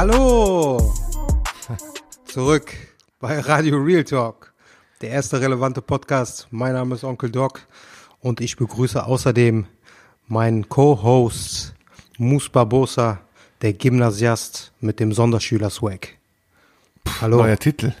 Hallo! 0.00 0.94
Zurück 2.24 2.72
bei 3.18 3.38
Radio 3.38 3.76
Real 3.76 4.02
Talk, 4.02 4.54
der 5.02 5.10
erste 5.10 5.42
relevante 5.42 5.82
Podcast. 5.82 6.48
Mein 6.50 6.72
Name 6.72 6.94
ist 6.94 7.04
Onkel 7.04 7.30
Doc 7.30 7.66
und 8.20 8.40
ich 8.40 8.56
begrüße 8.56 9.04
außerdem 9.04 9.66
meinen 10.26 10.66
Co-Host 10.70 11.74
Mus 12.16 12.48
Barbosa, 12.48 13.20
der 13.60 13.74
Gymnasiast 13.74 14.72
mit 14.80 15.00
dem 15.00 15.12
Sonderschüler-Swag. 15.12 16.16
Hallo, 17.20 17.36
Neuer 17.36 17.58
Titel. 17.58 17.92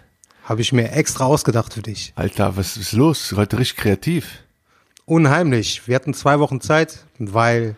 habe 0.44 0.62
ich 0.62 0.72
mir 0.72 0.92
extra 0.92 1.26
ausgedacht 1.26 1.74
für 1.74 1.82
dich. 1.82 2.14
Alter, 2.16 2.56
was 2.56 2.78
ist 2.78 2.92
los? 2.92 3.34
Heute 3.36 3.58
richtig 3.58 3.76
kreativ. 3.76 4.38
Unheimlich. 5.04 5.86
Wir 5.86 5.96
hatten 5.96 6.14
zwei 6.14 6.40
Wochen 6.40 6.62
Zeit, 6.62 7.04
weil 7.18 7.76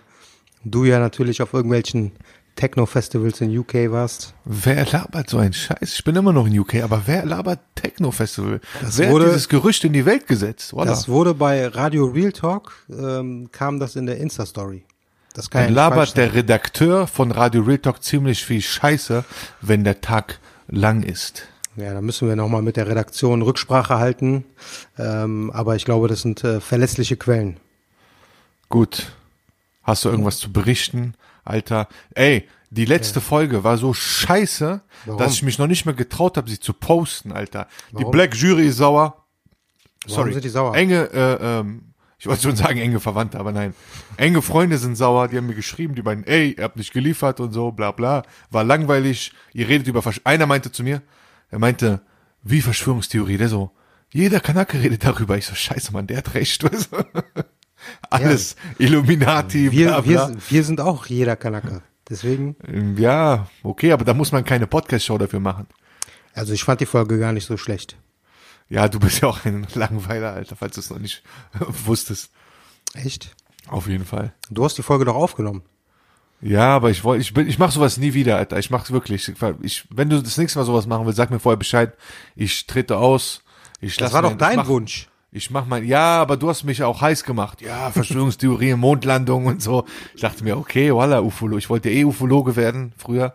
du 0.62 0.84
ja 0.84 1.00
natürlich 1.00 1.42
auf 1.42 1.54
irgendwelchen 1.54 2.12
Techno-Festivals 2.56 3.40
in 3.40 3.56
UK 3.58 3.90
warst. 3.90 4.34
Wer 4.44 4.84
labert 4.86 5.30
so 5.30 5.38
einen 5.38 5.52
Scheiß? 5.52 5.94
Ich 5.94 6.04
bin 6.04 6.14
immer 6.16 6.32
noch 6.32 6.46
in 6.46 6.58
UK, 6.58 6.82
aber 6.82 7.02
wer 7.06 7.24
labert 7.24 7.60
Techno-Festival? 7.74 8.60
Das 8.80 8.98
Wer 8.98 9.10
wurde- 9.10 9.24
hat 9.26 9.32
dieses 9.32 9.48
Gerücht 9.48 9.84
in 9.84 9.92
die 9.92 10.04
Welt 10.06 10.26
gesetzt? 10.26 10.72
Voilà. 10.72 10.86
Das 10.86 11.08
wurde 11.08 11.34
bei 11.34 11.66
Radio 11.66 12.06
Real 12.06 12.32
Talk, 12.32 12.72
ähm, 12.90 13.48
kam 13.52 13.80
das 13.80 13.96
in 13.96 14.06
der 14.06 14.18
Insta-Story. 14.18 14.84
Das 15.34 15.48
kann 15.48 15.64
Dann 15.64 15.74
labert 15.74 16.16
der 16.16 16.34
Redakteur 16.34 17.06
von 17.06 17.30
Radio 17.30 17.62
Real 17.62 17.78
Talk 17.78 18.02
ziemlich 18.02 18.44
viel 18.44 18.60
Scheiße, 18.60 19.24
wenn 19.62 19.82
der 19.82 20.00
Tag 20.02 20.38
lang 20.68 21.02
ist. 21.02 21.44
Ja, 21.76 21.94
da 21.94 22.02
müssen 22.02 22.28
wir 22.28 22.36
nochmal 22.36 22.60
mit 22.60 22.76
der 22.76 22.86
Redaktion 22.86 23.40
Rücksprache 23.40 23.96
halten. 23.98 24.44
Ähm, 24.98 25.50
aber 25.54 25.74
ich 25.74 25.86
glaube, 25.86 26.06
das 26.06 26.20
sind 26.20 26.44
äh, 26.44 26.60
verlässliche 26.60 27.16
Quellen. 27.16 27.56
Gut. 28.68 29.12
Hast 29.82 30.04
du 30.04 30.10
irgendwas 30.10 30.38
zu 30.38 30.52
berichten? 30.52 31.14
Alter, 31.44 31.88
ey, 32.14 32.48
die 32.70 32.84
letzte 32.84 33.20
Folge 33.20 33.64
war 33.64 33.76
so 33.76 33.92
scheiße, 33.92 34.80
Warum? 35.04 35.18
dass 35.18 35.34
ich 35.34 35.42
mich 35.42 35.58
noch 35.58 35.66
nicht 35.66 35.84
mehr 35.84 35.94
getraut 35.94 36.36
habe, 36.36 36.48
sie 36.48 36.58
zu 36.58 36.72
posten, 36.72 37.32
Alter. 37.32 37.68
Die 37.90 37.96
Warum? 37.96 38.10
Black 38.12 38.34
Jury 38.34 38.68
ist 38.68 38.78
sauer. 38.78 39.26
Sorry. 40.06 40.32
sind 40.32 40.44
die 40.44 40.48
sauer? 40.48 40.74
Enge, 40.74 41.10
äh, 41.12 41.58
ähm, 41.60 41.92
ich 42.18 42.26
wollte 42.26 42.42
schon 42.42 42.56
sagen 42.56 42.78
enge 42.78 43.00
Verwandte, 43.00 43.38
aber 43.38 43.52
nein. 43.52 43.74
Enge 44.16 44.42
Freunde 44.42 44.78
sind 44.78 44.96
sauer, 44.96 45.28
die 45.28 45.36
haben 45.36 45.48
mir 45.48 45.54
geschrieben, 45.54 45.94
die 45.94 46.02
meinen, 46.02 46.24
ey, 46.24 46.54
ihr 46.56 46.64
habt 46.64 46.76
nicht 46.76 46.92
geliefert 46.92 47.40
und 47.40 47.52
so, 47.52 47.72
bla 47.72 47.90
bla. 47.90 48.22
War 48.50 48.64
langweilig, 48.64 49.32
ihr 49.52 49.68
redet 49.68 49.88
über 49.88 50.02
Versch 50.02 50.20
Einer 50.24 50.46
meinte 50.46 50.72
zu 50.72 50.82
mir, 50.82 51.02
er 51.50 51.58
meinte, 51.58 52.00
wie 52.42 52.62
Verschwörungstheorie, 52.62 53.36
der 53.36 53.48
so, 53.48 53.70
jeder 54.10 54.40
Kanake 54.40 54.80
redet 54.80 55.04
darüber. 55.04 55.36
Ich 55.36 55.46
so, 55.46 55.54
scheiße, 55.54 55.92
Mann, 55.92 56.06
der 56.06 56.18
hat 56.18 56.34
recht. 56.34 56.64
Alles 58.10 58.56
Illuminati, 58.78 59.72
Wir, 59.72 59.88
bla 59.88 60.00
bla. 60.00 60.28
wir, 60.28 60.36
wir 60.48 60.64
sind 60.64 60.80
auch 60.80 61.06
jeder 61.06 61.36
Kanake. 61.36 61.82
Deswegen, 62.08 62.56
Ja, 62.98 63.46
okay, 63.62 63.92
aber 63.92 64.04
da 64.04 64.12
muss 64.14 64.32
man 64.32 64.44
keine 64.44 64.66
Podcast-Show 64.66 65.18
dafür 65.18 65.40
machen. 65.40 65.66
also 66.34 66.52
ich 66.52 66.64
fand 66.64 66.80
die 66.80 66.86
Folge 66.86 67.18
gar 67.18 67.32
nicht 67.32 67.46
so 67.46 67.56
schlecht. 67.56 67.96
Ja, 68.68 68.88
du 68.88 68.98
bist 68.98 69.20
ja 69.20 69.28
auch 69.28 69.44
ein 69.44 69.66
Langweiler, 69.74 70.32
Alter, 70.32 70.56
falls 70.56 70.74
du 70.74 70.80
es 70.80 70.90
noch 70.90 70.98
nicht 70.98 71.22
wusstest. 71.84 72.30
Echt? 72.94 73.34
Auf 73.68 73.86
jeden 73.86 74.04
Fall. 74.04 74.32
Du 74.50 74.64
hast 74.64 74.76
die 74.78 74.82
Folge 74.82 75.04
doch 75.04 75.14
aufgenommen. 75.14 75.62
Ja, 76.40 76.74
aber 76.74 76.90
ich 76.90 77.04
wollte, 77.04 77.22
ich 77.22 77.32
bin, 77.32 77.46
ich 77.46 77.58
mach 77.58 77.70
sowas 77.70 77.98
nie 77.98 78.14
wieder, 78.14 78.36
Alter. 78.36 78.58
Ich 78.58 78.68
mach's 78.70 78.90
wirklich. 78.90 79.32
Ich, 79.62 79.86
wenn 79.90 80.10
du 80.10 80.20
das 80.20 80.36
nächste 80.38 80.58
Mal 80.58 80.64
sowas 80.64 80.86
machen 80.86 81.06
willst, 81.06 81.16
sag 81.16 81.30
mir 81.30 81.38
vorher 81.38 81.56
Bescheid. 81.56 81.94
Ich 82.34 82.66
trete 82.66 82.96
aus. 82.96 83.42
Ich 83.80 83.96
Das 83.96 84.12
war 84.12 84.22
doch 84.22 84.36
dein 84.36 84.66
Wunsch. 84.66 85.08
Ich 85.34 85.50
mach 85.50 85.64
mein, 85.66 85.86
ja, 85.86 86.20
aber 86.20 86.36
du 86.36 86.50
hast 86.50 86.64
mich 86.64 86.82
auch 86.82 87.00
heiß 87.00 87.24
gemacht. 87.24 87.62
Ja, 87.62 87.90
Verschwörungstheorien, 87.92 88.78
Mondlandung 88.78 89.46
und 89.46 89.62
so. 89.62 89.86
Ich 90.14 90.20
dachte 90.20 90.44
mir, 90.44 90.58
okay, 90.58 90.92
voila, 90.92 91.20
Ufolo. 91.22 91.56
Ich 91.56 91.70
wollte 91.70 91.90
eh 91.90 92.04
Ufologe 92.04 92.54
werden, 92.54 92.92
früher. 92.98 93.34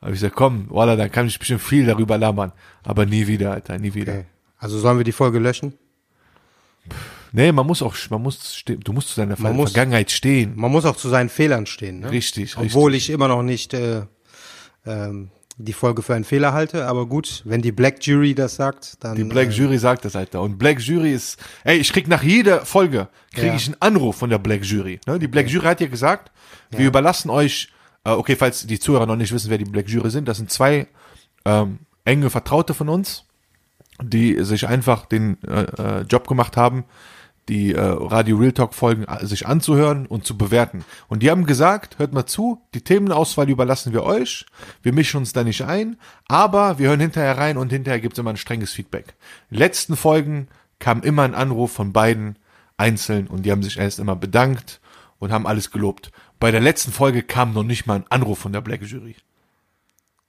Aber 0.00 0.12
ich 0.12 0.20
sag, 0.20 0.34
komm, 0.34 0.66
voila, 0.70 0.94
dann 0.94 1.10
kann 1.10 1.26
ich 1.26 1.38
bestimmt 1.38 1.62
viel 1.62 1.84
darüber 1.86 2.16
labern. 2.16 2.52
Aber 2.84 3.06
nie 3.06 3.26
wieder, 3.26 3.50
Alter, 3.52 3.76
nie 3.78 3.92
wieder. 3.94 4.12
Okay. 4.12 4.24
Also 4.58 4.78
sollen 4.78 4.98
wir 4.98 5.04
die 5.04 5.12
Folge 5.12 5.38
löschen? 5.40 5.74
Nee, 7.32 7.50
man 7.52 7.66
muss 7.66 7.82
auch, 7.82 7.94
man 8.10 8.22
muss 8.22 8.54
stehen, 8.54 8.80
du 8.80 8.92
musst 8.92 9.08
zu 9.08 9.20
deiner 9.20 9.36
muss- 9.52 9.72
Vergangenheit 9.72 10.10
stehen. 10.12 10.52
Man 10.56 10.70
muss 10.70 10.84
auch 10.84 10.96
zu 10.96 11.08
seinen 11.08 11.28
Fehlern 11.28 11.66
stehen. 11.66 12.00
Ne? 12.00 12.10
Richtig, 12.10 12.56
Obwohl 12.56 12.94
ich 12.94 13.10
immer 13.10 13.26
noch 13.28 13.42
nicht 13.42 13.74
äh, 13.74 14.02
ähm, 14.86 15.30
die 15.58 15.72
Folge 15.72 16.02
für 16.02 16.14
einen 16.14 16.24
Fehler 16.24 16.52
halte. 16.52 16.86
Aber 16.86 17.06
gut, 17.06 17.42
wenn 17.44 17.62
die 17.62 17.72
Black 17.72 18.04
Jury 18.04 18.34
das 18.34 18.56
sagt, 18.56 19.02
dann... 19.02 19.16
Die 19.16 19.24
Black 19.24 19.48
äh, 19.48 19.52
Jury 19.52 19.78
sagt 19.78 20.04
das, 20.04 20.14
Alter. 20.14 20.42
Und 20.42 20.58
Black 20.58 20.80
Jury 20.80 21.12
ist, 21.12 21.38
ey, 21.64 21.78
ich 21.78 21.92
krieg 21.92 22.08
nach 22.08 22.22
jeder 22.22 22.66
Folge, 22.66 23.08
kriege 23.32 23.48
Ja. 23.48 23.54
ich 23.54 23.66
einen 23.66 23.76
Anruf 23.80 24.16
von 24.16 24.28
der 24.30 24.38
Black 24.38 24.64
Jury. 24.64 25.00
Ne? 25.06 25.18
Die 25.18 25.28
Black 25.28 25.48
Jury 25.48 25.66
hat 25.66 25.80
ja 25.80 25.86
gesagt, 25.86 26.30
wir 26.70 26.86
überlassen 26.86 27.30
euch, 27.30 27.68
äh, 28.04 28.10
okay, 28.10 28.36
falls 28.36 28.66
die 28.66 28.78
Zuhörer 28.78 29.06
noch 29.06 29.16
nicht 29.16 29.32
wissen, 29.32 29.50
wer 29.50 29.58
die 29.58 29.64
Black 29.64 29.88
Jury 29.88 30.10
sind, 30.10 30.28
das 30.28 30.36
sind 30.36 30.50
zwei 30.50 30.86
ähm, 31.44 31.78
enge 32.04 32.28
Vertraute 32.28 32.74
von 32.74 32.88
uns, 32.88 33.24
die 34.02 34.42
sich 34.44 34.68
einfach 34.68 35.06
den 35.06 35.42
äh, 35.44 35.62
äh, 35.62 36.00
Job 36.02 36.28
gemacht 36.28 36.56
haben, 36.58 36.84
die 37.48 37.72
äh, 37.74 37.80
Radio 37.80 38.36
Real 38.38 38.52
Talk 38.52 38.74
Folgen 38.74 39.04
äh, 39.04 39.24
sich 39.26 39.46
anzuhören 39.46 40.06
und 40.06 40.26
zu 40.26 40.36
bewerten. 40.36 40.84
Und 41.08 41.22
die 41.22 41.30
haben 41.30 41.46
gesagt, 41.46 41.98
hört 41.98 42.12
mal 42.12 42.26
zu, 42.26 42.60
die 42.74 42.80
Themenauswahl 42.82 43.48
überlassen 43.48 43.92
wir 43.92 44.02
euch, 44.02 44.46
wir 44.82 44.92
mischen 44.92 45.18
uns 45.18 45.32
da 45.32 45.44
nicht 45.44 45.62
ein, 45.62 45.96
aber 46.28 46.78
wir 46.78 46.88
hören 46.88 47.00
hinterher 47.00 47.38
rein 47.38 47.56
und 47.56 47.70
hinterher 47.70 48.00
gibt's 48.00 48.18
immer 48.18 48.30
ein 48.30 48.36
strenges 48.36 48.72
Feedback. 48.72 49.14
Letzten 49.50 49.96
Folgen 49.96 50.48
kam 50.78 51.02
immer 51.02 51.22
ein 51.22 51.34
Anruf 51.34 51.72
von 51.72 51.92
beiden 51.92 52.36
einzeln 52.76 53.26
und 53.28 53.44
die 53.44 53.52
haben 53.52 53.62
sich 53.62 53.78
erst 53.78 53.98
immer 53.98 54.16
bedankt 54.16 54.80
und 55.18 55.32
haben 55.32 55.46
alles 55.46 55.70
gelobt. 55.70 56.10
Bei 56.38 56.50
der 56.50 56.60
letzten 56.60 56.92
Folge 56.92 57.22
kam 57.22 57.54
noch 57.54 57.62
nicht 57.62 57.86
mal 57.86 57.94
ein 57.94 58.04
Anruf 58.10 58.38
von 58.40 58.52
der 58.52 58.60
Black 58.60 58.82
Jury. 58.82 59.16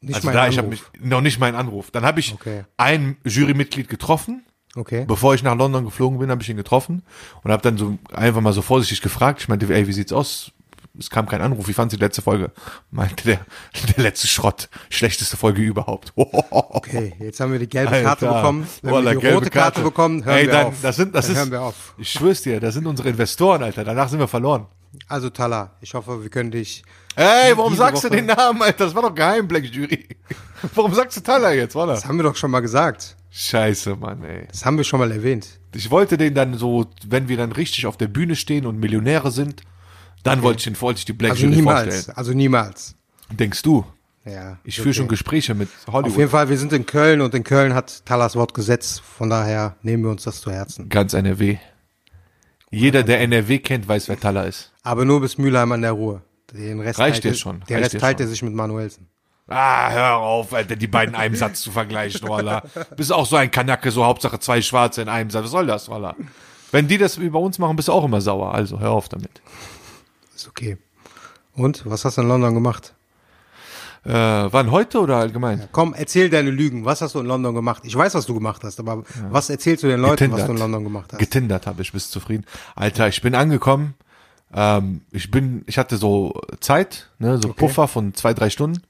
nicht 0.02 0.16
Also 0.16 0.32
da, 0.32 0.48
ich 0.48 0.58
habe 0.58 0.68
Anruf. 0.70 0.90
mich 0.94 1.02
noch 1.04 1.20
nicht 1.22 1.40
mal 1.40 1.48
einen 1.48 1.58
Anruf. 1.58 1.92
Dann 1.92 2.06
habe 2.06 2.22
ich 2.22 2.34
Okay. 2.34 2.64
ein 2.78 3.18
Jurymitglied 3.26 3.90
getroffen, 3.90 4.46
Okay. 4.76 5.06
Bevor 5.08 5.34
ich 5.34 5.44
nach 5.44 5.56
London 5.56 5.86
geflogen 5.86 6.20
bin, 6.20 6.30
habe 6.30 6.42
ich 6.44 6.50
ihn 6.50 6.58
getroffen 6.58 7.02
und 7.44 7.52
habe 7.52 7.62
dann 7.64 7.78
so 7.78 7.98
einfach 8.14 8.42
mal 8.42 8.54
so 8.54 8.62
vorsichtig 8.62 9.02
gefragt. 9.02 9.42
Ich 9.42 9.48
meinte, 9.48 9.74
ey, 9.74 9.88
wie 9.88 9.94
sieht's 9.94 10.14
aus? 10.14 10.52
Es 11.00 11.10
kam 11.12 11.28
kein 11.28 11.42
Anruf. 11.42 11.68
Wie 11.68 11.74
fandst 11.74 11.94
du 11.94 11.98
die 11.98 12.04
letzte 12.04 12.24
Folge? 12.24 12.52
Meinte 12.90 13.24
der, 13.24 13.40
der 13.98 14.04
letzte 14.04 14.28
Schrott. 14.28 14.68
Schlechteste 14.90 15.38
Folge 15.38 15.62
überhaupt. 15.62 16.14
Okay, 16.70 17.14
jetzt 17.20 17.40
haben 17.40 17.52
wir 17.52 17.60
die 17.60 17.68
gelbe 17.68 17.92
Karte 18.04 18.28
Alter. 18.28 18.34
bekommen. 18.42 18.68
Wenn 18.82 18.92
Voila, 18.92 19.12
wir 19.12 19.20
die 19.20 19.28
rote 19.28 19.50
Karte, 19.50 19.82
bekommen, 19.82 20.24
hören 20.24 20.38
Ey, 20.38 20.46
wir 20.46 20.52
dann, 20.54 20.66
auf. 20.68 20.76
Das 20.82 20.96
sind, 20.96 21.14
das 21.14 21.26
Dann 21.26 21.34
ist, 21.36 21.40
hören 21.40 21.52
wir 21.52 21.62
auf. 21.62 21.94
Ich 21.98 22.10
schwör's 22.12 22.42
dir, 22.44 22.60
das 22.60 22.74
sind 22.76 22.86
unsere 22.88 23.10
Investoren, 23.10 23.64
Alter. 23.64 23.84
Danach 23.84 24.10
sind 24.10 24.20
wir 24.20 24.28
verloren. 24.28 24.68
Also 25.08 25.30
Tala, 25.30 25.72
ich 25.82 25.94
hoffe, 25.94 26.22
wir 26.24 26.30
können 26.30 26.52
dich... 26.52 26.84
Ey, 27.16 27.56
warum 27.58 27.76
sagst 27.76 28.04
Woche- 28.04 28.12
du 28.12 28.16
den 28.18 28.28
Namen, 28.28 28.62
Alter? 28.62 28.86
Das 28.86 28.96
war 28.96 29.02
doch 29.02 29.14
geheim, 29.14 29.48
Black 29.48 29.66
Jury. 29.66 30.08
Warum 30.76 30.94
sagst 30.94 31.18
du 31.18 31.22
Tyler 31.22 31.52
jetzt, 31.54 31.76
oder? 31.76 31.94
Das 31.94 32.06
haben 32.06 32.18
wir 32.18 32.24
doch 32.24 32.36
schon 32.36 32.50
mal 32.50 32.62
gesagt. 32.62 33.16
Scheiße, 33.40 33.96
Mann, 33.96 34.24
ey. 34.24 34.48
Das 34.50 34.66
haben 34.66 34.78
wir 34.78 34.84
schon 34.84 35.00
mal 35.00 35.12
erwähnt. 35.12 35.48
Ich 35.76 35.92
wollte 35.92 36.18
den 36.18 36.34
dann 36.34 36.56
so, 36.58 36.88
wenn 37.08 37.28
wir 37.30 37.38
dann 37.38 37.52
richtig 37.52 37.86
auf 37.86 37.96
der 37.96 38.08
Bühne 38.08 38.36
stehen 38.36 38.66
und 38.66 38.80
Millionäre 38.80 39.30
sind, 39.30 39.62
dann 40.24 40.42
wollte 40.42 40.58
ich 40.58 40.64
den, 40.64 40.82
wollte 40.82 40.98
ich 41.00 41.06
die 41.06 41.14
Black 41.14 41.32
Also 41.32 41.44
Jury 41.44 41.58
niemals. 41.58 41.94
vorstellen. 41.94 42.18
Also 42.18 42.34
niemals. 42.34 42.96
Denkst 43.30 43.62
du? 43.62 43.86
Ja. 44.26 44.58
Ich 44.64 44.76
okay. 44.78 44.82
führe 44.84 44.94
schon 44.96 45.08
Gespräche 45.08 45.54
mit 45.54 45.70
Auf 45.86 45.94
Hollywood. 45.94 46.18
jeden 46.18 46.32
Fall, 46.32 46.50
wir 46.50 46.58
sind 46.58 46.74
in 46.74 46.88
Köln 46.88 47.22
und 47.22 47.36
in 47.36 47.44
Köln 47.44 47.76
hat 47.76 48.04
Talas 48.08 48.36
Wort 48.36 48.56
Gesetz. 48.56 48.98
Von 49.00 49.30
daher 49.30 49.76
nehmen 49.84 50.04
wir 50.04 50.10
uns 50.10 50.24
das 50.24 50.42
zu 50.42 50.52
Herzen. 50.52 50.90
Ganz 50.90 51.14
NRW. 51.14 51.58
Jeder, 52.72 53.04
der 53.04 53.22
NRW 53.22 53.60
kennt, 53.60 53.88
weiß, 53.88 54.10
wer 54.10 54.20
Thaler 54.20 54.48
ist. 54.48 54.74
Aber 54.82 55.06
nur 55.06 55.22
bis 55.22 55.38
Mülheim 55.38 55.72
an 55.72 55.84
der 55.84 55.92
Ruhe. 55.92 56.24
Den 56.52 56.80
Rest 56.80 56.98
Reicht 56.98 57.22
teilt 57.22 57.36
dir 57.36 57.38
schon, 57.38 57.64
Der 57.70 57.78
reicht 57.82 57.94
Rest 57.94 58.02
teilt 58.02 58.18
schon. 58.18 58.26
er 58.26 58.30
sich 58.30 58.42
mit 58.42 58.54
Manuelsen. 58.54 59.08
Ah, 59.48 59.90
hör 59.92 60.16
auf, 60.18 60.54
Alter, 60.54 60.76
die 60.76 60.88
beiden 60.88 61.16
in 61.16 61.22
einem 61.22 61.36
Satz 61.44 61.62
zu 61.62 61.72
vergleichen, 61.72 62.28
Roller. 62.28 62.64
Bist 62.96 63.14
auch 63.14 63.26
so 63.26 63.38
ein 63.38 63.50
Kanacke, 63.50 63.92
so 63.92 64.06
Hauptsache 64.06 64.40
zwei 64.40 64.62
Schwarze 64.62 65.02
in 65.02 65.10
einem 65.10 65.30
Satz. 65.30 65.46
Was 65.46 65.52
soll 65.52 65.68
das, 65.68 65.90
Roller? 65.90 66.16
Wenn 66.72 66.88
die 66.88 66.98
das 66.98 67.18
über 67.18 67.40
uns 67.40 67.60
machen, 67.60 67.76
bist 67.76 67.88
du 67.88 67.94
auch 67.94 68.04
immer 68.04 68.20
sauer. 68.20 68.54
Also, 68.54 68.80
hör 68.80 68.92
auf 68.92 69.08
damit. 69.08 69.42
Ist 70.36 70.48
okay. 70.48 70.78
Und, 71.54 71.90
was 71.90 72.04
hast 72.04 72.18
du 72.18 72.22
in 72.22 72.28
London 72.28 72.54
gemacht? 72.54 72.94
Äh, 74.04 74.12
wann 74.12 74.72
heute 74.72 75.00
oder 75.00 75.18
allgemein? 75.18 75.68
Komm, 75.72 75.94
erzähl 75.94 76.30
deine 76.30 76.52
Lügen. 76.52 76.86
Was 76.86 77.02
hast 77.02 77.16
du 77.16 77.20
in 77.20 77.26
London 77.26 77.56
gemacht? 77.56 77.84
Ich 77.86 77.96
weiß, 77.96 78.14
was 78.16 78.26
du 78.26 78.34
gemacht 78.34 78.64
hast, 78.64 78.80
aber 78.80 79.04
was 79.30 79.50
erzählst 79.50 79.84
du 79.84 79.88
den 79.88 80.00
Leuten, 80.00 80.32
was 80.32 80.46
du 80.46 80.52
in 80.52 80.58
London 80.58 80.84
gemacht 80.84 81.12
hast? 81.12 81.20
Getindert 81.20 81.68
habe 81.68 81.82
ich, 81.82 81.92
bist 81.92 82.12
zufrieden. 82.12 82.46
Alter, 82.76 83.08
ich 83.08 83.22
bin 83.22 83.36
angekommen. 83.36 83.96
Ähm, 84.54 85.02
ich 85.12 85.30
bin, 85.30 85.64
ich 85.68 85.78
hatte 85.78 85.98
so 85.98 86.40
Zeit, 86.62 87.10
ne, 87.20 87.38
so 87.38 87.52
Puffer 87.54 87.88
von 87.88 88.14
zwei, 88.14 88.34
drei 88.34 88.50
Stunden. 88.50 88.82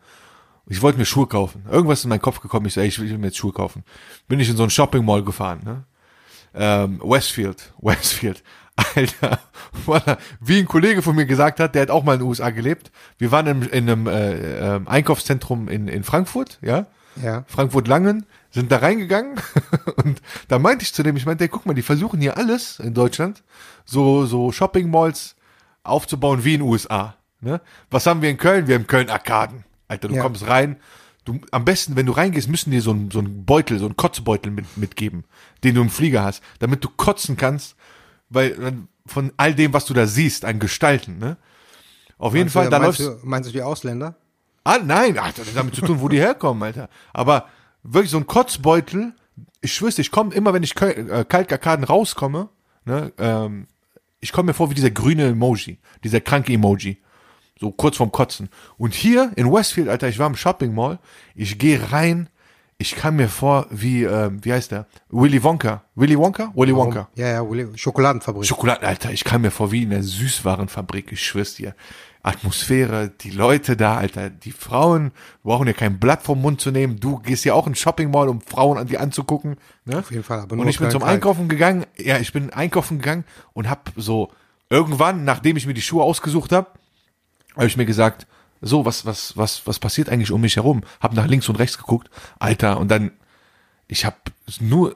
Ich 0.69 0.81
wollte 0.81 0.97
mir 0.99 1.05
Schuhe 1.05 1.27
kaufen. 1.27 1.65
Irgendwas 1.69 1.99
ist 1.99 2.05
in 2.05 2.09
meinen 2.09 2.21
Kopf 2.21 2.41
gekommen. 2.41 2.65
Ich 2.65 2.73
so, 2.73 2.81
ey, 2.81 2.87
ich 2.87 2.99
will 2.99 3.17
mir 3.17 3.27
jetzt 3.27 3.37
Schuhe 3.37 3.53
kaufen. 3.53 3.83
Bin 4.27 4.39
ich 4.39 4.49
in 4.49 4.57
so 4.57 4.63
ein 4.63 4.69
Shopping 4.69 5.05
Mall 5.05 5.23
gefahren, 5.23 5.61
ne? 5.63 5.83
Ähm, 6.53 6.99
Westfield, 7.03 7.73
Westfield. 7.81 8.43
Alter, 8.95 9.39
wie 10.39 10.59
ein 10.59 10.67
Kollege 10.67 11.01
von 11.01 11.15
mir 11.15 11.25
gesagt 11.25 11.59
hat, 11.59 11.73
der 11.73 11.81
hat 11.81 11.89
auch 11.89 12.03
mal 12.03 12.13
in 12.13 12.19
den 12.19 12.27
USA 12.27 12.51
gelebt. 12.51 12.91
Wir 13.17 13.31
waren 13.31 13.47
in, 13.47 13.61
in 13.63 13.89
einem 13.89 14.05
äh, 14.07 14.75
äh, 14.75 14.79
Einkaufszentrum 14.85 15.67
in, 15.67 15.87
in 15.87 16.03
Frankfurt, 16.03 16.59
ja, 16.61 16.85
Ja. 17.21 17.43
Frankfurt-Langen, 17.47 18.27
sind 18.51 18.71
da 18.71 18.77
reingegangen 18.77 19.39
und 20.03 20.21
da 20.47 20.59
meinte 20.59 20.83
ich 20.83 20.93
zu 20.93 21.01
dem, 21.01 21.17
ich 21.17 21.25
meinte, 21.25 21.43
ey, 21.43 21.47
guck 21.47 21.65
mal, 21.65 21.73
die 21.73 21.81
versuchen 21.81 22.21
hier 22.21 22.37
alles 22.37 22.79
in 22.79 22.93
Deutschland, 22.93 23.43
so, 23.83 24.27
so 24.27 24.51
Shopping-Malls 24.51 25.35
aufzubauen 25.83 26.43
wie 26.43 26.53
in 26.53 26.59
den 26.61 26.69
USA. 26.69 27.15
Ne? 27.41 27.61
Was 27.89 28.05
haben 28.05 28.21
wir 28.21 28.29
in 28.29 28.37
Köln? 28.37 28.67
Wir 28.67 28.75
haben 28.75 28.85
Köln-Arkaden. 28.85 29.63
Alter, 29.87 30.07
du 30.07 30.15
Ja. 30.15 30.21
kommst 30.23 30.47
rein, 30.47 30.77
du, 31.25 31.39
am 31.51 31.65
besten, 31.65 31.95
wenn 31.95 32.05
du 32.05 32.11
reingehst, 32.13 32.49
müssen 32.49 32.71
dir 32.71 32.81
so 32.81 32.91
ein, 32.91 33.11
so 33.11 33.19
ein 33.19 33.45
Beutel, 33.45 33.79
so 33.79 33.85
ein 33.87 33.95
Kotzbeutel 33.97 34.51
mit, 34.51 34.77
mitgeben, 34.77 35.23
den 35.63 35.75
du 35.75 35.81
im 35.81 35.89
Flieger 35.89 36.23
hast, 36.23 36.41
damit 36.59 36.83
du 36.83 36.89
kotzen 36.89 37.37
kannst, 37.37 37.75
weil 38.29 38.55
dann 38.55 38.87
von 39.05 39.31
all 39.37 39.53
dem, 39.55 39.73
was 39.73 39.85
du 39.85 39.93
da 39.93 40.05
siehst, 40.07 40.45
an 40.45 40.59
Gestalten, 40.59 41.17
ne? 41.17 41.37
Auf 42.17 42.33
jeden 42.33 42.45
Meinst 42.45 42.53
Fall, 42.53 42.65
du, 42.65 42.71
da 42.71 42.79
meinst, 42.79 42.99
läufst 42.99 43.23
du, 43.23 43.27
meinst 43.27 43.49
du 43.49 43.53
die 43.53 43.61
Ausländer? 43.61 44.15
Ah, 44.63 44.79
nein, 44.83 45.17
ach, 45.19 45.31
das 45.33 45.47
hat 45.47 45.55
damit 45.55 45.75
zu 45.75 45.81
tun, 45.81 46.01
wo 46.01 46.09
die 46.09 46.17
herkommen, 46.19 46.61
Alter. 46.63 46.89
Aber 47.13 47.45
wirklich 47.83 48.11
so 48.11 48.17
ein 48.17 48.27
Kotzbeutel, 48.27 49.13
ich 49.61 49.73
schwör's 49.73 49.97
ich 49.99 50.11
komme 50.11 50.33
immer, 50.33 50.53
wenn 50.53 50.63
ich 50.63 50.79
äh, 50.81 51.23
Kalkarkaden 51.27 51.85
rauskomme, 51.85 52.49
ne, 52.85 53.13
ähm, 53.17 53.67
ich 54.19 54.31
komme 54.31 54.47
mir 54.47 54.53
vor 54.53 54.69
wie 54.69 54.73
dieser 54.75 54.89
grüne 54.89 55.27
Emoji, 55.27 55.77
dieser 56.03 56.19
kranke 56.19 56.51
Emoji. 56.51 56.97
So 57.59 57.71
kurz 57.71 57.97
vorm 57.97 58.11
Kotzen. 58.11 58.49
Und 58.77 58.93
hier 58.93 59.31
in 59.35 59.51
Westfield, 59.51 59.89
Alter, 59.89 60.07
ich 60.09 60.19
war 60.19 60.27
im 60.27 60.35
Shopping 60.35 60.73
Mall, 60.75 60.99
ich 61.35 61.57
gehe 61.57 61.91
rein, 61.91 62.29
ich 62.77 62.95
kam 62.95 63.15
mir 63.15 63.29
vor 63.29 63.65
wie, 63.71 64.03
ähm, 64.03 64.43
wie 64.45 64.53
heißt 64.53 64.69
der? 64.71 64.85
Willy 65.09 65.41
Wonka. 65.41 65.81
Willy 65.95 66.15
Wonka? 66.17 66.51
Willy 66.53 66.75
Wonka. 66.75 67.09
Ja, 67.15 67.27
ja, 67.27 67.41
Willy- 67.41 67.75
Schokoladenfabrik. 67.75 68.45
Schokolade, 68.45 68.85
Alter, 68.85 69.11
ich 69.11 69.23
kam 69.23 69.41
mir 69.41 69.49
vor 69.49 69.71
wie 69.71 69.81
in 69.83 69.89
der 69.89 70.03
Süßwarenfabrik, 70.03 71.11
ich 71.11 71.25
schwör's 71.25 71.55
dir. 71.55 71.73
Atmosphäre, 72.21 73.09
die 73.21 73.29
Leute 73.31 73.77
da, 73.77 73.97
Alter, 73.97 74.29
die 74.29 74.51
Frauen 74.51 75.11
brauchen 75.43 75.65
ja 75.65 75.73
kein 75.73 75.97
Blatt 75.99 76.21
vom 76.23 76.41
Mund 76.41 76.59
zu 76.61 76.71
nehmen. 76.71 76.99
Du 76.99 77.19
gehst 77.19 77.45
ja 77.45 77.53
auch 77.53 77.65
in 77.67 77.73
Shopping 77.75 78.11
Mall, 78.11 78.27
um 78.27 78.41
Frauen 78.41 78.77
an 78.77 78.87
dir 78.87 78.99
anzugucken. 79.01 79.55
Ne? 79.85 79.99
Auf 79.99 80.11
jeden 80.11 80.23
Fall, 80.23 80.41
aber 80.41 80.51
Und 80.53 80.59
nur 80.59 80.67
ich 80.67 80.77
bin 80.77 80.91
zum 80.91 80.99
Köln-Kalk. 80.99 81.15
Einkaufen 81.15 81.47
gegangen. 81.47 81.85
Ja, 81.97 82.17
ich 82.17 82.33
bin 82.33 82.51
einkaufen 82.51 82.97
gegangen 82.99 83.23
und 83.53 83.69
hab 83.69 83.91
so 83.95 84.29
irgendwann, 84.69 85.23
nachdem 85.23 85.55
ich 85.57 85.65
mir 85.65 85.73
die 85.73 85.81
Schuhe 85.81 86.03
ausgesucht 86.03 86.51
habe, 86.51 86.67
habe 87.57 87.67
ich 87.67 87.77
mir 87.77 87.85
gesagt, 87.85 88.27
so 88.61 88.85
was 88.85 89.05
was 89.05 89.35
was 89.37 89.67
was 89.67 89.79
passiert 89.79 90.09
eigentlich 90.09 90.31
um 90.31 90.41
mich 90.41 90.55
herum? 90.55 90.81
Hab 90.99 91.13
nach 91.13 91.27
links 91.27 91.49
und 91.49 91.57
rechts 91.57 91.77
geguckt, 91.77 92.09
Alter, 92.39 92.79
und 92.79 92.89
dann 92.89 93.11
ich 93.87 94.05
habe 94.05 94.17
nur 94.59 94.95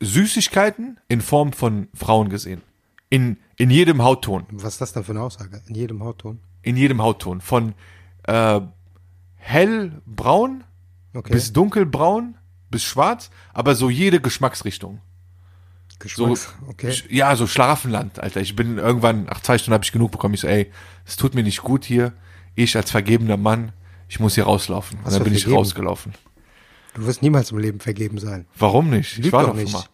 Süßigkeiten 0.00 0.98
in 1.08 1.20
Form 1.20 1.52
von 1.52 1.88
Frauen 1.94 2.28
gesehen. 2.28 2.62
In 3.10 3.36
in 3.56 3.70
jedem 3.70 4.02
Hautton, 4.02 4.46
Was 4.52 4.74
ist 4.74 4.80
das 4.80 4.92
denn 4.92 5.04
für 5.04 5.12
eine 5.12 5.22
Aussage? 5.22 5.62
In 5.66 5.74
jedem 5.74 6.02
Hautton? 6.02 6.40
in 6.64 6.76
jedem 6.76 7.02
Hautton 7.02 7.40
von 7.40 7.74
äh, 8.24 8.60
hellbraun 9.36 10.64
Okay. 11.14 11.32
bis 11.32 11.52
dunkelbraun 11.52 12.38
bis 12.70 12.84
schwarz, 12.84 13.30
aber 13.52 13.74
so 13.74 13.90
jede 13.90 14.18
Geschmacksrichtung. 14.20 15.00
So, 16.06 16.36
okay. 16.68 16.92
Ja, 17.08 17.34
so 17.36 17.46
Schlafenland, 17.46 18.18
Alter. 18.20 18.40
Ich 18.40 18.56
bin 18.56 18.78
irgendwann, 18.78 19.24
nach 19.24 19.40
zwei 19.40 19.58
Stunden 19.58 19.74
habe 19.74 19.84
ich 19.84 19.92
genug 19.92 20.10
bekommen. 20.12 20.34
Ich 20.34 20.40
so, 20.40 20.48
ey, 20.48 20.70
es 21.06 21.16
tut 21.16 21.34
mir 21.34 21.42
nicht 21.42 21.62
gut 21.62 21.84
hier. 21.84 22.12
Ich 22.54 22.76
als 22.76 22.90
vergebener 22.90 23.36
Mann, 23.36 23.72
ich 24.08 24.20
muss 24.20 24.34
hier 24.34 24.44
rauslaufen. 24.44 24.98
Und 24.98 25.06
Was 25.06 25.14
dann 25.14 25.20
für 25.22 25.24
bin 25.24 25.34
ich 25.34 25.42
vergeben? 25.44 25.58
rausgelaufen. 25.58 26.12
Du 26.94 27.06
wirst 27.06 27.22
niemals 27.22 27.50
im 27.50 27.58
Leben 27.58 27.80
vergeben 27.80 28.18
sein. 28.18 28.46
Warum 28.58 28.90
nicht? 28.90 29.18
Ich 29.18 29.24
Lüg 29.24 29.32
war 29.32 29.46
doch 29.46 29.54
nicht. 29.54 29.72
mal. 29.72 29.84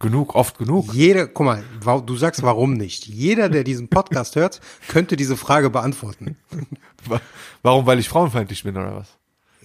Genug, 0.00 0.34
oft 0.34 0.58
genug. 0.58 0.92
Jeder, 0.92 1.26
guck 1.26 1.46
mal, 1.46 1.64
du 2.04 2.16
sagst 2.16 2.42
warum 2.42 2.74
nicht. 2.74 3.06
Jeder, 3.06 3.48
der 3.48 3.64
diesen 3.64 3.88
Podcast 3.88 4.36
hört, 4.36 4.60
könnte 4.88 5.16
diese 5.16 5.36
Frage 5.36 5.70
beantworten. 5.70 6.36
Wa- 7.06 7.20
Warum? 7.62 7.86
Weil 7.86 7.98
ich 8.00 8.08
frauenfeindlich 8.08 8.62
bin 8.64 8.76
oder 8.76 8.96
was? 8.96 9.08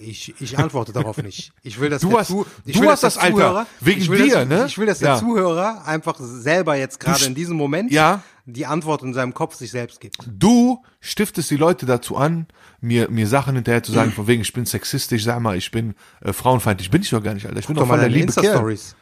Ich, 0.02 0.34
ich 0.40 0.58
antworte 0.58 0.94
darauf 0.94 1.18
nicht. 1.22 1.52
Ich 1.62 1.80
will, 1.80 1.90
dass 1.90 2.02
Du 2.02 2.18
hast- 2.18 2.30
du 2.30 2.46
will, 2.66 2.74
hast 2.90 3.04
dass 3.04 3.16
das, 3.16 3.16
der 3.16 3.24
Alter. 3.24 3.36
Zuhörer, 3.36 3.68
Wegen 3.82 4.02
dir, 4.12 4.36
dass, 4.36 4.48
ne? 4.48 4.66
Ich 4.68 4.78
will, 4.78 4.86
dass 4.86 5.00
der 5.00 5.10
Ja. 5.10 5.20
Zuhörer 5.20 5.86
einfach 5.86 6.16
selber 6.20 6.76
jetzt 6.76 7.00
gerade 7.00 7.26
in 7.26 7.36
diesem 7.36 7.58
Moment 7.58 7.92
Ja. 7.92 8.22
die 8.46 8.66
Antwort 8.66 9.04
in 9.04 9.14
seinem 9.14 9.34
Kopf 9.34 9.56
sich 9.56 9.72
selbst 9.72 10.00
gibt. 10.00 10.18
Du 10.28 10.84
stiftest 11.02 11.52
die 11.52 11.58
Leute 11.58 11.86
dazu 11.86 12.16
an, 12.18 12.48
mir, 12.82 13.10
mir 13.10 13.28
Sachen 13.28 13.56
hinterher 13.56 13.84
zu 13.84 13.92
sagen, 13.92 14.12
von 14.12 14.28
wegen, 14.28 14.42
ich 14.42 14.54
bin 14.54 14.66
sexistisch, 14.66 15.24
sag 15.24 15.40
mal, 15.42 15.58
ich 15.58 15.70
bin 15.72 15.96
äh, 16.22 16.32
frauenfeindlich. 16.34 16.90
Bin 16.92 17.02
ich 17.02 17.10
doch 17.10 17.22
gar 17.22 17.34
nicht, 17.34 17.46
Alter. 17.46 17.60
Ich 17.60 17.68
bin 17.68 17.76
doch 17.76 17.84
mal 17.84 17.96
voll 17.96 17.98
der 17.98 18.06
deine 18.08 18.16
liebe. 18.16 18.28
Insta-Stories. 18.28 18.96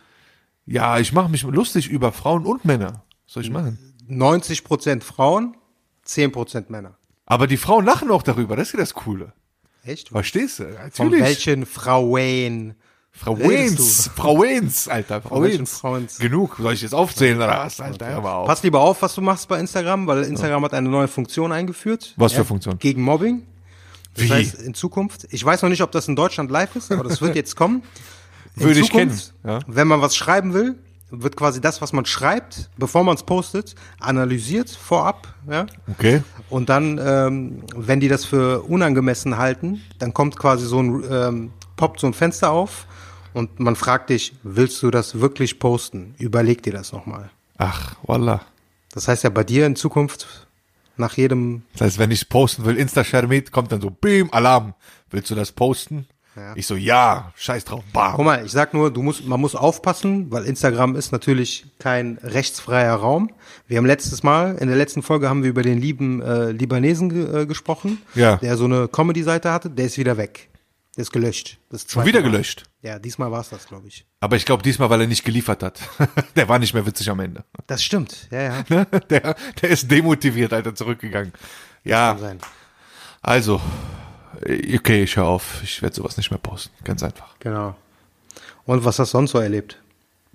Ja, 0.65 0.97
ich 0.99 1.13
mache 1.13 1.29
mich 1.29 1.43
lustig 1.43 1.89
über 1.89 2.11
Frauen 2.11 2.45
und 2.45 2.65
Männer. 2.65 3.03
Was 3.25 3.33
soll 3.33 3.43
ich 3.43 3.51
machen? 3.51 3.77
90% 4.09 5.01
Frauen, 5.03 5.55
10% 6.05 6.65
Männer. 6.69 6.97
Aber 7.25 7.45
die 7.47 7.57
Frauen 7.57 7.85
lachen 7.85 8.09
auch 8.09 8.23
darüber, 8.23 8.55
das 8.55 8.69
ist 8.69 8.73
ja 8.73 8.79
das 8.79 8.93
Coole. 8.93 9.33
Echt? 9.87 10.09
Verstehst 10.09 10.59
du? 10.59 10.65
Von 10.91 11.07
Natürlich. 11.07 11.21
welchen 11.23 11.65
Frauen? 11.65 12.75
Frau 13.11 13.35
du? 13.35 14.11
Frau 14.15 14.41
Wens, 14.41 14.87
Alter, 14.87 15.21
Frau 15.21 15.41
Von. 15.41 15.79
Frauens? 15.79 16.19
Genug, 16.19 16.57
soll 16.59 16.73
ich 16.73 16.83
jetzt 16.83 16.93
aufzählen 16.93 17.37
oder 17.37 17.47
was? 17.47 17.79
Alter, 17.79 18.21
mal 18.21 18.33
auf. 18.33 18.47
Pass 18.47 18.61
lieber 18.61 18.79
auf, 18.79 19.01
was 19.01 19.15
du 19.15 19.21
machst 19.21 19.47
bei 19.47 19.59
Instagram, 19.59 20.05
weil 20.05 20.23
Instagram 20.23 20.63
hat 20.65 20.73
eine 20.75 20.89
neue 20.89 21.07
Funktion 21.07 21.51
eingeführt. 21.51 22.13
Was 22.17 22.33
für 22.33 22.45
Funktion? 22.45 22.77
Gegen 22.77 23.01
Mobbing. 23.01 23.43
Das 24.13 24.25
Wie? 24.25 24.29
heißt, 24.31 24.61
in 24.61 24.73
Zukunft, 24.73 25.27
ich 25.31 25.43
weiß 25.43 25.61
noch 25.63 25.69
nicht, 25.69 25.81
ob 25.81 25.91
das 25.91 26.07
in 26.07 26.15
Deutschland 26.15 26.51
live 26.51 26.75
ist, 26.75 26.91
aber 26.91 27.03
das 27.03 27.21
wird 27.21 27.35
jetzt 27.35 27.55
kommen. 27.55 27.81
In 28.55 28.63
Würde 28.63 28.79
ich 28.81 28.87
Zukunft, 28.87 29.33
kennen, 29.41 29.53
ja. 29.53 29.59
Wenn 29.67 29.87
man 29.87 30.01
was 30.01 30.15
schreiben 30.15 30.53
will, 30.53 30.75
wird 31.09 31.35
quasi 31.37 31.61
das, 31.61 31.81
was 31.81 31.93
man 31.93 32.05
schreibt, 32.05 32.69
bevor 32.77 33.03
man 33.03 33.15
es 33.15 33.23
postet, 33.23 33.75
analysiert 33.99 34.69
vorab, 34.69 35.33
ja. 35.49 35.65
Okay. 35.89 36.21
Und 36.49 36.69
dann, 36.69 36.99
ähm, 37.01 37.63
wenn 37.75 37.99
die 37.99 38.07
das 38.07 38.25
für 38.25 38.63
unangemessen 38.63 39.37
halten, 39.37 39.81
dann 39.99 40.13
kommt 40.13 40.37
quasi 40.37 40.65
so 40.65 40.81
ein, 40.81 41.03
ähm, 41.09 41.51
poppt 41.75 41.99
so 41.99 42.07
ein 42.07 42.13
Fenster 42.13 42.51
auf 42.51 42.87
und 43.33 43.59
man 43.59 43.75
fragt 43.75 44.09
dich, 44.09 44.33
willst 44.43 44.81
du 44.83 44.91
das 44.91 45.19
wirklich 45.19 45.59
posten? 45.59 46.15
Überleg 46.17 46.63
dir 46.63 46.73
das 46.73 46.91
nochmal. 46.91 47.29
Ach, 47.57 47.95
voila. 48.03 48.41
Das 48.91 49.07
heißt 49.07 49.23
ja 49.23 49.29
bei 49.29 49.43
dir 49.43 49.65
in 49.65 49.75
Zukunft 49.75 50.47
nach 50.97 51.13
jedem, 51.13 51.63
Das 51.73 51.81
heißt, 51.81 51.99
wenn 51.99 52.11
ich 52.11 52.27
posten 52.27 52.65
will, 52.65 52.75
Insta-Share-Meet, 52.75 53.51
kommt 53.51 53.71
dann 53.71 53.81
so, 53.81 53.91
Beam, 53.91 54.29
Alarm. 54.31 54.73
Willst 55.09 55.29
du 55.29 55.35
das 55.35 55.51
posten? 55.51 56.07
Ja. 56.37 56.53
Ich 56.55 56.67
so, 56.67 56.75
ja, 56.75 57.31
scheiß 57.35 57.65
drauf, 57.65 57.83
bam. 57.91 58.13
guck 58.15 58.23
mal, 58.25 58.45
ich 58.45 58.51
sag 58.51 58.71
nur, 58.73 58.91
du 58.93 59.01
musst, 59.01 59.25
man 59.25 59.39
muss 59.41 59.55
aufpassen, 59.55 60.29
weil 60.31 60.43
Instagram 60.45 60.95
ist 60.95 61.11
natürlich 61.11 61.65
kein 61.79 62.19
rechtsfreier 62.21 62.93
Raum. 62.93 63.31
Wir 63.67 63.77
haben 63.77 63.87
letztes 63.87 64.21
Mal, 64.21 64.55
in 64.57 64.67
der 64.67 64.77
letzten 64.77 65.01
Folge 65.01 65.27
haben 65.29 65.41
wir 65.41 65.49
über 65.49 65.63
den 65.63 65.79
lieben 65.79 66.21
äh, 66.21 66.51
Libanesen 66.51 67.09
ge 67.09 67.41
äh, 67.41 67.45
gesprochen, 67.47 68.01
Ja. 68.13 68.35
der 68.37 68.55
so 68.55 68.65
eine 68.65 68.87
Comedy-Seite 68.87 69.51
hatte, 69.51 69.71
der 69.71 69.87
ist 69.87 69.97
wieder 69.97 70.17
weg. 70.17 70.49
Der 70.95 71.01
ist 71.03 71.11
gelöscht. 71.11 71.57
Das 71.69 71.85
Schon 71.89 72.05
wieder 72.05 72.21
Mal. 72.21 72.29
gelöscht. 72.31 72.63
Ja, 72.81 72.97
diesmal 72.99 73.31
war 73.31 73.41
es 73.41 73.49
das, 73.49 73.67
glaube 73.67 73.87
ich. 73.87 74.05
Aber 74.19 74.35
ich 74.35 74.45
glaube 74.45 74.63
diesmal, 74.63 74.89
weil 74.91 75.01
er 75.01 75.07
nicht 75.07 75.23
geliefert 75.25 75.63
hat. 75.63 75.79
der 76.35 76.47
war 76.49 76.59
nicht 76.59 76.73
mehr 76.73 76.85
witzig 76.85 77.09
am 77.09 77.19
Ende. 77.19 77.43
Das 77.67 77.83
stimmt, 77.83 78.27
ja, 78.31 78.41
ja. 78.41 78.63
Ne? 78.69 78.85
Der, 79.09 79.35
der 79.61 79.69
ist 79.69 79.89
demotiviert, 79.89 80.53
Alter, 80.53 80.73
zurückgegangen. 80.75 81.33
Ja, 81.83 82.17
also, 83.21 83.59
okay, 84.41 85.03
ich 85.03 85.15
höre 85.15 85.25
auf. 85.25 85.61
Ich 85.63 85.81
werde 85.81 85.95
sowas 85.95 86.17
nicht 86.17 86.31
mehr 86.31 86.39
posten. 86.39 86.73
Ganz 86.83 87.03
einfach. 87.03 87.35
Genau. 87.39 87.75
Und 88.65 88.83
was 88.85 88.99
hast 88.99 89.13
du 89.13 89.17
sonst 89.17 89.31
so 89.31 89.39
erlebt? 89.39 89.81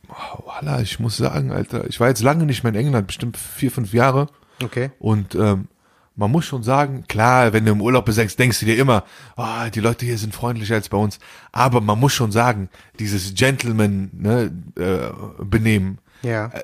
Oh, 0.09 0.43
Walla, 0.47 0.81
ich 0.81 0.99
muss 1.01 1.17
sagen, 1.17 1.53
Alter, 1.53 1.87
ich 1.89 2.01
war 2.01 2.09
jetzt 2.09 2.23
lange 2.23 2.45
nicht 2.45 2.65
mehr 2.65 2.73
in 2.73 2.79
England, 2.79 3.07
bestimmt 3.07 3.37
vier, 3.37 3.71
fünf 3.71 3.93
Jahre. 3.95 4.29
Okay. 4.63 4.91
Und 4.99 5.35
ähm, 5.35 5.69
man 6.17 6.31
muss 6.31 6.45
schon 6.45 6.63
sagen, 6.63 7.05
klar, 7.09 7.53
wenn 7.53 7.65
du 7.65 7.73
im 7.73 7.81
Urlaub 7.81 8.05
bist, 8.05 8.19
denkst 8.39 8.61
du 8.61 8.67
dir 8.67 8.77
immer, 8.77 9.05
ah, 9.37 9.71
die 9.71 9.81
Leute 9.81 10.05
hier 10.05 10.19
sind 10.19 10.35
freundlicher 10.35 10.75
als 10.75 10.89
bei 10.89 10.99
uns. 10.99 11.19
Aber 11.53 11.81
man 11.81 11.99
muss 11.99 12.13
schon 12.13 12.33
sagen, 12.33 12.69
dieses 12.99 13.35
Gentleman 13.35 14.11
ne, 14.13 14.53
äh, 14.79 15.11
Ja. 16.23 16.47
äh, 16.47 16.63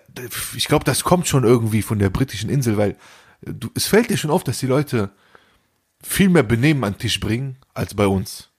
ich 0.55 0.69
glaube, 0.69 0.85
das 0.85 1.05
kommt 1.05 1.29
schon 1.29 1.45
irgendwie 1.45 1.83
von 1.83 1.99
der 1.99 2.11
britischen 2.11 2.51
Insel, 2.51 2.77
weil 2.77 2.91
äh, 2.91 3.53
du, 3.55 3.71
es 3.75 3.87
fällt 3.87 4.11
dir 4.11 4.17
schon 4.19 4.31
auf, 4.31 4.45
dass 4.45 4.59
die 4.59 4.67
Leute 4.67 5.11
viel 6.03 6.29
mehr 6.29 6.43
Benehmen 6.43 6.85
an 6.85 6.95
den 6.95 6.99
Tisch 6.99 7.21
bringen 7.21 7.57
als 7.75 7.95
bei 7.95 8.07
uns. 8.07 8.51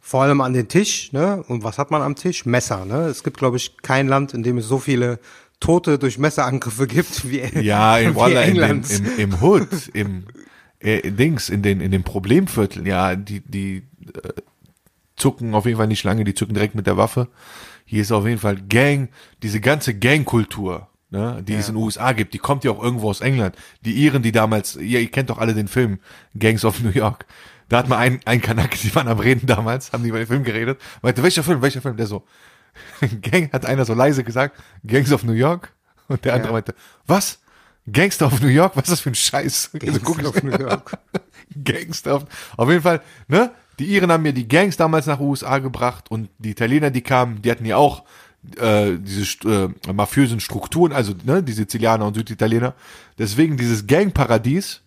Vor 0.00 0.22
allem 0.22 0.40
an 0.40 0.52
den 0.52 0.68
Tisch, 0.68 1.12
ne? 1.12 1.42
Und 1.46 1.62
was 1.62 1.78
hat 1.78 1.90
man 1.90 2.02
am 2.02 2.16
Tisch? 2.16 2.44
Messer, 2.46 2.84
ne? 2.84 3.06
Es 3.06 3.22
gibt, 3.22 3.38
glaube 3.38 3.56
ich, 3.56 3.76
kein 3.78 4.08
Land, 4.08 4.34
in 4.34 4.42
dem 4.42 4.58
es 4.58 4.66
so 4.66 4.78
viele 4.78 5.20
Tote 5.60 5.98
durch 5.98 6.18
Messerangriffe 6.18 6.86
gibt 6.86 7.30
wie, 7.30 7.40
Ja, 7.60 7.98
in, 7.98 8.12
wie 8.12 8.16
Walla, 8.16 8.42
in 8.42 8.54
den, 8.54 8.62
England. 8.62 8.90
im, 8.90 9.18
im 9.18 9.42
Hood, 9.42 9.88
im 9.92 10.24
äh, 10.80 11.10
Dings, 11.10 11.48
in 11.48 11.62
den, 11.62 11.80
in 11.80 11.90
den 11.92 12.02
Problemvierteln, 12.02 12.86
ja, 12.86 13.14
die, 13.14 13.40
die 13.40 13.82
äh, 14.22 14.32
zucken 15.16 15.54
auf 15.54 15.66
jeden 15.66 15.76
Fall 15.76 15.86
nicht 15.86 16.02
lange, 16.04 16.24
die 16.24 16.34
zucken 16.34 16.54
direkt 16.54 16.74
mit 16.74 16.86
der 16.86 16.96
Waffe. 16.96 17.28
Hier 17.84 18.02
ist 18.02 18.12
auf 18.12 18.26
jeden 18.26 18.38
Fall 18.40 18.56
Gang, 18.56 19.10
diese 19.42 19.60
ganze 19.60 19.94
Gangkultur 19.98 20.88
ne, 21.10 21.42
die 21.46 21.54
es 21.54 21.68
in 21.68 21.74
den 21.74 21.82
USA 21.82 22.12
gibt, 22.12 22.34
die 22.34 22.38
kommt 22.38 22.64
ja 22.64 22.70
auch 22.70 22.82
irgendwo 22.82 23.10
aus 23.10 23.20
England. 23.20 23.56
Die 23.84 23.92
Iren, 24.04 24.22
die 24.22 24.32
damals, 24.32 24.76
ihr, 24.76 25.00
ihr 25.00 25.10
kennt 25.10 25.30
doch 25.30 25.38
alle 25.38 25.54
den 25.54 25.68
Film 25.68 25.98
Gangs 26.38 26.64
of 26.64 26.80
New 26.80 26.90
York. 26.90 27.26
Da 27.68 27.78
hat 27.78 27.88
mal 27.88 27.98
ein, 27.98 28.20
ein 28.24 28.40
Kanake, 28.40 28.76
die 28.78 28.92
waren 28.94 29.06
am 29.08 29.18
Reden 29.20 29.46
damals, 29.46 29.92
haben 29.92 30.02
die 30.02 30.08
über 30.08 30.18
den 30.18 30.26
Film 30.26 30.42
geredet, 30.44 30.80
meinte, 31.02 31.22
welcher 31.22 31.42
Film, 31.44 31.62
welcher 31.62 31.80
Film? 31.80 31.96
Der 31.96 32.06
so, 32.06 32.24
Gang, 33.22 33.52
hat 33.52 33.64
einer 33.66 33.84
so 33.84 33.94
leise 33.94 34.24
gesagt, 34.24 34.56
Gangs 34.86 35.12
of 35.12 35.24
New 35.24 35.32
York. 35.32 35.72
Und 36.08 36.24
der 36.24 36.32
andere 36.34 36.48
Ja. 36.48 36.52
meinte, 36.54 36.74
was? 37.06 37.38
Gangster 37.90 38.26
of 38.26 38.40
New 38.42 38.48
York? 38.48 38.72
Was 38.76 38.84
ist 38.84 38.90
das 38.92 39.00
für 39.00 39.10
ein 39.10 39.14
Scheiß? 39.14 39.70
Gangs 39.78 40.00
guck 40.02 40.20
ich- 40.20 40.26
of 40.26 40.42
New 40.42 40.50
York. 40.56 40.98
Gangster. 41.64 42.16
auf- 42.16 42.24
Auf 42.56 42.68
jeden 42.68 42.82
Fall, 42.82 43.00
ne? 43.28 43.50
Die 43.78 43.86
Iren 43.86 44.12
haben 44.12 44.26
ja 44.26 44.32
die 44.32 44.46
Gangs 44.46 44.76
damals 44.76 45.06
nach 45.06 45.20
USA 45.20 45.58
gebracht 45.58 46.10
und 46.10 46.28
die 46.38 46.50
Italiener, 46.50 46.90
die 46.90 47.00
kamen, 47.00 47.40
die 47.40 47.50
hatten 47.50 47.64
ja 47.64 47.76
auch 47.78 48.04
äh, 48.56 48.96
diese 48.98 49.72
äh, 49.86 49.92
mafiösen 49.92 50.40
Strukturen, 50.40 50.92
also 50.92 51.14
ne, 51.24 51.42
die 51.42 51.52
Sizilianer 51.52 52.06
und 52.06 52.14
Süditaliener. 52.14 52.74
Deswegen 53.18 53.56
dieses 53.56 53.86
Gangparadies 53.86 54.80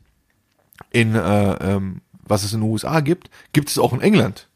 in 0.91 1.15
äh, 1.15 1.53
ähm, 1.75 2.01
was 2.25 2.43
es 2.43 2.53
in 2.53 2.61
den 2.61 2.69
USA 2.69 2.99
gibt, 3.01 3.29
gibt 3.51 3.69
es 3.69 3.77
auch 3.77 3.93
in 3.93 4.01
England. 4.01 4.47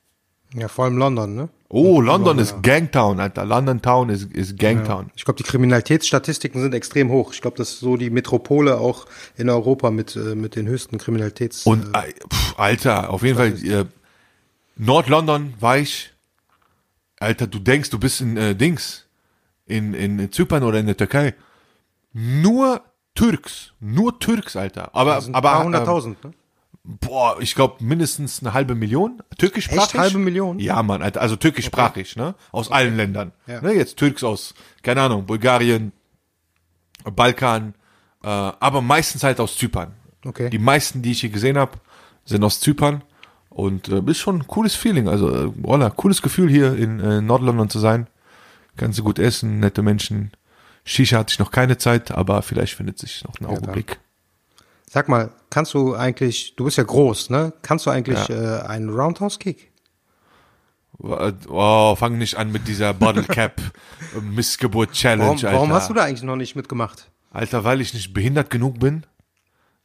Ja, 0.53 0.67
vor 0.67 0.85
allem 0.85 0.97
London, 0.97 1.35
ne? 1.35 1.49
Oh, 1.69 1.99
London 1.99 2.37
London, 2.37 2.39
ist 2.39 2.63
Gangtown, 2.63 3.19
Alter. 3.19 3.43
London 3.43 3.81
Town 3.81 4.09
ist, 4.09 4.31
ist 4.31 4.57
Gangtown. 4.57 5.11
Ich 5.17 5.25
glaube, 5.25 5.37
die 5.37 5.43
Kriminalitätsstatistiken 5.43 6.61
sind 6.61 6.73
extrem 6.73 7.09
hoch. 7.09 7.33
Ich 7.33 7.41
glaube, 7.41 7.57
das 7.57 7.71
ist 7.71 7.79
so 7.81 7.97
die 7.97 8.09
Metropole 8.09 8.77
auch 8.77 9.05
in 9.35 9.49
Europa 9.49 9.91
mit, 9.91 10.15
äh, 10.15 10.35
mit 10.35 10.55
den 10.55 10.67
höchsten 10.67 10.97
Kriminalitäts... 10.97 11.65
Und 11.65 11.93
äh, 11.93 12.13
pff, 12.33 12.57
Alter, 12.57 13.09
auf 13.09 13.23
jeden 13.23 13.35
Fall 13.37 13.53
äh, 13.65 13.85
Nord-London 14.77 15.55
war 15.59 15.77
ich. 15.77 16.13
Alter, 17.19 17.47
du 17.47 17.59
denkst, 17.59 17.89
du 17.89 17.99
bist 17.99 18.21
in 18.21 18.37
äh, 18.37 18.55
Dings 18.55 19.07
in 19.65 19.93
in 19.93 20.31
Zypern 20.31 20.63
oder 20.63 20.79
in 20.79 20.85
der 20.85 20.97
Türkei. 20.97 21.33
Nur 22.13 22.81
Türks, 23.15 23.73
nur 23.79 24.19
Türks, 24.19 24.55
Alter. 24.55 24.95
Aber 24.95 25.15
das 25.15 25.25
sind 25.25 25.35
aber 25.35 25.49
ein 25.49 25.53
paar 25.53 25.61
ähm, 25.61 25.65
hunderttausend, 25.67 26.23
ne? 26.23 26.31
boah, 26.87 27.37
ich 27.41 27.53
glaube 27.53 27.83
mindestens 27.83 28.41
eine 28.41 28.53
halbe 28.53 28.73
Million 28.73 29.21
türkischsprachig. 29.37 29.83
Echt? 29.83 29.97
Halbe 29.97 30.19
Million? 30.19 30.59
Ja, 30.59 30.81
Mann, 30.81 31.01
Alter, 31.01 31.21
also 31.21 31.35
türkischsprachig, 31.35 32.15
ne? 32.15 32.35
Aus 32.51 32.71
allen 32.71 32.95
Ländern. 32.95 33.33
Ja. 33.45 33.61
Ne, 33.61 33.73
jetzt 33.73 33.97
Türks 33.97 34.23
aus, 34.23 34.53
keine 34.81 35.01
Ahnung, 35.01 35.25
Bulgarien, 35.25 35.91
Balkan, 37.03 37.75
äh, 38.23 38.27
aber 38.27 38.81
meistens 38.81 39.23
halt 39.23 39.39
aus 39.39 39.57
Zypern. 39.57 39.93
Okay. 40.25 40.49
Die 40.49 40.59
meisten, 40.59 41.01
die 41.01 41.11
ich 41.11 41.21
hier 41.21 41.29
gesehen 41.29 41.57
habe, 41.57 41.73
sind 42.25 42.43
aus 42.43 42.59
Zypern. 42.59 43.03
Und 43.57 43.89
äh, 43.89 44.01
ist 44.05 44.19
schon 44.19 44.35
ein 44.41 44.45
cooles 44.47 44.75
Feeling. 44.75 45.07
Also, 45.07 45.29
äh, 45.33 45.45
voilà, 45.47 45.89
cooles 45.89 46.21
Gefühl 46.21 46.47
hier 46.47 46.75
in 46.75 46.99
äh, 46.99 47.21
Nordlondon 47.21 47.71
zu 47.71 47.79
sein. 47.79 48.05
Kannst 48.75 48.99
du 48.99 49.03
gut 49.03 49.17
essen, 49.17 49.59
nette 49.59 49.81
Menschen. 49.81 50.29
Shisha 50.85 51.17
hatte 51.17 51.31
ich 51.31 51.39
noch 51.39 51.49
keine 51.49 51.79
Zeit, 51.79 52.11
aber 52.11 52.43
vielleicht 52.43 52.75
findet 52.75 52.99
sich 52.99 53.23
noch 53.23 53.33
ein 53.39 53.45
dann. 53.45 53.57
Augenblick. 53.57 53.99
Sag 54.87 55.09
mal, 55.09 55.31
kannst 55.49 55.73
du 55.73 55.95
eigentlich, 55.95 56.55
du 56.55 56.65
bist 56.65 56.77
ja 56.77 56.83
groß, 56.83 57.31
ne? 57.31 57.51
Kannst 57.63 57.87
du 57.87 57.89
eigentlich 57.89 58.27
Ja. 58.27 58.59
äh, 58.59 58.67
einen 58.67 58.89
Roundhouse-Kick? 58.91 59.71
Oh, 60.99 61.95
fang 61.95 62.17
nicht 62.19 62.35
an 62.37 62.51
mit 62.51 62.67
dieser 62.67 62.93
Bottle 62.93 63.23
Cap 63.27 63.59
äh, 64.15 64.21
Missgeburt 64.21 64.91
Challenge, 64.93 65.23
Warum, 65.23 65.35
Alter. 65.37 65.51
warum 65.53 65.73
hast 65.73 65.89
du 65.89 65.93
da 65.95 66.03
eigentlich 66.03 66.23
noch 66.23 66.35
nicht 66.35 66.55
mitgemacht? 66.55 67.09
Alter, 67.31 67.63
weil 67.63 67.81
ich 67.81 67.93
nicht 67.95 68.13
behindert 68.13 68.49
genug 68.51 68.79
bin? 68.79 69.05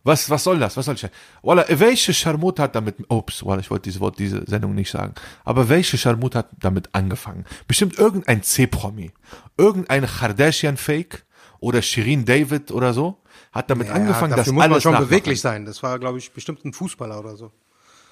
Was, 0.04 0.28
was 0.30 0.42
soll 0.44 0.59
das? 0.59 0.76
Was 0.76 0.87
soll 0.87 0.97
ich? 0.97 1.06
Walla, 1.42 1.64
welche 1.68 2.12
Scharmut 2.12 2.59
hat 2.59 2.75
damit, 2.75 2.97
ups, 3.09 3.44
walla, 3.44 3.61
ich 3.61 3.71
wollte 3.71 3.85
dieses 3.85 4.00
Wort, 4.00 4.18
diese 4.18 4.44
Sendung 4.49 4.75
nicht 4.75 4.90
sagen. 4.90 5.14
Aber 5.44 5.68
welche 5.68 5.97
Scharmut 5.97 6.35
hat 6.35 6.49
damit 6.59 6.88
angefangen? 6.92 7.44
Bestimmt 7.68 7.99
irgendein 7.99 8.42
C-Promi. 8.42 9.12
Irgendein 9.56 10.04
Kardashian-Fake 10.06 11.25
oder 11.61 11.82
Shirin 11.82 12.25
David 12.25 12.73
oder 12.73 12.92
so 12.92 13.18
hat 13.52 13.71
damit 13.71 13.90
angefangen, 13.90 14.30
dafür 14.30 14.44
das 14.44 14.47
muss 14.52 14.62
man 14.62 14.73
alles 14.73 14.82
schon 14.82 14.92
nachmachen. 14.92 15.09
beweglich 15.11 15.40
sein. 15.40 15.66
Das 15.66 15.82
war, 15.82 15.99
glaube 15.99 16.18
ich, 16.18 16.32
bestimmt 16.32 16.64
ein 16.64 16.73
Fußballer 16.73 17.18
oder 17.21 17.37
so. 17.37 17.52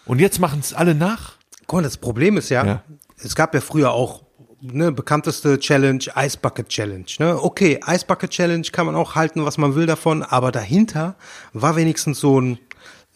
Und 0.07 0.19
jetzt 0.21 0.39
machen 0.39 0.61
es 0.61 0.73
alle 0.73 0.95
nach? 0.95 1.33
Guck 1.67 1.79
mal, 1.79 1.83
das 1.83 1.97
Problem 1.97 2.37
ist 2.37 2.49
ja, 2.51 2.65
Ja. 2.65 2.83
es 3.19 3.35
gab 3.35 3.55
ja 3.55 3.61
früher 3.61 3.91
auch 3.93 4.23
ne, 4.61 4.93
bekannteste 4.93 5.59
Challenge, 5.59 6.05
Ice 6.17 6.37
Bucket 6.37 6.69
Challenge. 6.69 7.07
Ne? 7.19 7.43
Okay, 7.43 7.81
Ice 7.87 8.05
Bucket 8.05 8.31
Challenge 8.31 8.67
kann 8.73 8.87
man 8.87 8.95
auch 8.95 9.15
halten, 9.15 9.45
was 9.45 9.59
man 9.59 9.75
will 9.75 9.87
davon, 9.87 10.23
aber 10.23 10.53
dahinter 10.53 11.17
war 11.53 11.77
wenigstens 11.77 12.21
so 12.21 12.41
ein 12.41 12.59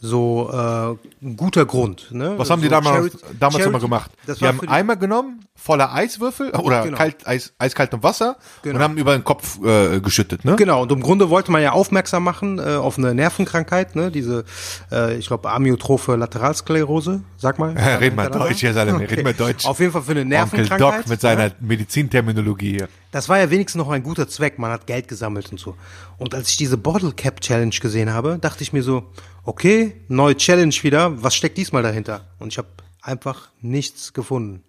so 0.07 0.51
äh, 0.53 1.27
ein 1.27 1.37
guter 1.37 1.65
Grund. 1.65 2.09
Ne? 2.13 2.35
Was 2.37 2.51
haben 2.51 2.61
so 2.61 2.65
die 2.65 2.71
damals, 2.71 3.15
Charity- 3.15 3.19
damals 3.41 3.65
immer 3.65 3.79
Charity- 3.79 3.81
gemacht? 3.81 4.11
Das 4.27 4.39
die 4.39 4.47
haben 4.47 4.61
Eimer 4.69 4.97
genommen, 4.97 5.41
voller 5.57 5.95
Eiswürfel 5.95 6.51
oder 6.63 6.83
Genau. 6.85 6.97
kalt, 6.99 7.27
Eis, 7.27 7.55
eiskaltem 7.59 8.03
Wasser 8.03 8.37
Genau. 8.63 8.77
und 8.77 8.83
haben 8.83 8.97
über 8.99 9.13
den 9.17 9.25
Kopf 9.25 9.59
äh, 9.65 10.01
geschüttet, 10.01 10.45
ne? 10.45 10.57
Genau, 10.57 10.83
und 10.83 10.93
im 10.93 11.01
Grunde 11.01 11.31
wollte 11.31 11.51
man 11.51 11.63
ja 11.63 11.73
aufmerksam 11.73 12.23
machen 12.25 12.59
äh, 12.59 12.75
auf 12.77 12.99
eine 12.99 13.15
Nervenkrankheit, 13.15 13.97
ne? 13.97 14.11
diese, 14.11 14.45
äh, 14.93 15.17
ich 15.17 15.27
glaube, 15.27 15.51
Amyotrophe 15.51 16.17
Lateralsklerose, 16.17 17.23
sag 17.39 17.59
mal. 17.59 17.75
Ja, 17.75 17.97
red 18.01 18.15
mal. 18.15 18.29
Deutsch, 18.31 18.63
ja, 18.63 18.73
Salem, 18.75 18.97
red 18.97 19.25
mal 19.25 19.33
Deutsch. 19.33 19.65
Auf 19.65 19.81
jeden 19.81 19.93
Fall 19.93 20.03
für 20.03 20.11
eine 20.11 20.21
Onkel 20.21 20.29
Nervenkrankheit. 20.37 21.01
Doc 21.01 21.09
mit 21.09 21.21
seiner 21.21 21.45
ne? 21.45 21.55
Medizinterminologie 21.61 22.73
hier. 22.73 22.89
Das 23.13 23.29
war 23.29 23.39
ja 23.39 23.49
wenigstens 23.49 23.79
noch 23.79 23.91
ein 23.91 24.03
guter 24.03 24.29
Zweck. 24.29 24.59
Man 24.59 24.71
hat 24.73 24.87
Geld 24.87 25.07
gesammelt 25.09 25.51
und 25.53 25.61
so. 25.61 25.77
Und 26.19 26.35
als 26.35 26.49
ich 26.49 26.57
diese 26.57 26.77
Bottle 26.77 27.13
Cap 27.13 27.41
Challenge 27.41 27.75
gesehen 27.81 28.13
habe, 28.13 28.39
dachte 28.41 28.63
ich 28.63 28.73
mir 28.73 28.83
so, 28.83 29.05
okay, 29.45 30.01
neue 30.09 30.37
Challenge 30.37 30.75
wieder. 30.83 31.23
Was 31.23 31.35
steckt 31.35 31.57
diesmal 31.59 31.83
dahinter? 31.83 32.27
Und 32.39 32.49
ich 32.53 32.59
habe 32.59 32.69
einfach 33.03 33.49
nichts 33.61 34.13
gefunden. 34.13 34.63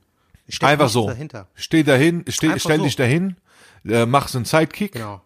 Einfach 0.62 0.86
nichts 0.86 0.94
so. 0.94 1.08
Dahinter. 1.08 1.48
Steh 1.55 1.84
dahin, 1.84 2.24
steh, 2.27 2.48
Einfach 2.48 2.60
stell 2.60 2.77
so. 2.77 2.84
dich 2.84 2.96
dahin, 2.96 3.36
äh, 3.86 4.05
mach 4.05 4.27
so 4.27 4.38
einen 4.38 4.46
Sidekick 4.46 4.91
Genau. 4.94 5.22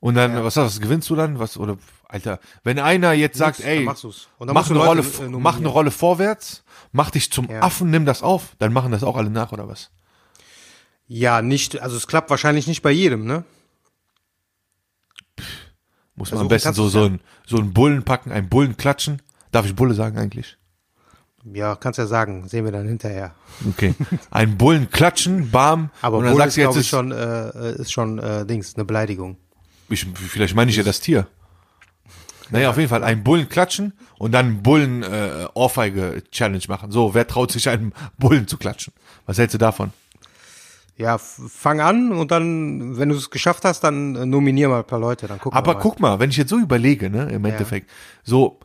und 0.00 0.14
dann, 0.14 0.44
was, 0.44 0.56
was 0.56 0.80
gewinnst 0.80 1.08
du 1.08 1.16
dann? 1.16 1.38
Was, 1.38 1.56
oder, 1.56 1.78
Alter, 2.08 2.38
wenn 2.62 2.78
einer 2.78 3.12
jetzt 3.14 3.38
sagt, 3.38 3.60
dann 3.60 3.66
ey, 3.66 3.84
mach 3.84 4.70
eine, 4.70 4.78
Rolle, 4.78 5.00
äh, 5.02 5.28
mach 5.28 5.56
eine 5.56 5.68
Rolle 5.68 5.90
vorwärts, 5.90 6.64
mach 6.92 7.10
dich 7.10 7.32
zum 7.32 7.48
Ja. 7.50 7.60
Affen, 7.62 7.90
nimm 7.90 8.04
das 8.04 8.22
auf, 8.22 8.54
dann 8.58 8.72
machen 8.72 8.92
das 8.92 9.02
auch 9.02 9.16
alle 9.16 9.30
nach, 9.30 9.52
oder 9.52 9.68
was? 9.68 9.90
Ja, 11.08 11.40
nicht, 11.40 11.80
also 11.80 11.96
es 11.96 12.06
klappt 12.06 12.28
wahrscheinlich 12.30 12.66
nicht 12.66 12.82
bei 12.82 12.90
jedem, 12.90 13.24
ne? 13.26 13.44
Muss 16.16 16.32
man 16.32 16.40
am 16.40 16.48
besten 16.48 16.72
so, 16.72 16.88
so, 16.88 17.00
ja. 17.00 17.06
ein, 17.06 17.20
so 17.46 17.58
einen 17.58 17.72
Bullen 17.72 18.02
packen, 18.02 18.32
einen 18.32 18.48
Bullen 18.48 18.76
klatschen. 18.76 19.22
Darf 19.52 19.66
ich 19.66 19.76
Bulle 19.76 19.94
sagen 19.94 20.18
eigentlich? 20.18 20.56
Ja, 21.52 21.76
kannst 21.76 21.98
ja 21.98 22.06
sagen, 22.06 22.48
sehen 22.48 22.64
wir 22.64 22.72
dann 22.72 22.88
hinterher. 22.88 23.34
Okay. 23.68 23.94
Einen 24.30 24.58
Bullen 24.58 24.90
klatschen, 24.90 25.50
bam, 25.50 25.90
Aber 26.02 26.18
und 26.18 26.24
dann 26.24 26.36
sagst 26.36 26.58
ist, 26.58 26.64
jetzt, 26.64 26.76
ist, 26.76 26.88
schon, 26.88 27.12
äh, 27.12 27.74
ist 27.74 27.92
schon 27.92 28.18
äh, 28.18 28.44
Dings, 28.44 28.74
eine 28.74 28.84
Beleidigung. 28.84 29.36
ich, 29.88 30.06
vielleicht 30.14 30.56
meine 30.56 30.70
ich 30.70 30.76
ja 30.76 30.82
das 30.82 31.00
Tier. 31.00 31.28
Naja, 32.50 32.70
auf 32.70 32.76
jeden 32.76 32.88
Fall 32.88 33.04
einen 33.04 33.24
Bullen 33.24 33.48
klatschen 33.48 33.92
und 34.18 34.32
dann 34.32 34.46
einen 34.46 34.62
Bullen 34.62 35.02
äh, 35.02 35.46
Ohrfeige 35.54 36.22
Challenge 36.30 36.62
machen. 36.68 36.90
So, 36.90 37.14
wer 37.14 37.26
traut 37.26 37.50
sich 37.52 37.68
einen 37.68 37.92
Bullen 38.18 38.46
zu 38.46 38.56
klatschen? 38.56 38.92
Was 39.26 39.38
hältst 39.38 39.54
du 39.54 39.58
davon? 39.58 39.92
Ja, 40.98 41.18
fang 41.18 41.80
an 41.80 42.10
und 42.12 42.30
dann, 42.30 42.96
wenn 42.96 43.10
du 43.10 43.16
es 43.16 43.28
geschafft 43.30 43.64
hast, 43.66 43.80
dann 43.80 44.16
äh, 44.16 44.24
nominier 44.24 44.68
mal 44.70 44.78
ein 44.78 44.86
paar 44.86 44.98
Leute, 44.98 45.26
dann 45.26 45.38
gucken 45.38 45.56
Aber 45.56 45.72
wir 45.72 45.74
mal. 45.74 45.80
guck 45.80 46.00
mal, 46.00 46.18
wenn 46.20 46.30
ich 46.30 46.38
jetzt 46.38 46.48
so 46.48 46.58
überlege, 46.58 47.10
ne, 47.10 47.28
im 47.30 47.44
Endeffekt, 47.44 47.90
so, 48.22 48.58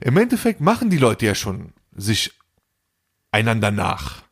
im 0.00 0.16
Endeffekt 0.16 0.60
machen 0.62 0.88
die 0.88 0.96
Leute 0.96 1.26
ja 1.26 1.34
schon 1.34 1.74
sich 1.94 2.32
einander 3.30 3.70
nach. 3.70 4.22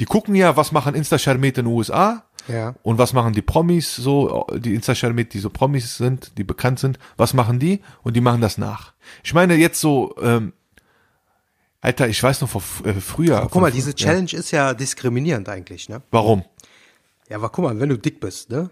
Die 0.00 0.06
gucken 0.06 0.34
ja, 0.34 0.56
was 0.56 0.72
machen 0.72 0.94
Insta-Charmete 0.94 1.60
in 1.60 1.66
den 1.66 1.74
USA 1.74 2.24
Ja. 2.46 2.74
und 2.82 2.96
was 2.96 3.12
machen 3.12 3.34
die 3.34 3.42
Promis 3.42 3.94
so, 3.96 4.46
die 4.56 4.74
Insta-Charmete, 4.74 5.30
die 5.32 5.40
so 5.40 5.50
Promis 5.50 5.96
sind, 5.98 6.38
die 6.38 6.44
bekannt 6.44 6.78
sind, 6.78 6.98
was 7.18 7.34
machen 7.34 7.58
die? 7.58 7.82
Und 8.02 8.14
die 8.16 8.20
machen 8.22 8.40
das 8.40 8.56
nach. 8.56 8.94
Ich 9.22 9.34
meine 9.34 9.56
jetzt 9.56 9.80
so, 9.80 10.14
ähm, 10.22 10.54
Alter, 11.80 12.08
ich 12.08 12.22
weiß 12.22 12.40
noch 12.40 12.48
vor 12.48 12.62
äh, 12.86 12.94
früher. 12.94 13.46
Guck 13.50 13.60
mal, 13.60 13.70
diese 13.70 13.94
Challenge 13.94 14.32
ist 14.32 14.50
ja 14.52 14.72
diskriminierend 14.74 15.48
eigentlich, 15.48 15.88
ne? 15.88 16.00
Warum? 16.10 16.44
Ja, 17.28 17.36
aber 17.36 17.48
guck 17.50 17.64
mal, 17.64 17.78
wenn 17.78 17.88
du 17.88 17.98
dick 17.98 18.20
bist, 18.20 18.50
ne? 18.50 18.70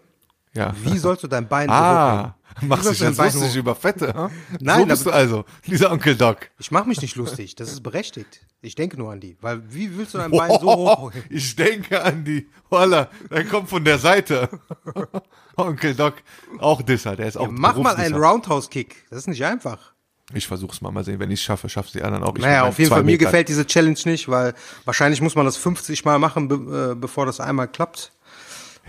Ja. 0.54 0.74
Wie 0.82 0.96
sollst 0.96 1.22
du 1.22 1.28
dein 1.28 1.46
Bein 1.48 1.68
so 1.68 1.74
Ah? 1.74 2.36
Wie 2.60 2.66
machst 2.66 2.88
dich 2.90 2.98
du 2.98 3.04
jetzt 3.04 3.18
lustig 3.18 3.42
hoch- 3.50 3.56
über 3.56 3.74
Fette, 3.74 4.14
hm? 4.14 4.30
Nein, 4.60 4.80
so 4.80 4.86
bist 4.86 5.06
du 5.06 5.10
also, 5.10 5.44
dieser 5.66 5.92
Onkel 5.92 6.16
Doc. 6.16 6.50
Ich 6.58 6.70
mach 6.70 6.86
mich 6.86 7.02
nicht 7.02 7.16
lustig, 7.16 7.54
das 7.56 7.70
ist 7.70 7.82
berechtigt. 7.82 8.40
Ich 8.62 8.74
denke 8.74 8.96
nur 8.96 9.12
an 9.12 9.20
die, 9.20 9.36
weil 9.42 9.60
wie 9.70 9.96
willst 9.98 10.14
du 10.14 10.18
dein 10.18 10.30
Bein 10.30 10.50
so 10.52 10.62
hoch? 10.74 11.12
ich 11.28 11.54
denke 11.54 12.02
an 12.02 12.24
die, 12.24 12.48
voila, 12.70 13.10
der 13.30 13.44
kommt 13.44 13.68
von 13.68 13.84
der 13.84 13.98
Seite. 13.98 14.48
Onkel 15.56 15.94
Doc, 15.94 16.14
auch 16.58 16.80
Disser, 16.80 17.16
der 17.16 17.26
ist 17.28 17.36
auch 17.36 17.48
Mach 17.50 17.76
mal 17.76 17.94
einen 17.94 18.12
Berufsdisser. 18.12 18.16
Roundhouse-Kick. 18.18 19.06
Das 19.10 19.18
ist 19.20 19.28
nicht 19.28 19.44
einfach. 19.44 19.92
Ich 20.32 20.46
versuch's 20.46 20.80
mal, 20.80 20.90
mal 20.90 21.04
sehen, 21.04 21.20
wenn 21.20 21.30
ich 21.30 21.42
schaffe, 21.42 21.68
schaff's 21.68 21.92
die 21.92 22.02
anderen 22.02 22.24
auch. 22.24 22.34
Ich 22.34 22.42
Naja, 22.42 22.64
auf 22.64 22.78
jeden 22.78 22.88
Fall, 22.88 23.00
zwei 23.00 23.04
mir 23.04 23.18
gefällt 23.18 23.48
diese 23.48 23.66
Challenge 23.66 23.98
nicht, 24.06 24.28
weil 24.28 24.54
wahrscheinlich 24.86 25.20
muss 25.20 25.34
man 25.36 25.44
das 25.44 25.56
50 25.58 26.04
Mal 26.04 26.18
machen, 26.18 26.48
be 26.48 26.92
äh, 26.92 26.94
bevor 26.94 27.26
das 27.26 27.38
einmal 27.38 27.68
klappt. 27.68 28.12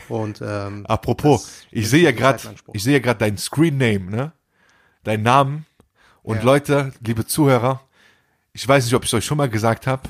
Und 0.09 0.41
ähm, 0.41 0.85
Apropos, 0.87 1.63
ich 1.71 1.89
sehe 1.89 2.03
ja 2.03 2.11
gerade, 2.11 2.39
ich 2.73 2.83
sehe 2.83 2.93
ja 2.93 2.99
gerade 2.99 3.19
dein 3.19 3.37
Screen 3.37 3.77
Name, 3.77 4.05
ne? 4.11 4.31
Dein 5.03 5.21
Namen. 5.23 5.65
Und 6.23 6.37
Ja. 6.37 6.43
Leute, 6.43 6.93
liebe 7.05 7.25
Zuhörer, 7.25 7.81
ich 8.53 8.67
weiß 8.67 8.85
nicht, 8.85 8.93
ob 8.93 9.03
ich 9.03 9.09
es 9.09 9.13
euch 9.13 9.25
schon 9.25 9.37
mal 9.37 9.49
gesagt 9.49 9.87
habe, 9.87 10.03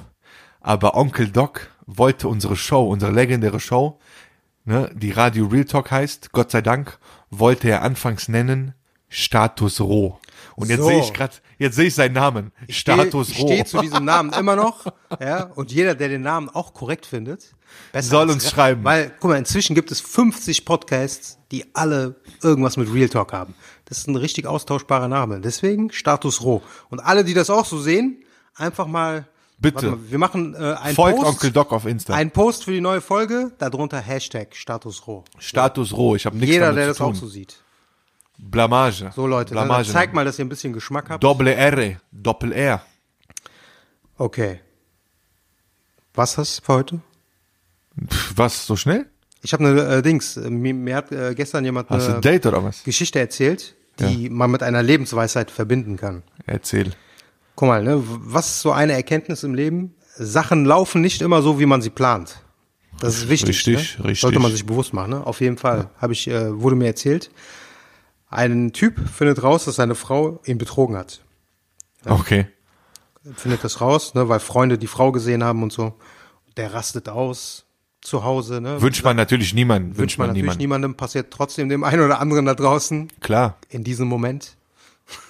aber 0.61 0.95
Onkel 0.95 1.29
Doc 1.29 1.69
wollte 1.85 2.27
unsere 2.27 2.55
Show, 2.55 2.89
unsere 2.89 3.11
legendäre 3.11 3.59
Show, 3.59 3.99
ne, 4.65 4.89
die 4.93 5.11
Radio 5.11 5.45
Real 5.47 5.65
Talk 5.65 5.91
heißt, 5.91 6.31
Gott 6.31 6.51
sei 6.51 6.61
Dank, 6.61 6.97
wollte 7.29 7.69
er 7.69 7.81
anfangs 7.83 8.27
nennen 8.27 8.73
Status 9.09 9.79
Roh. 9.79 10.19
Und 10.55 10.69
jetzt 10.69 10.79
So. 10.79 10.87
sehe 10.87 10.99
ich 10.99 11.13
gerade, 11.13 11.35
jetzt 11.59 11.75
sehe 11.75 11.85
ich 11.87 11.95
seinen 11.95 12.13
Namen. 12.13 12.51
Status 12.69 13.29
ich 13.29 13.39
Roh. 13.39 13.47
stehe 13.47 13.65
zu 13.65 13.79
diesem 13.81 14.05
Namen 14.05 14.33
immer 14.39 14.55
noch. 14.55 14.85
Ja, 15.21 15.43
und 15.55 15.71
jeder, 15.71 15.95
der 15.95 16.09
den 16.09 16.21
Namen 16.21 16.49
auch 16.49 16.73
korrekt 16.73 17.05
findet, 17.05 17.55
besser 17.91 18.09
Soll 18.09 18.29
uns 18.29 18.49
schreiben. 18.49 18.83
Weil, 18.83 19.11
guck 19.19 19.31
mal, 19.31 19.37
inzwischen 19.37 19.75
gibt 19.75 19.91
es 19.91 19.99
50 19.99 20.65
Podcasts, 20.65 21.37
die 21.51 21.65
alle 21.73 22.15
irgendwas 22.41 22.77
mit 22.77 22.93
Real 22.93 23.09
Talk 23.09 23.33
haben. 23.33 23.53
Das 23.85 23.99
ist 23.99 24.07
ein 24.07 24.15
richtig 24.15 24.45
austauschbarer 24.45 25.07
Name. 25.07 25.39
Deswegen 25.39 25.91
Status 25.91 26.41
Roh. 26.41 26.61
Und 26.89 26.99
alle, 26.99 27.23
die 27.23 27.33
das 27.33 27.49
auch 27.49 27.65
so 27.65 27.79
sehen, 27.79 28.23
einfach 28.55 28.87
mal. 28.87 29.27
Bitte. 29.59 29.91
Mal, 29.91 30.11
wir 30.11 30.17
machen 30.19 30.53
äh, 30.53 30.75
einen 30.75 30.95
Folgt 30.95 31.17
Post. 31.17 31.29
Onkel 31.29 31.51
Doc 31.51 31.71
auf 31.71 31.85
Insta. 31.85 32.13
Ein 32.13 32.29
Post 32.31 32.65
für 32.65 32.71
die 32.71 32.81
neue 32.81 33.01
Folge, 33.01 33.51
darunter 33.57 33.99
Hashtag 33.99 34.55
Status 34.55 35.07
Roh. 35.07 35.23
Status 35.39 35.93
Roh. 35.93 36.15
Ich 36.15 36.25
habe 36.25 36.37
nichts 36.37 36.53
Jeder, 36.53 36.67
damit 36.67 36.79
der 36.79 36.87
zu 36.87 36.91
das 36.93 37.01
auch 37.01 37.11
tun. 37.11 37.15
so 37.15 37.27
sieht. 37.27 37.55
Blamage. 38.37 39.11
So 39.15 39.25
Leute, 39.25 39.53
Blamage. 39.53 39.85
dann 39.85 39.93
zeigt 39.93 40.13
mal, 40.13 40.25
dass 40.25 40.37
ihr 40.37 40.45
ein 40.45 40.49
bisschen 40.49 40.73
Geschmack 40.73 41.09
habt. 41.09 41.23
Doppel 41.23 41.47
R, 41.47 41.97
Doppel 42.11 42.51
R. 42.51 42.81
Okay. 44.17 44.61
Was 46.13 46.37
hast 46.37 46.59
du 46.59 46.65
für 46.65 46.73
heute? 46.73 47.01
Was, 48.35 48.65
so 48.65 48.75
schnell? 48.75 49.07
Ich 49.41 49.53
habe 49.53 49.67
eine 49.67 49.81
äh, 49.97 50.01
Dings. 50.01 50.37
äh, 50.37 50.49
Mir, 50.49 50.73
mir 50.73 50.95
hat 50.95 51.11
äh, 51.11 51.33
gestern 51.35 51.63
jemand 51.65 51.89
Hast 51.89 52.07
eine 52.07 52.15
ein 52.15 52.21
Date 52.21 52.45
oder 52.45 52.63
was? 52.63 52.83
Geschichte 52.83 53.19
erzählt, 53.19 53.75
die 53.99 54.29
man 54.29 54.51
mit 54.51 54.61
einer 54.63 54.83
Lebensweisheit 54.83 55.49
verbinden 55.49 55.97
kann. 55.97 56.23
Erzähl. 56.45 56.91
Guck 57.55 57.67
mal, 57.67 57.83
ne, 57.83 58.01
was 58.05 58.47
ist 58.47 58.61
so 58.61 58.71
eine 58.71 58.93
Erkenntnis 58.93 59.43
im 59.43 59.55
Leben? 59.55 59.95
Sachen 60.15 60.65
laufen 60.65 61.01
nicht 61.01 61.21
immer 61.21 61.41
so, 61.41 61.59
wie 61.59 61.65
man 61.65 61.81
sie 61.81 61.89
plant. 61.89 62.41
Das 62.99 63.15
ist 63.17 63.29
wichtig. 63.29 63.49
Richtig, 63.49 63.97
ne? 63.99 64.05
richtig. 64.05 64.21
Sollte 64.21 64.39
man 64.39 64.51
sich 64.51 64.65
bewusst 64.65 64.93
machen. 64.93 65.11
Ne? 65.11 65.25
Auf 65.25 65.41
jeden 65.41 65.57
Fall 65.57 65.89
habe 65.97 66.13
ich, 66.13 66.27
äh, 66.27 66.59
wurde 66.59 66.75
mir 66.75 66.87
erzählt, 66.87 67.29
ein 68.29 68.73
Typ 68.73 68.99
findet 69.09 69.43
raus, 69.43 69.65
dass 69.65 69.75
seine 69.75 69.95
Frau 69.95 70.41
ihn 70.45 70.57
betrogen 70.57 70.97
hat. 70.97 71.21
Okay. 72.05 72.47
Findet 73.35 73.63
das 73.63 73.81
raus, 73.81 74.13
ne, 74.13 74.29
weil 74.29 74.39
Freunde 74.39 74.77
die 74.77 74.87
Frau 74.87 75.11
gesehen 75.11 75.43
haben 75.43 75.63
und 75.63 75.71
so. 75.71 75.93
Der 76.55 76.73
rastet 76.73 77.09
aus 77.09 77.65
zu 78.07 78.23
Hause. 78.23 78.61
Ne? 78.61 78.81
Wünscht 78.81 79.03
man 79.03 79.17
natürlich 79.17 79.53
niemanden. 79.53 79.97
Wünscht 79.97 80.17
man 80.17 80.27
natürlich 80.27 80.43
niemanden. 80.43 80.61
niemandem, 80.61 80.95
passiert 80.95 81.31
trotzdem 81.31 81.69
dem 81.69 81.83
einen 81.83 82.01
oder 82.01 82.19
anderen 82.19 82.45
da 82.45 82.55
draußen 82.55 83.09
Klar. 83.19 83.57
in 83.69 83.83
diesem 83.83 84.07
Moment. 84.07 84.55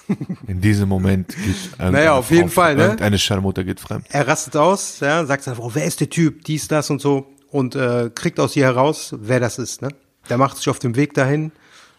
In 0.48 0.62
diesem 0.62 0.90
Moment 0.90 1.36
geht 1.36 1.78
Naja, 1.78 2.14
auf 2.14 2.32
jeden 2.32 2.50
Fall, 2.50 2.76
ne? 2.76 2.84
Irgendeine 2.84 3.20
Scharmutter 3.20 3.64
geht 3.64 3.80
fremd. 3.80 4.08
Er 4.10 4.28
rastet 4.28 4.56
aus, 4.56 5.02
ja, 5.02 5.24
sagt 5.26 5.44
seiner 5.44 5.58
Frau, 5.58 5.76
wer 5.76 5.86
ist 5.86 6.00
der 6.00 6.10
Typ, 6.10 6.46
dies, 6.46 6.68
das 6.68 6.90
und 6.90 7.00
so 7.00 7.28
und 7.52 7.76
äh, 7.76 8.10
kriegt 8.14 8.40
aus 8.40 8.56
ihr 8.56 8.66
heraus, 8.66 9.14
wer 9.20 9.40
das 9.40 9.60
ist. 9.60 9.82
Ne? 9.82 9.90
Der 10.30 10.38
macht 10.38 10.58
sich 10.58 10.70
auf 10.70 10.80
dem 10.80 10.96
Weg 10.96 11.14
dahin, 11.14 11.52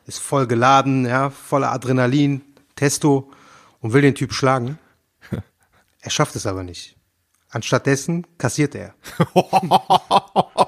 ist 0.06 0.18
voll 0.18 0.46
geladen, 0.46 1.06
ja, 1.06 1.30
voller 1.30 1.70
Adrenalin, 1.70 2.40
Testo 2.74 3.30
und 3.80 3.92
will 3.92 4.02
den 4.02 4.14
Typ 4.14 4.32
schlagen. 4.32 4.78
Er 6.00 6.10
schafft 6.10 6.34
es 6.36 6.46
aber 6.46 6.62
nicht. 6.62 6.96
Anstattdessen 7.50 8.26
kassiert 8.38 8.74
er. 8.74 8.94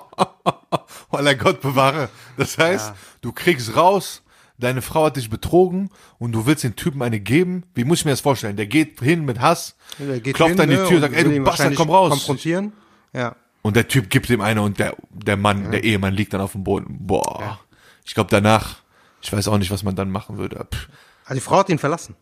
Aller 1.21 1.35
Gott 1.35 1.61
bewahre. 1.61 2.09
Das 2.37 2.59
heißt, 2.59 2.93
du 3.21 3.33
kriegst 3.33 3.77
raus, 3.77 4.23
deine 4.59 4.83
Frau 4.83 5.05
hat 5.05 5.17
dich 5.17 5.31
betrogen 5.31 5.91
und 6.19 6.33
du 6.33 6.47
willst 6.47 6.65
den 6.65 6.77
Typen 6.77 7.03
eine 7.03 7.21
geben. 7.21 7.65
Wie 7.75 7.85
muss 7.85 8.01
ich 8.01 8.05
mir 8.05 8.13
das 8.13 8.21
vorstellen? 8.21 8.57
Der 8.57 8.67
geht 8.67 9.01
hin 9.01 9.25
mit 9.25 9.41
Hass, 9.41 9.77
klopft 9.97 10.55
hin, 10.55 10.61
an 10.61 10.71
die 10.71 10.77
ne, 10.77 10.87
Tür, 10.87 10.97
und 10.97 11.01
sagt, 11.03 11.15
ey, 11.15 11.25
du 11.25 11.45
Bastard, 11.45 11.75
komm 11.75 11.91
raus. 11.91 12.11
Konfrontieren. 12.11 12.73
Ja. 13.13 13.37
Und 13.63 13.77
der 13.77 13.89
Typ 13.89 14.09
gibt 14.09 14.31
ihm 14.31 14.41
eine 14.41 14.63
und 14.63 14.79
der, 14.79 14.97
der 15.11 15.37
Mann, 15.37 15.71
der 15.71 15.85
Ehemann 15.85 16.15
liegt 16.15 16.33
dann 16.33 16.41
auf 16.41 16.53
dem 16.53 16.65
Boden. 16.65 16.97
Boah. 17.01 17.61
Ich 18.05 18.15
glaube 18.15 18.31
danach, 18.31 18.77
ich 19.21 19.33
weiß 19.33 19.49
auch 19.49 19.59
nicht, 19.59 19.71
was 19.71 19.83
man 19.83 19.95
dann 19.95 20.11
machen 20.11 20.39
würde. 20.39 20.67
Pff. 20.73 20.89
Also 21.25 21.35
die 21.35 21.45
Frau 21.45 21.59
hat 21.59 21.69
ihn 21.69 21.79
verlassen. 21.79 22.17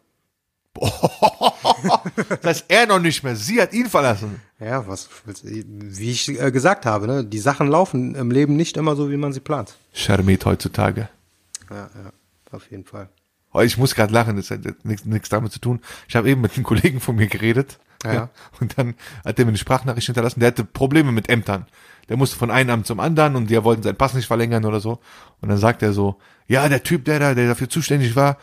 Das 2.29 2.45
heißt, 2.45 2.65
er 2.69 2.87
noch 2.87 2.99
nicht 2.99 3.23
mehr, 3.23 3.37
sie 3.37 3.61
hat 3.61 3.73
ihn 3.73 3.89
verlassen. 3.89 4.41
Ja, 4.59 4.87
was, 4.89 5.09
wie 5.43 6.11
ich 6.11 6.29
äh, 6.29 6.51
gesagt 6.51 6.87
habe, 6.87 7.07
ne, 7.07 7.25
die 7.25 7.39
Sachen 7.39 7.69
laufen 7.69 8.15
im 8.15 8.31
Leben 8.31 8.57
nicht 8.57 8.77
immer 8.77 8.97
so, 8.97 9.11
wie 9.11 9.17
man 9.17 9.33
sie 9.33 9.41
plant. 9.41 9.77
Charmit 9.93 10.45
heutzutage. 10.45 11.09
Ja, 11.71 11.77
ja, 11.77 12.13
auf 12.51 12.71
jeden 12.71 12.85
Fall. 12.85 13.09
Oh, 13.53 13.61
ich 13.61 13.79
muss 13.79 13.95
gerade 13.95 14.13
lachen, 14.13 14.37
das 14.37 14.51
hat 14.51 14.61
nichts, 14.85 15.29
damit 15.29 15.53
zu 15.53 15.61
tun. 15.61 15.81
Ich 16.07 16.17
habe 16.17 16.29
eben 16.29 16.41
mit 16.41 16.55
einem 16.55 16.65
Kollegen 16.65 17.01
von 17.01 17.17
mir 17.17 17.29
geredet. 17.29 17.79
Ja. 18.05 18.29
Und 18.61 18.77
dann 18.77 18.95
hat 19.25 19.39
er 19.39 19.45
mir 19.45 19.51
eine 19.51 19.59
Sprachnachricht 19.59 20.07
hinterlassen. 20.07 20.41
Der 20.41 20.49
hatte 20.49 20.65
Probleme 20.65 21.13
mit 21.13 21.29
Ämtern. 21.29 21.67
Der 22.09 22.17
musste 22.17 22.37
von 22.37 22.51
einem 22.51 22.71
Amt 22.71 22.87
zum 22.87 23.01
anderen 23.01 23.37
und 23.37 23.51
die 23.51 23.63
wollten 23.63 23.83
seinen 23.83 23.97
Pass 23.97 24.15
nicht 24.15 24.27
verlängern 24.27 24.65
oder 24.65 24.81
so. 24.81 24.99
Und 25.43 25.51
dann 25.51 25.59
sagt 25.59 25.83
er 25.83 25.93
so, 25.93 26.17
ja, 26.47 26.67
der 26.67 26.83
Typ, 26.83 27.05
der 27.05 27.19
da, 27.19 27.35
der 27.35 27.49
dafür 27.49 27.69
zuständig 27.69 28.17
war, 28.17 28.39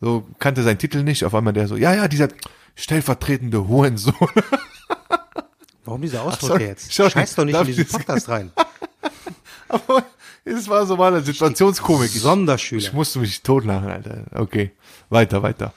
so 0.00 0.26
kannte 0.38 0.62
seinen 0.62 0.78
Titel 0.78 1.02
nicht. 1.02 1.24
Auf 1.24 1.34
einmal 1.34 1.52
der 1.52 1.68
so, 1.68 1.76
ja, 1.76 1.94
ja, 1.94 2.08
dieser 2.08 2.28
stellvertretende 2.74 3.68
Hurensohn. 3.68 4.14
Warum 5.84 6.02
dieser 6.02 6.22
Ausdruck 6.22 6.50
sorry, 6.50 6.64
jetzt? 6.64 6.92
sorry. 6.92 7.10
Scheiß 7.10 7.34
doch 7.34 7.44
nicht 7.44 7.58
in 7.58 7.66
diesen 7.66 7.84
das- 7.84 7.92
Podcast 7.92 8.28
rein. 8.28 8.52
Aber 9.68 10.04
es 10.44 10.68
war 10.68 10.84
so 10.86 10.96
mal 10.96 11.12
eine 11.14 11.22
Situationskomik. 11.22 12.10
Ich, 12.10 12.16
ich 12.16 12.22
Sonderschüler. 12.22 12.92
musste 12.92 13.18
mich 13.20 13.42
totlachen, 13.42 13.88
Alter. 13.88 14.24
Okay, 14.34 14.72
weiter, 15.08 15.42
weiter. 15.42 15.72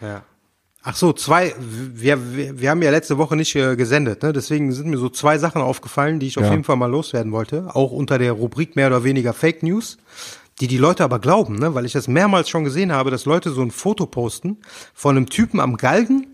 Ja. 0.00 0.22
Ach 0.82 0.94
so, 0.96 1.12
zwei, 1.12 1.54
wir, 1.58 2.34
wir, 2.36 2.60
wir 2.60 2.70
haben 2.70 2.82
ja 2.82 2.90
letzte 2.90 3.18
Woche 3.18 3.36
nicht 3.36 3.54
äh, 3.56 3.76
gesendet, 3.76 4.22
ne? 4.22 4.32
deswegen 4.32 4.72
sind 4.72 4.88
mir 4.88 4.96
so 4.96 5.08
zwei 5.08 5.36
Sachen 5.36 5.60
aufgefallen, 5.60 6.18
die 6.20 6.28
ich 6.28 6.38
auf 6.38 6.44
Ja. 6.44 6.50
jeden 6.52 6.64
Fall 6.64 6.76
mal 6.76 6.90
loswerden 6.90 7.32
wollte, 7.32 7.74
auch 7.74 7.90
unter 7.90 8.16
der 8.18 8.32
Rubrik 8.32 8.74
mehr 8.76 8.86
oder 8.86 9.04
weniger 9.04 9.32
Fake 9.34 9.62
News, 9.62 9.98
die 10.60 10.66
die 10.66 10.78
Leute 10.78 11.04
aber 11.04 11.18
glauben, 11.18 11.56
ne? 11.58 11.74
weil 11.74 11.84
ich 11.84 11.92
das 11.92 12.08
mehrmals 12.08 12.48
schon 12.48 12.64
gesehen 12.64 12.92
habe, 12.92 13.10
dass 13.10 13.24
Leute 13.24 13.50
so 13.50 13.62
ein 13.62 13.70
Foto 13.70 14.06
posten 14.06 14.58
von 14.94 15.16
einem 15.16 15.28
Typen 15.28 15.60
am 15.60 15.76
Galgen 15.76 16.26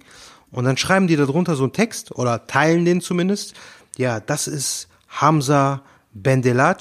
und 0.50 0.64
dann 0.64 0.76
schreiben 0.76 1.06
die 1.08 1.16
darunter 1.16 1.56
so 1.56 1.64
einen 1.64 1.72
Text 1.72 2.12
oder 2.12 2.46
teilen 2.46 2.84
den 2.84 3.00
zumindest. 3.00 3.54
Ja, 3.96 4.20
das 4.20 4.46
ist 4.48 4.88
Hamza 5.08 5.82
Bendelac, 6.12 6.80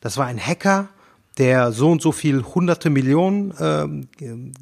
das 0.00 0.16
war 0.16 0.26
ein 0.26 0.38
Hacker, 0.40 0.88
der 1.38 1.72
so 1.72 1.90
und 1.90 2.02
so 2.02 2.12
viel 2.12 2.42
hunderte 2.42 2.90
Millionen 2.90 3.54
ähm, 3.58 4.52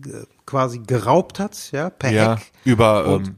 quasi 0.46 0.80
geraubt 0.80 1.38
hat, 1.40 1.72
ja, 1.72 1.90
per 1.90 2.10
Ja, 2.12 2.28
Hack. 2.32 2.42
über, 2.64 3.06
Und- 3.06 3.28
ähm, 3.28 3.36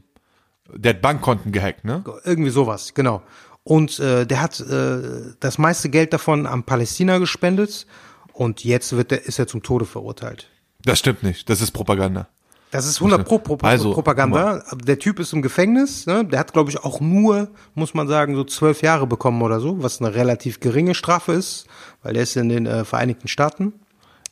der 0.75 0.93
hat 0.95 1.01
Bankkonten 1.01 1.51
gehackt, 1.51 1.85
ne? 1.85 2.03
Irgendwie 2.23 2.49
sowas, 2.49 2.93
genau. 2.95 3.21
Und 3.63 3.99
äh, 3.99 4.25
der 4.25 4.41
hat 4.41 4.59
äh, 4.59 5.33
das 5.39 5.57
meiste 5.59 5.89
Geld 5.89 6.13
davon 6.13 6.47
an 6.47 6.63
Palästina 6.63 7.19
gespendet 7.19 7.85
und 8.33 8.63
jetzt 8.63 8.95
wird 8.95 9.11
der, 9.11 9.25
ist 9.25 9.39
er 9.39 9.47
zum 9.47 9.63
Tode 9.63 9.85
verurteilt. 9.85 10.49
Das 10.83 10.99
stimmt 10.99 11.23
nicht. 11.23 11.49
Das 11.49 11.61
ist 11.61 11.71
Propaganda. 11.71 12.27
Das 12.71 12.87
ist 12.87 12.97
100 12.97 13.23
pro, 13.25 13.37
pro 13.37 13.55
Also, 13.61 13.93
Propaganda. 13.93 14.63
Der 14.83 14.97
Typ 14.97 15.19
ist 15.19 15.31
im 15.31 15.43
Gefängnis. 15.43 16.07
Ne? 16.07 16.25
Der 16.25 16.39
hat, 16.39 16.53
glaube 16.53 16.71
ich, 16.71 16.83
auch 16.83 16.99
nur, 16.99 17.49
muss 17.75 17.93
man 17.93 18.07
sagen, 18.07 18.35
so 18.35 18.43
zwölf 18.43 18.81
Jahre 18.81 19.05
bekommen 19.05 19.43
oder 19.43 19.59
so, 19.59 19.83
was 19.83 20.01
eine 20.01 20.15
relativ 20.15 20.59
geringe 20.59 20.95
Strafe 20.95 21.33
ist, 21.33 21.67
weil 22.01 22.15
der 22.15 22.23
ist 22.23 22.35
in 22.35 22.49
den 22.49 22.65
äh, 22.65 22.83
Vereinigten 22.83 23.27
Staaten. 23.27 23.73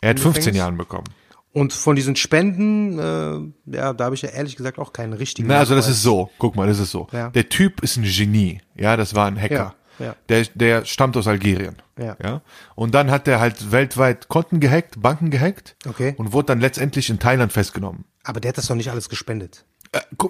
Er 0.02 0.10
hat 0.10 0.20
15 0.20 0.34
Gefängnis? 0.42 0.58
Jahren 0.58 0.78
bekommen. 0.78 1.04
Und 1.54 1.72
von 1.74 1.96
diesen 1.96 2.16
Spenden, 2.16 2.98
äh, 2.98 3.76
ja, 3.76 3.94
da 3.94 4.06
habe 4.06 4.16
ich 4.16 4.24
ja 4.24 4.30
ehrlich 4.30 4.56
gesagt 4.56 4.80
auch 4.80 4.92
keinen 4.92 5.14
richtigen. 5.14 5.48
Na, 5.48 5.60
also 5.60 5.76
das 5.76 5.88
ist 5.88 6.02
so. 6.02 6.32
Guck 6.40 6.56
mal, 6.56 6.66
das 6.66 6.80
ist 6.80 6.92
so. 6.92 7.08
Ja. 7.12 7.30
Der 7.30 7.48
Typ 7.50 7.84
ist 7.84 7.98
ein 7.98 8.04
Genie. 8.06 8.62
Ja, 8.76 8.98
das 8.98 9.14
war 9.14 9.28
ein 9.28 9.40
Hacker. 9.40 9.54
Ja, 9.56 9.76
ja. 10.02 10.16
Der, 10.30 10.46
der 10.54 10.86
stammt 10.86 11.16
aus 11.18 11.28
Algerien. 11.28 11.78
Ja. 11.98 12.18
ja. 12.24 12.42
Und 12.76 12.94
dann 12.94 13.12
hat 13.12 13.28
er 13.28 13.40
halt 13.40 13.72
weltweit 13.72 14.28
Konten 14.28 14.60
gehackt, 14.60 15.02
Banken 15.02 15.30
gehackt. 15.30 15.76
Okay. 15.88 16.16
Und 16.18 16.34
wurde 16.34 16.48
dann 16.48 16.60
letztendlich 16.60 17.10
in 17.10 17.20
Thailand 17.20 17.52
festgenommen. 17.52 18.06
Aber 18.24 18.40
der 18.40 18.50
hat 18.50 18.58
das 18.58 18.68
doch 18.68 18.76
nicht 18.76 18.92
alles 18.92 19.10
gespendet. 19.10 19.66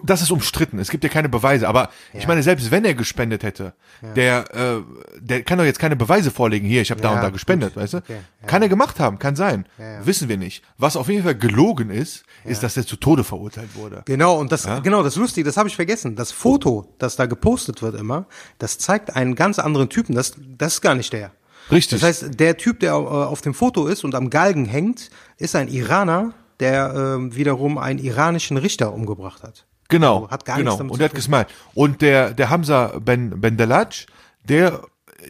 Das 0.04 0.24
ist 0.24 0.32
umstritten. 0.32 0.80
Es 0.80 0.90
gibt 0.90 1.04
ja 1.04 1.10
keine 1.10 1.30
Beweise. 1.30 1.68
Aber 1.68 1.90
ich 2.14 2.28
meine, 2.28 2.42
selbst 2.42 2.72
wenn 2.72 2.84
er 2.84 2.96
gespendet 2.96 3.44
hätte, 3.44 3.74
der, 4.16 4.46
äh, 4.56 4.82
der 5.20 5.44
kann 5.44 5.60
doch 5.60 5.66
jetzt 5.66 5.78
keine 5.78 5.96
Beweise 5.96 6.32
vorlegen. 6.32 6.68
Hier, 6.68 6.82
ich 6.82 6.90
habe 6.90 7.00
da 7.00 7.10
Ja, 7.10 7.16
und 7.16 7.22
da 7.22 7.28
gut. 7.28 7.34
gespendet, 7.34 7.76
weißt 7.76 7.94
du? 7.94 7.98
Okay, 7.98 8.16
ja. 8.42 8.48
Kann 8.48 8.64
er 8.64 8.70
gemacht 8.70 9.00
haben, 9.00 9.20
kann 9.20 9.36
sein. 9.36 9.68
ja. 9.78 10.04
Wissen 10.04 10.30
wir 10.30 10.38
nicht. 10.38 10.64
Was 10.80 10.96
auf 10.96 11.10
jeden 11.10 11.24
Fall 11.24 11.36
gelogen 11.36 11.92
ist, 11.92 12.24
ist, 12.44 12.64
dass 12.64 12.76
er 12.76 12.88
zu 12.88 12.96
Tode 12.96 13.24
verurteilt 13.24 13.76
wurde. 13.76 14.02
Genau, 14.06 14.40
und 14.40 14.52
das, 14.52 14.68
genau, 14.82 15.04
das 15.04 15.16
Lustige, 15.16 15.46
das 15.46 15.58
habe 15.58 15.70
ich 15.70 15.76
vergessen. 15.76 16.16
Das 16.16 16.32
Foto, 16.32 16.96
das 16.98 17.16
da 17.16 17.28
gepostet 17.28 17.84
wird 17.84 17.94
immer, 18.00 18.26
das 18.58 18.80
zeigt 18.80 19.16
einen 19.16 19.36
ganz 19.36 19.60
anderen 19.60 19.90
Typen. 19.90 20.16
Das, 20.16 20.34
das 20.58 20.76
ist 20.76 20.82
gar 20.82 20.96
nicht 20.96 21.14
der. 21.14 21.30
Richtig. 21.72 22.00
Das 22.02 22.08
heißt, 22.08 22.40
der 22.40 22.58
Typ, 22.58 22.80
der 22.80 22.94
äh, 22.94 22.96
auf 22.96 23.42
dem 23.42 23.54
Foto 23.54 23.86
ist 23.86 24.04
und 24.04 24.16
am 24.16 24.32
Galgen 24.32 24.66
hängt, 24.66 25.12
ist 25.38 25.56
ein 25.56 25.68
Iraner, 25.68 26.34
der 26.62 26.94
ähm, 26.96 27.36
wiederum 27.36 27.78
einen 27.78 28.00
iranischen 28.00 28.56
Richter 28.58 28.94
umgebracht 28.94 29.44
hat. 29.44 29.66
Genau, 29.90 30.16
Also 30.22 30.30
hat 30.32 30.46
gar 30.46 30.58
genau. 30.58 30.70
nichts 30.72 30.78
damit 30.78 30.92
und 30.94 31.00
der 31.00 31.10
hat 31.10 31.16
gesmiled. 31.16 31.48
Und 31.74 32.02
der, 32.02 32.34
der 32.34 32.50
Hamza 32.50 32.98
Ben, 33.04 33.42
Bendelaj, 33.42 34.06
der, 34.48 34.82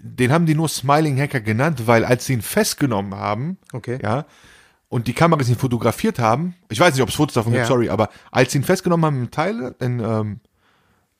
den 0.04 0.32
haben 0.32 0.46
die 0.46 0.54
nur 0.54 0.70
Smiling 0.70 1.20
Hacker 1.20 1.40
genannt, 1.42 1.88
weil 1.88 2.06
als 2.06 2.26
sie 2.28 2.34
ihn 2.34 2.42
festgenommen 2.44 3.16
haben, 3.16 3.58
Okay. 3.74 3.98
ja, 4.04 4.26
und 4.90 5.08
die 5.08 5.14
Kameras 5.14 5.50
ihn 5.50 5.56
fotografiert 5.56 6.20
haben, 6.20 6.54
ich 6.70 6.80
weiß 6.80 6.94
nicht, 6.94 7.02
ob 7.02 7.10
es 7.10 7.16
Fotos 7.16 7.34
davon 7.34 7.54
Ja. 7.54 7.60
gibt, 7.60 7.68
sorry, 7.70 7.90
aber 7.90 8.10
als 8.30 8.52
sie 8.52 8.60
ihn 8.60 8.64
festgenommen 8.64 9.06
haben 9.06 9.22
in 9.24 9.32
Thailand, 9.32 9.76
in, 9.82 10.00
ähm, 10.00 10.40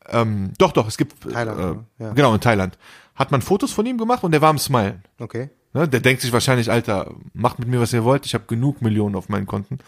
ähm, 0.10 0.52
doch, 0.58 0.72
doch, 0.74 0.88
es 0.88 0.98
gibt, 0.98 1.22
Thailand, 1.32 1.86
äh? 2.00 2.04
Ja. 2.04 2.14
genau, 2.14 2.34
in 2.36 2.42
Thailand, 2.42 2.78
hat 3.16 3.32
man 3.32 3.42
Fotos 3.42 3.72
von 3.72 3.86
ihm 3.86 3.98
gemacht 3.98 4.24
und 4.24 4.32
der 4.32 4.42
war 4.42 4.50
am 4.50 4.58
Smilen. 4.60 5.04
Okay. 5.20 5.50
Ne? 5.74 5.88
Der 5.88 6.00
denkt 6.00 6.22
sich 6.22 6.34
wahrscheinlich, 6.34 6.72
Alter, 6.72 7.16
macht 7.34 7.60
mit 7.60 7.68
mir, 7.68 7.80
was 7.80 7.94
ihr 7.94 8.04
wollt, 8.04 8.26
ich 8.26 8.34
habe 8.34 8.46
genug 8.48 8.82
Millionen 8.82 9.16
auf 9.16 9.30
meinen 9.30 9.46
Konten. 9.46 9.80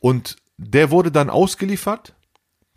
Und 0.00 0.36
der 0.56 0.90
wurde 0.90 1.10
dann 1.10 1.30
ausgeliefert 1.30 2.14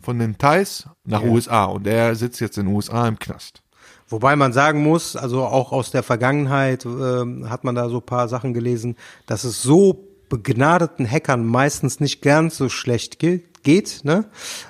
von 0.00 0.18
den 0.18 0.38
Thais 0.38 0.88
nach 1.04 1.22
Ja. 1.22 1.28
USA 1.28 1.64
und 1.64 1.86
er 1.86 2.14
sitzt 2.14 2.40
jetzt 2.40 2.58
in 2.58 2.66
den 2.66 2.74
USA 2.74 3.06
im 3.06 3.18
Knast. 3.18 3.62
Wobei 4.08 4.34
man 4.34 4.52
sagen 4.52 4.82
muss, 4.82 5.14
also 5.14 5.44
auch 5.44 5.72
aus 5.72 5.90
der 5.90 6.02
Vergangenheit 6.02 6.84
ähm, 6.84 7.48
hat 7.48 7.64
man 7.64 7.74
da 7.74 7.88
so 7.88 7.98
ein 7.98 8.06
paar 8.06 8.28
Sachen 8.28 8.54
gelesen, 8.54 8.96
dass 9.26 9.44
es 9.44 9.62
so 9.62 10.08
begnadeten 10.28 11.08
Hackern 11.08 11.44
meistens 11.46 12.00
nicht 12.00 12.20
ganz 12.22 12.56
so 12.56 12.68
schlecht 12.68 13.18
ge 13.18 13.42
geht, 13.62 14.00
ne? 14.04 14.24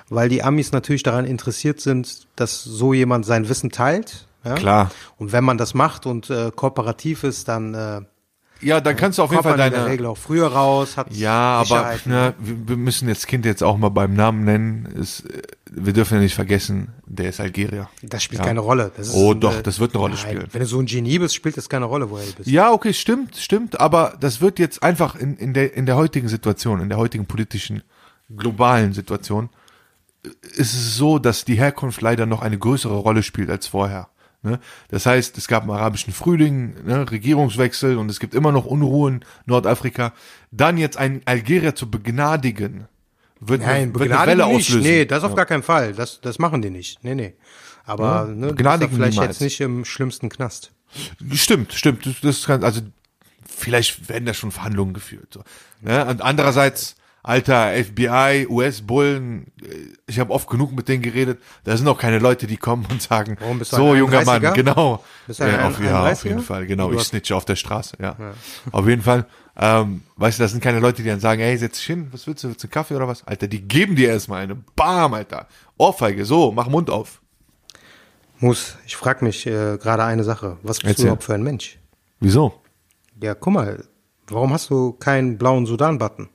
Weil 0.09 0.27
die 0.27 0.43
Amis 0.43 0.73
natürlich 0.73 1.03
daran 1.03 1.23
interessiert 1.23 1.79
sind, 1.79 2.27
dass 2.35 2.61
so 2.61 2.93
jemand 2.93 3.25
sein 3.25 3.47
Wissen 3.47 3.71
teilt. 3.71 4.27
Ja? 4.43 4.55
Klar. 4.55 4.91
Und 5.17 5.31
wenn 5.31 5.43
man 5.43 5.57
das 5.57 5.73
macht 5.73 6.05
und 6.05 6.29
äh, 6.29 6.51
kooperativ 6.55 7.23
ist, 7.23 7.47
dann 7.47 7.73
äh, 7.73 8.01
Ja, 8.61 8.79
dann 8.81 8.95
kannst 8.95 9.17
du 9.19 9.23
auf 9.23 9.31
jeden 9.31 9.43
Fall 9.43 9.57
man 9.57 9.67
in 9.67 9.71
der 9.71 9.79
deine. 9.81 9.91
Regel 9.91 10.05
auch 10.07 10.17
früher 10.17 10.47
raus. 10.47 10.97
Hat 10.97 11.13
Ja, 11.15 11.61
aber 11.61 11.95
ne, 12.05 12.33
wir 12.39 12.77
müssen 12.77 13.07
jetzt 13.07 13.27
Kind 13.27 13.45
jetzt 13.45 13.63
auch 13.63 13.77
mal 13.77 13.89
beim 13.89 14.13
Namen 14.13 14.43
nennen. 14.43 14.85
Ist, 14.85 15.21
äh, 15.29 15.41
wir 15.73 15.93
dürfen 15.93 16.15
ja 16.15 16.19
nicht 16.21 16.35
vergessen, 16.35 16.89
der 17.05 17.29
ist 17.29 17.39
Algerier. 17.39 17.87
Das 18.03 18.23
spielt 18.23 18.39
Ja. 18.41 18.45
keine 18.47 18.59
Rolle. 18.59 18.91
Oh, 19.13 19.31
ein, 19.33 19.39
doch, 19.39 19.59
äh, 19.59 19.63
das 19.63 19.79
wird 19.79 19.93
eine 19.93 19.99
Rolle 20.01 20.15
nein, 20.15 20.21
spielen. 20.23 20.47
Wenn 20.51 20.61
du 20.61 20.67
so 20.67 20.79
ein 20.79 20.85
Genie 20.85 21.17
bist, 21.19 21.33
spielt 21.35 21.55
das 21.57 21.69
keine 21.69 21.85
Rolle, 21.85 22.09
woher 22.09 22.25
du 22.25 22.33
bist. 22.33 22.49
Ja, 22.49 22.71
okay, 22.71 22.93
stimmt, 22.93 23.35
stimmt, 23.37 23.79
aber 23.79 24.15
das 24.19 24.41
wird 24.41 24.59
jetzt 24.59 24.83
einfach 24.83 25.15
in, 25.15 25.37
in, 25.37 25.53
der, 25.53 25.73
in 25.75 25.85
der 25.85 25.95
heutigen 25.95 26.27
Situation, 26.27 26.81
in 26.81 26.89
der 26.89 26.97
heutigen 26.97 27.25
politischen, 27.25 27.83
globalen 28.35 28.93
Situation, 28.93 29.49
äh, 30.25 30.29
ist 30.55 30.73
es 30.73 30.97
so, 30.97 31.19
dass 31.19 31.45
die 31.45 31.55
Herkunft 31.55 32.01
leider 32.01 32.25
noch 32.25 32.41
eine 32.41 32.57
größere 32.57 32.95
Rolle 32.95 33.23
spielt 33.23 33.49
als 33.49 33.67
vorher. 33.67 34.09
Ne? 34.43 34.59
Das 34.89 35.05
heißt, 35.05 35.37
es 35.37 35.47
gab 35.47 35.63
einen 35.63 35.71
arabischen 35.71 36.13
Frühling, 36.13 36.73
ne, 36.85 37.09
Regierungswechsel 37.11 37.97
und 37.97 38.09
es 38.09 38.19
gibt 38.19 38.33
immer 38.33 38.51
noch 38.51 38.65
Unruhen 38.65 39.15
in 39.15 39.25
Nordafrika. 39.45 40.13
Dann 40.51 40.77
jetzt 40.77 40.97
einen 40.97 41.21
Algerier 41.25 41.75
zu 41.75 41.91
begnadigen, 41.91 42.87
wird, 43.39 43.61
Nein, 43.61 43.93
wird 43.97 44.11
eine 44.11 44.27
Welle 44.27 44.45
nicht. 44.47 44.55
auslösen. 44.55 44.81
Nee, 44.81 45.05
das 45.05 45.23
auf 45.23 45.31
Ja. 45.31 45.35
gar 45.37 45.45
keinen 45.45 45.63
Fall. 45.63 45.93
Das, 45.93 46.21
das 46.21 46.39
machen 46.39 46.61
die 46.61 46.69
nicht. 46.71 47.03
Nee, 47.03 47.15
nee. 47.15 47.33
Aber 47.85 48.25
Ja, 48.27 48.33
ne, 48.33 48.47
begnadigen 48.47 48.95
vielleicht 48.95 49.13
niemals. 49.13 49.29
jetzt 49.39 49.41
nicht 49.41 49.61
im 49.61 49.85
schlimmsten 49.85 50.29
Knast. 50.29 50.71
Stimmt, 51.33 51.73
stimmt. 51.73 52.05
Das, 52.05 52.13
das 52.21 52.45
kann, 52.45 52.63
also 52.63 52.81
vielleicht 53.47 54.09
werden 54.09 54.25
da 54.25 54.33
schon 54.33 54.51
Verhandlungen 54.51 54.93
geführt. 54.93 55.33
So. 55.33 55.43
Ne? 55.81 56.05
Und 56.05 56.21
andererseits, 56.21 56.95
alter 57.23 57.71
FBI, 57.73 58.47
US-Bullen, 58.49 59.47
äh, 59.61 59.65
ich 60.07 60.19
habe 60.19 60.31
oft 60.33 60.49
genug 60.49 60.71
mit 60.73 60.87
denen 60.87 61.01
geredet. 61.01 61.39
Da 61.63 61.77
sind 61.77 61.87
auch 61.87 61.97
keine 61.97 62.19
Leute, 62.19 62.47
die 62.47 62.57
kommen 62.57 62.85
und 62.89 63.01
sagen, 63.01 63.37
Warum, 63.39 63.59
bist 63.59 63.73
du 63.73 63.77
so 63.77 63.91
ein 63.91 63.97
junger 63.97 64.23
Mann, 64.25 64.41
31er? 64.43 64.53
genau. 64.53 65.03
Bist 65.27 65.39
du 65.39 65.43
ein 65.43 65.53
ja, 65.53 65.67
auf, 65.67 65.79
ja, 65.79 66.01
auf 66.01 66.07
31er? 66.07 66.27
jeden 66.27 66.41
Fall, 66.41 66.65
genau. 66.65 66.89
Du 66.91 66.97
Ich 66.97 67.03
snitche 67.03 67.35
auf 67.35 67.45
der 67.45 67.55
Straße, 67.55 67.97
ja. 68.01 68.15
Auf 68.71 68.87
jeden 68.87 69.01
Fall. 69.01 69.25
Ähm, 69.57 70.01
weißt 70.15 70.39
du, 70.39 70.43
das 70.43 70.51
sind 70.51 70.63
keine 70.63 70.79
Leute, 70.79 71.03
die 71.03 71.09
dann 71.09 71.19
sagen, 71.19 71.41
ey, 71.41 71.57
setz 71.57 71.77
dich 71.77 71.85
hin, 71.85 72.07
was 72.11 72.25
willst 72.25 72.43
du, 72.43 72.47
willst 72.49 72.63
du 72.63 72.67
einen 72.67 72.71
Kaffee 72.71 72.95
oder 72.95 73.07
was? 73.07 73.25
Alter, 73.27 73.47
die 73.47 73.61
geben 73.61 73.95
dir 73.95 74.09
erstmal 74.09 74.41
eine. 74.43 74.55
Bam, 74.75 75.13
Alter. 75.13 75.47
Ohrfeige, 75.77 76.25
so, 76.25 76.51
mach 76.51 76.67
Mund 76.67 76.89
auf. 76.89 77.21
Muss, 78.39 78.77
ich 78.87 78.95
frage 78.95 79.23
mich 79.23 79.45
äh, 79.45 79.77
gerade 79.77 80.03
eine 80.03 80.23
Sache. 80.23 80.57
Was 80.63 80.77
bist 80.79 80.85
Erzähl. 80.85 80.95
du 80.95 81.01
überhaupt 81.09 81.23
für 81.25 81.33
ein 81.35 81.43
Mensch? 81.43 81.77
Wieso? 82.19 82.53
Ja, 83.21 83.35
guck 83.35 83.53
mal, 83.53 83.83
warum 84.27 84.51
hast 84.53 84.69
du 84.71 84.93
keinen 84.93 85.37
blauen 85.37 85.67
Sudan-Button? 85.67 86.29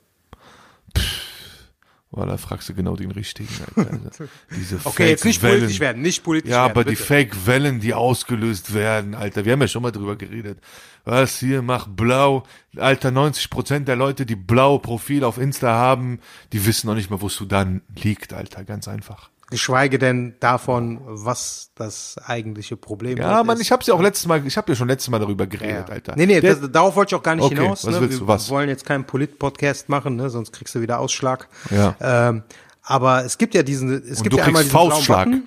Weil 2.09 2.27
da 2.27 2.37
fragst 2.37 2.69
du 2.69 2.73
genau 2.73 2.95
den 2.95 3.11
richtigen. 3.11 3.49
Alter. 3.75 3.99
Also, 4.05 4.23
diese 4.55 4.79
Okay, 4.85 5.09
jetzt 5.09 5.25
nicht 5.25 5.41
Fake-Wellen. 5.41 5.59
politisch 5.61 5.79
werden, 5.81 6.01
nicht 6.01 6.23
politisch 6.23 6.49
Ja, 6.51 6.61
werden. 6.61 6.71
aber 6.71 6.83
die 6.85 6.91
bitte. 6.91 7.03
Fake-Wellen, 7.03 7.79
die 7.81 7.93
ausgelöst 7.93 8.73
werden, 8.73 9.13
Alter, 9.13 9.43
wir 9.43 9.51
haben 9.53 9.61
ja 9.61 9.67
schon 9.67 9.83
mal 9.83 9.91
drüber 9.91 10.15
geredet. 10.15 10.59
Was 11.03 11.37
hier, 11.39 11.61
mach 11.61 11.87
blau. 11.87 12.43
Alter, 12.77 13.09
90% 13.09 13.79
der 13.85 13.95
Leute, 13.97 14.25
die 14.25 14.35
blau 14.37 14.77
Profil 14.77 15.23
auf 15.25 15.37
Insta 15.37 15.67
haben, 15.73 16.19
die 16.53 16.65
wissen 16.65 16.87
noch 16.87 16.95
nicht 16.95 17.09
mal, 17.09 17.21
wo 17.21 17.27
Sudan 17.29 17.81
liegt, 18.01 18.31
Alter, 18.33 18.63
ganz 18.63 18.87
einfach. 18.87 19.29
Geschweige 19.49 19.97
denn 19.97 20.35
davon, 20.41 20.99
was 21.05 21.71
das 21.75 22.17
eigentliche 22.25 22.75
Problem 22.75 23.17
Ja, 23.17 23.35
dort 23.35 23.45
Mann, 23.47 23.55
ist. 23.57 23.61
ich 23.63 23.71
hab's 23.71 23.87
ja 23.87 23.93
auch 23.93 24.01
letztes 24.01 24.25
Mal, 24.27 24.45
ich 24.45 24.57
hab 24.57 24.67
ja 24.67 24.75
schon 24.75 24.89
letztes 24.89 25.09
Mal 25.09 25.19
darüber 25.19 25.47
geredet, 25.47 25.87
Ja. 25.87 25.93
Alter. 25.93 26.13
Nee, 26.17 26.25
nee, 26.25 26.41
Der- 26.41 26.55
das, 26.57 26.69
darauf 26.71 26.97
wollte 26.97 27.15
ich 27.15 27.19
auch 27.19 27.23
gar 27.23 27.35
nicht 27.35 27.45
Okay, 27.45 27.55
hinaus. 27.55 27.85
was 27.85 27.93
ne? 27.95 28.01
willst 28.01 28.13
Wir 28.15 28.19
du, 28.19 28.27
was? 28.27 28.49
wollen 28.49 28.67
jetzt 28.67 28.85
keinen 28.85 29.05
Polit-Podcast 29.05 29.87
machen, 29.87 30.17
ne? 30.17 30.29
sonst 30.29 30.51
kriegst 30.51 30.75
du 30.75 30.81
wieder 30.81 30.99
Ausschlag. 30.99 31.47
Ja. 31.71 31.95
Ähm, 32.01 32.43
aber 32.83 33.23
es 33.23 33.37
gibt 33.37 33.55
ja 33.55 33.63
diesen, 33.63 33.89
es 34.03 34.17
Und 34.17 34.23
gibt 34.23 34.35
ja 34.35 34.43
einmal 34.43 34.63
diesen 34.63 34.71
blauen 34.73 34.91
Faustschlag. 34.91 35.25
Button. 35.27 35.43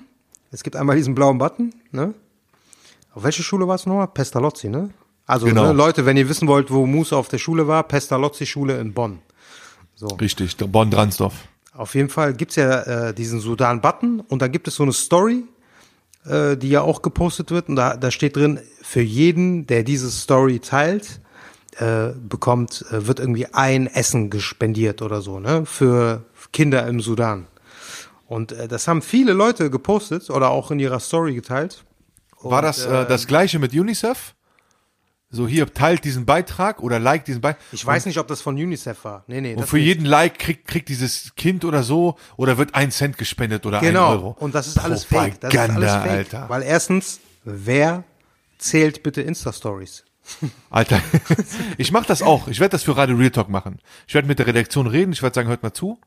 Es 0.51 0.63
gibt 0.63 0.75
einmal 0.75 0.95
diesen 0.95 1.13
blauen 1.13 1.37
Button, 1.37 1.71
ne? 1.91 2.13
Auf 3.13 3.23
welche 3.23 3.43
Schule 3.43 3.67
warst 3.67 3.85
du 3.85 3.89
nochmal? 3.89 4.07
Pestalozzi, 4.07 4.67
ne? 4.67 4.89
Also, 5.27 5.45
Genau. 5.45 5.67
ne, 5.67 5.73
Leute, 5.73 6.07
wenn 6.07 6.17
ihr 6.17 6.27
wissen 6.27 6.47
wollt, 6.47 6.71
wo 6.71 6.87
Musa 6.87 7.17
auf 7.17 7.27
der 7.29 7.37
Schule 7.37 7.67
war, 7.67 7.83
Pestalozzi-Schule 7.83 8.79
in 8.79 8.93
Bonn. 8.93 9.19
Richtig, 10.19 10.57
der 10.57 10.65
Bonn-Dransdorf. 10.65 11.35
Auf 11.73 11.95
jeden 11.95 12.09
Fall 12.09 12.33
gibt's 12.33 12.55
ja 12.57 13.09
äh, 13.09 13.13
diesen 13.13 13.39
Sudan-Button 13.39 14.21
und 14.21 14.41
da 14.41 14.47
gibt 14.47 14.67
es 14.67 14.75
so 14.75 14.83
eine 14.83 14.93
Story, 14.93 15.45
äh, 16.25 16.57
die 16.57 16.69
ja 16.69 16.81
auch 16.81 17.01
gepostet 17.01 17.51
wird 17.51 17.69
und 17.69 17.77
da, 17.77 17.95
da 17.95 18.11
steht 18.11 18.35
drin, 18.35 18.59
für 18.81 19.01
jeden, 19.01 19.67
der 19.67 19.83
diese 19.83 20.11
Story 20.11 20.59
teilt, 20.59 21.21
äh, 21.77 22.09
bekommt, 22.27 22.85
äh, 22.91 23.07
wird 23.07 23.19
irgendwie 23.19 23.47
ein 23.47 23.87
Essen 23.87 24.29
gespendiert 24.29 25.01
oder 25.01 25.21
so, 25.21 25.39
ne, 25.39 25.65
für 25.65 26.25
Kinder 26.51 26.85
im 26.87 26.99
Sudan. 26.99 27.47
Und 28.27 28.51
äh, 28.51 28.67
das 28.67 28.87
haben 28.87 29.01
viele 29.01 29.31
Leute 29.31 29.69
gepostet 29.69 30.29
oder 30.29 30.49
auch 30.49 30.71
in 30.71 30.79
ihrer 30.79 30.99
Story 30.99 31.33
geteilt. 31.33 31.85
War 32.41 32.59
Und, 32.59 32.63
das 32.65 32.85
äh, 32.85 33.05
das 33.05 33.27
gleiche 33.27 33.59
mit 33.59 33.73
UNICEF? 33.73 34.35
So 35.33 35.47
hier 35.47 35.73
teilt 35.73 36.03
diesen 36.03 36.25
Beitrag 36.25 36.83
oder 36.83 36.99
like 36.99 37.23
diesen 37.23 37.39
Beitrag. 37.39 37.61
Ich 37.71 37.85
weiß 37.85 38.05
nicht, 38.05 38.17
ob 38.19 38.27
das 38.27 38.41
von 38.41 38.55
UNICEF 38.55 39.05
war. 39.05 39.23
Nee, 39.27 39.39
nee. 39.39 39.55
Und 39.55 39.65
für 39.65 39.77
nicht. 39.77 39.85
jeden 39.85 40.05
Like 40.05 40.37
kriegt, 40.39 40.67
kriegt 40.67 40.89
dieses 40.89 41.33
Kind 41.35 41.63
oder 41.63 41.83
so 41.83 42.17
oder 42.35 42.57
wird 42.57 42.75
ein 42.75 42.91
Cent 42.91 43.17
gespendet 43.17 43.65
oder 43.65 43.79
Genau. 43.79 44.07
ein 44.11 44.17
Euro. 44.17 44.35
Und 44.39 44.53
das 44.53 44.67
ist 44.67 44.77
alles 44.77 45.05
fake. 45.05 45.39
Das 45.39 45.53
ist 45.53 45.57
Propaganda, 45.59 45.93
alles 45.93 46.03
fake. 46.03 46.17
Alter. 46.33 46.49
Weil 46.49 46.63
erstens, 46.63 47.21
wer 47.45 48.03
zählt 48.57 49.03
bitte 49.03 49.21
Insta-Stories? 49.21 50.03
Alter, 50.69 51.01
ich 51.77 51.91
mach 51.93 52.05
das 52.05 52.21
auch. 52.21 52.47
Ich 52.47 52.59
werde 52.59 52.71
das 52.73 52.83
für 52.83 52.95
Radio 52.97 53.15
Real 53.15 53.31
Talk 53.31 53.47
machen. 53.49 53.79
Ich 54.07 54.13
werde 54.13 54.27
mit 54.27 54.37
der 54.37 54.47
Redaktion 54.47 54.85
reden. 54.87 55.13
Ich 55.13 55.23
werde 55.23 55.33
sagen, 55.33 55.47
hört 55.47 55.63
mal 55.63 55.73
zu. 55.73 55.99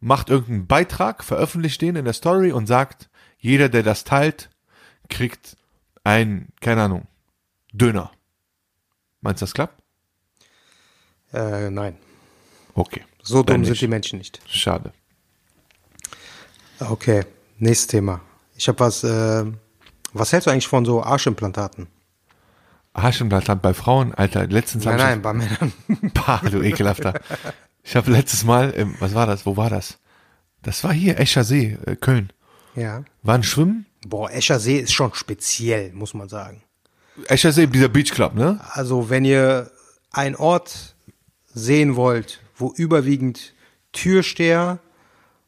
Macht 0.00 0.30
irgendeinen 0.30 0.66
Beitrag, 0.66 1.22
veröffentlicht 1.22 1.80
den 1.82 1.94
in 1.96 2.04
der 2.06 2.14
Story 2.14 2.52
und 2.52 2.66
sagt, 2.66 3.08
jeder, 3.38 3.68
der 3.68 3.82
das 3.82 4.04
teilt, 4.04 4.50
kriegt 5.08 5.56
ein, 6.04 6.48
keine 6.60 6.82
Ahnung, 6.82 7.06
Döner. 7.72 8.10
Meinst 9.22 9.40
du, 9.40 9.44
das 9.44 9.54
klappt? 9.54 9.82
Äh, 11.32 11.70
nein. 11.70 11.96
Okay. 12.74 13.02
So 13.22 13.42
dumm 13.42 13.64
sind 13.64 13.80
die 13.80 13.88
Menschen 13.88 14.18
nicht. 14.18 14.40
Schade. 14.46 14.92
Okay, 16.80 17.24
nächstes 17.58 17.86
Thema. 17.86 18.20
Ich 18.56 18.68
habe 18.68 18.80
was, 18.80 19.04
äh, 19.04 19.44
was 20.12 20.32
hältst 20.32 20.46
du 20.46 20.50
eigentlich 20.50 20.66
von 20.66 20.84
so 20.84 21.02
Arschimplantaten? 21.02 21.86
Arschenblattland 22.94 23.62
bei 23.62 23.72
Frauen, 23.72 24.12
Alter, 24.14 24.46
letztens 24.48 24.84
Nein, 24.84 24.96
nein, 24.98 25.22
bei 25.22 25.32
Männern. 25.32 25.72
Pah, 26.14 26.38
du 26.38 26.60
ekelhafter. 26.60 27.20
Ich 27.82 27.96
habe 27.96 28.10
letztes 28.10 28.44
Mal, 28.44 28.74
ähm, 28.76 28.96
was 28.98 29.14
war 29.14 29.26
das? 29.26 29.46
Wo 29.46 29.56
war 29.56 29.70
das? 29.70 29.98
Das 30.62 30.84
war 30.84 30.92
hier, 30.92 31.18
Escher 31.18 31.44
See, 31.44 31.78
äh, 31.86 31.96
Köln. 31.96 32.32
ja. 32.74 33.04
War 33.22 33.36
ein 33.36 33.42
Schwimmen? 33.44 33.86
Boah, 34.06 34.30
Escher 34.30 34.58
See 34.60 34.78
ist 34.78 34.92
schon 34.92 35.14
speziell, 35.14 35.92
muss 35.92 36.12
man 36.12 36.28
sagen. 36.28 36.62
Escher 37.28 37.52
See, 37.52 37.66
dieser 37.66 37.88
Beach 37.88 38.10
Club, 38.10 38.34
ne? 38.34 38.60
Also, 38.70 39.10
wenn 39.10 39.24
ihr 39.24 39.70
einen 40.10 40.36
Ort 40.36 40.94
sehen 41.54 41.96
wollt, 41.96 42.40
wo 42.56 42.72
überwiegend 42.76 43.54
Türsteher 43.92 44.78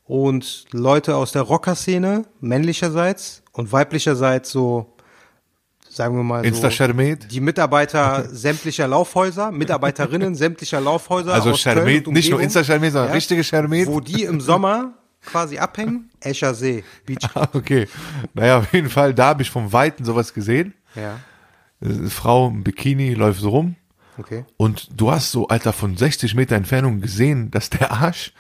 und 0.05 0.66
Leute 0.72 1.16
aus 1.16 1.33
der 1.33 1.42
Rockerszene, 1.42 2.27
männlicherseits 2.40 3.42
und 3.53 3.72
weiblicherseits 3.72 4.50
so, 4.50 4.94
sagen 5.88 6.16
wir 6.16 6.22
mal 6.22 6.44
Insta 6.44 6.70
so, 6.70 6.92
die 7.29 7.40
Mitarbeiter 7.40 8.29
sämtlicher 8.31 8.87
Laufhäuser, 8.87 9.50
Mitarbeiterinnen 9.50 10.35
sämtlicher 10.35 10.81
Laufhäuser 10.81 11.33
Also 11.33 11.55
Schermet, 11.55 11.87
nicht 11.87 12.07
nur 12.07 12.09
Umgebung, 12.09 12.40
Insta 12.40 12.64
Schermet, 12.64 12.92
sondern 12.92 13.12
richtige 13.12 13.42
Schermet. 13.42 13.87
wo 13.87 14.00
die 14.00 14.24
im 14.24 14.40
Sommer 14.40 14.92
quasi 15.24 15.57
abhängen, 15.59 16.11
Escher 16.20 16.53
See, 16.55 16.85
Beach 17.07 17.27
Club. 17.33 17.55
Okay. 17.55 17.88
Naja, 18.35 18.59
auf 18.59 18.72
jeden 18.74 18.90
Fall, 18.90 19.14
da 19.14 19.29
habe 19.29 19.42
ich 19.42 19.50
vom 19.50 19.72
Weiten 19.72 20.05
sowas 20.05 20.35
gesehen. 20.35 20.74
Ja, 20.94 21.18
Frau 22.09 22.49
im 22.49 22.64
Bikini 22.64 23.14
läuft 23.14 23.40
so 23.40 23.51
rum. 23.51 23.77
okay. 24.18 24.44
Und 24.57 24.88
du 25.01 25.11
hast 25.11 25.31
so, 25.33 25.49
Alter, 25.49 25.73
von 25.73 25.97
60 25.97 26.35
Meter 26.35 26.57
Entfernung 26.57 27.01
gesehen, 27.01 27.51
dass 27.51 27.70
der 27.70 27.90
Arsch 27.92 28.33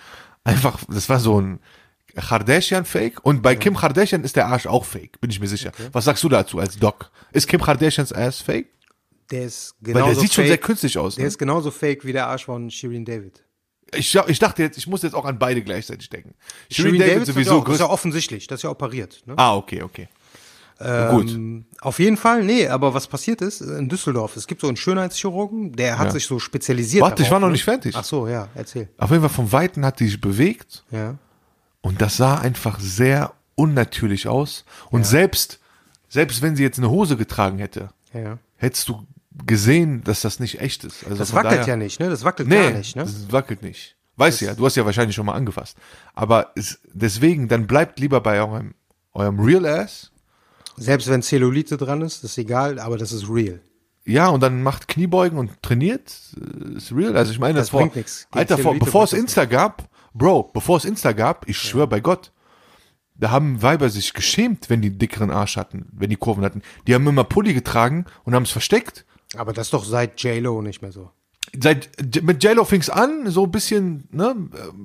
einfach, 0.44 0.80
das 0.88 1.08
war 1.08 1.20
so 1.20 1.40
ein 1.40 1.60
Kardashian-Fake. 2.16 3.20
Und 3.24 3.42
bei 3.42 3.56
Kim 3.56 3.76
Kardashian 3.76 4.24
ist 4.24 4.36
der 4.36 4.46
Arsch 4.46 4.66
auch 4.66 4.84
fake, 4.84 5.20
bin 5.20 5.30
ich 5.30 5.40
mir 5.40 5.48
sicher. 5.48 5.72
Was 5.92 6.04
sagst 6.04 6.22
du 6.24 6.28
dazu 6.28 6.58
als 6.58 6.78
Doc? 6.78 7.10
Ist 7.32 7.48
Kim 7.48 7.60
Kardashians 7.60 8.12
Ass 8.12 8.40
fake? 8.40 8.68
Der 9.30 9.44
ist 9.46 9.74
Weil 9.80 9.94
genauso 9.94 10.12
der 10.14 10.20
sieht 10.20 10.32
schon 10.34 10.44
fake, 10.44 10.48
sehr 10.50 10.58
künstlich 10.58 10.98
aus. 10.98 11.14
Der 11.16 11.22
Ne? 11.24 11.28
ist 11.28 11.38
genauso 11.38 11.70
fake 11.70 12.04
wie 12.04 12.12
der 12.12 12.26
Arsch 12.28 12.44
von 12.44 12.70
Shirin 12.70 13.04
David. 13.04 13.42
Ich, 13.94 14.14
ich 14.14 14.38
dachte 14.38 14.62
jetzt, 14.62 14.76
ich 14.76 14.86
muss 14.86 15.02
jetzt 15.02 15.14
auch 15.14 15.24
an 15.24 15.38
beide 15.38 15.62
gleichzeitig 15.62 16.08
denken. 16.10 16.34
Shirin, 16.70 16.94
Shirin 16.94 17.00
David, 17.00 17.12
David 17.14 17.28
ist 17.28 17.34
sowieso 17.34 17.50
ja, 17.52 17.58
auch- 17.60 17.64
das 17.64 17.74
ist 17.74 17.80
ja 17.80 17.88
offensichtlich, 17.90 18.46
das 18.46 18.58
ist 18.58 18.62
ja 18.64 18.70
operiert. 18.70 19.22
Ne? 19.26 19.34
Ah, 19.36 19.54
okay, 19.56 19.82
okay. 19.82 20.08
Gut. 20.78 21.30
Ähm, 21.30 21.66
auf 21.80 21.98
jeden 22.00 22.16
Fall, 22.16 22.42
nee, 22.44 22.66
aber 22.68 22.94
was 22.94 23.06
passiert 23.06 23.40
ist, 23.40 23.60
in 23.60 23.88
Düsseldorf, 23.88 24.36
es 24.36 24.46
gibt 24.46 24.60
so 24.60 24.66
einen 24.68 24.76
Schönheitschirurgen, 24.76 25.72
der 25.72 25.98
hat 25.98 26.06
Ja. 26.06 26.12
sich 26.12 26.26
so 26.26 26.38
spezialisiert. 26.40 27.02
Warte, 27.02 27.22
ich 27.22 27.28
darauf, 27.28 27.32
war 27.34 27.40
noch 27.40 27.46
ne? 27.48 27.52
nicht 27.52 27.64
fertig. 27.64 27.94
Ach 27.96 28.02
so, 28.04 28.26
ja, 28.26 28.48
erzähl. 28.54 28.88
Auf 28.98 29.10
jeden 29.10 29.22
Fall 29.22 29.30
vom 29.30 29.52
Weiten 29.52 29.84
hat 29.86 30.00
die 30.00 30.06
sich 30.06 30.20
bewegt 30.20 30.84
Ja. 30.90 31.14
und 31.80 32.02
das 32.02 32.16
sah 32.16 32.38
einfach 32.38 32.80
sehr 32.80 33.32
unnatürlich 33.54 34.26
aus. 34.26 34.64
Und 34.90 35.06
selbst, 35.06 35.60
selbst 36.08 36.42
wenn 36.42 36.56
sie 36.56 36.64
jetzt 36.64 36.78
eine 36.78 36.90
Hose 36.90 37.16
getragen 37.16 37.58
hätte, 37.58 37.90
Ja. 38.12 38.38
hättest 38.56 38.88
du 38.88 39.06
gesehen, 39.46 40.02
dass 40.04 40.22
das 40.22 40.40
nicht 40.40 40.60
echt 40.60 40.82
ist. 40.84 41.04
Also 41.04 41.16
Das 41.18 41.32
wackelt 41.34 41.52
daher- 41.60 41.66
ja 41.68 41.76
nicht, 41.76 42.00
ne? 42.00 42.08
Das 42.10 42.24
wackelt 42.24 42.48
Nee, 42.48 42.70
gar 42.70 42.70
nicht, 42.78 42.96
ne? 42.96 43.02
das 43.04 43.30
wackelt 43.32 43.62
nicht. 43.62 43.96
Weißt 44.16 44.40
du 44.40 44.44
ja, 44.46 44.54
du 44.54 44.64
hast 44.64 44.76
ja 44.76 44.84
wahrscheinlich 44.84 45.14
schon 45.16 45.26
mal 45.26 45.34
angefasst. 45.34 45.76
Aber 46.14 46.52
es, 46.56 46.78
deswegen, 46.92 47.48
dann 47.48 47.66
bleibt 47.66 47.98
lieber 48.00 48.20
bei 48.20 48.40
eurem, 48.40 48.74
eurem 49.12 49.38
Real 49.40 49.66
Ass. 49.66 50.10
Selbst 50.76 51.08
wenn 51.08 51.22
Zellulite 51.22 51.76
dran 51.76 52.02
ist, 52.02 52.24
ist 52.24 52.36
egal, 52.38 52.78
aber 52.78 52.98
das 52.98 53.12
ist 53.12 53.28
real. 53.28 53.60
Ja, 54.04 54.28
und 54.28 54.42
dann 54.42 54.62
macht 54.62 54.88
Kniebeugen 54.88 55.38
und 55.38 55.62
trainiert. 55.62 56.12
äh, 56.36 56.76
Ist 56.76 56.92
real. 56.92 57.16
Also 57.16 57.32
ich 57.32 57.38
meine, 57.38 57.58
Das 57.58 57.70
vor, 57.70 57.80
bringt 57.80 57.96
nix. 57.96 58.26
Gegen 58.30 58.38
Alter, 58.38 58.58
vor, 58.58 58.78
bevor 58.78 59.04
es 59.04 59.10
das 59.10 59.18
Insta 59.20 59.44
gab, 59.46 59.88
Bro, 60.12 60.50
bevor 60.52 60.76
es 60.76 60.84
Insta 60.84 61.12
gab, 61.12 61.48
ich 61.48 61.58
schwöre 61.58 61.88
bei 61.88 62.00
Gott, 62.00 62.30
da 63.16 63.30
haben 63.30 63.62
Weiber 63.62 63.88
sich 63.90 64.12
geschämt, 64.12 64.68
wenn 64.70 64.82
die 64.82 64.96
dickeren 64.96 65.30
Arsch 65.30 65.56
hatten, 65.56 65.86
wenn 65.92 66.10
die 66.10 66.16
Kurven 66.16 66.44
hatten. 66.44 66.62
Die 66.86 66.94
haben 66.94 67.06
immer 67.06 67.24
Pulli 67.24 67.54
getragen 67.54 68.04
und 68.24 68.34
haben 68.34 68.42
es 68.42 68.50
versteckt. 68.50 69.04
Aber 69.36 69.52
das 69.52 69.68
ist 69.68 69.72
doch 69.72 69.84
seit 69.84 70.20
J-Lo 70.22 70.62
nicht 70.62 70.82
mehr 70.82 70.92
so. 70.92 71.10
Seit 71.60 71.90
mit 72.22 72.42
JLo 72.42 72.64
fing's 72.64 72.90
an, 72.90 73.30
so 73.30 73.44
ein 73.44 73.50
bisschen, 73.50 74.08
ne, 74.10 74.34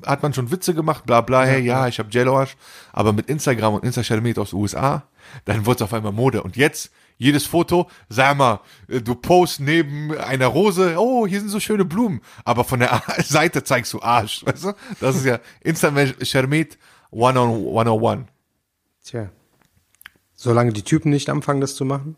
hat 0.06 0.24
man 0.24 0.34
schon 0.34 0.52
Witze 0.52 0.74
gemacht, 0.74 1.06
bla 1.06 1.22
bla, 1.22 1.44
hey, 1.44 1.62
ja, 1.62 1.88
ich 1.88 2.00
hab 2.00 2.14
JLo 2.14 2.38
Arsch, 2.38 2.58
aber 2.94 3.14
mit 3.14 3.28
Instagram 3.28 3.76
und 3.76 3.84
Insta-Meet 3.84 4.38
aus 4.40 4.54
USA, 4.54 5.04
dann 5.46 5.66
wurde 5.66 5.78
es 5.78 5.82
auf 5.82 5.94
einmal 5.94 6.12
Mode 6.12 6.44
und 6.44 6.58
jetzt 6.58 6.92
jedes 7.18 7.46
Foto, 7.46 7.90
sag 8.08 8.38
mal, 8.38 8.62
äh, 8.88 9.02
du 9.02 9.14
post 9.16 9.60
neben 9.60 10.18
einer 10.18 10.48
Rose, 10.48 10.96
oh, 10.98 11.28
hier 11.28 11.40
sind 11.40 11.50
so 11.50 11.60
schöne 11.60 11.86
Blumen, 11.86 12.22
aber 12.46 12.64
von 12.64 12.80
der 12.80 13.02
Seite 13.24 13.64
zeigst 13.64 13.94
du 13.94 14.02
Arsch, 14.02 14.46
weißt 14.46 14.64
du? 14.64 14.74
Das 15.00 15.16
ist 15.16 15.26
ja 15.26 15.40
one 17.12 17.40
on 17.40 17.50
101. 17.50 18.26
Tja. 19.04 19.30
Solange 20.36 20.72
die 20.72 20.84
Typen 20.84 21.10
nicht 21.10 21.30
anfangen, 21.30 21.62
das 21.62 21.76
zu 21.76 21.84
machen. 21.84 22.16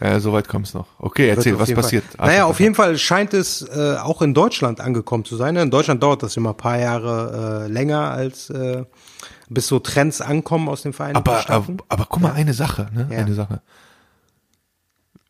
Äh, 0.00 0.20
soweit 0.20 0.46
kommt's 0.48 0.74
noch. 0.74 0.86
Okay, 0.98 1.28
erzähl, 1.28 1.58
was 1.58 1.72
passiert? 1.74 2.04
Fall. 2.16 2.26
Naja, 2.28 2.44
auf 2.44 2.60
jeden 2.60 2.74
Fall 2.74 2.96
scheint 2.98 3.34
es 3.34 3.62
äh, 3.62 3.96
auch 3.96 4.22
in 4.22 4.32
Deutschland 4.34 4.80
angekommen 4.80 5.24
zu 5.24 5.36
sein. 5.36 5.56
In 5.56 5.70
Deutschland 5.70 6.02
dauert 6.02 6.22
das 6.22 6.36
immer 6.36 6.50
ein 6.50 6.56
paar 6.56 6.78
Jahre 6.78 7.64
äh, 7.66 7.72
länger, 7.72 8.10
als 8.10 8.48
äh, 8.50 8.84
bis 9.48 9.66
so 9.66 9.78
Trends 9.80 10.20
ankommen 10.20 10.68
aus 10.68 10.82
den 10.82 10.92
Vereinigten 10.92 11.18
aber, 11.28 11.32
aber, 11.32 11.42
Staaten. 11.42 11.76
aber 11.88 12.06
guck 12.08 12.22
mal, 12.22 12.32
eine 12.32 12.54
Sache, 12.54 12.90
ne? 12.94 13.08
Ja. 13.10 13.18
Eine 13.18 13.34
Sache. 13.34 13.60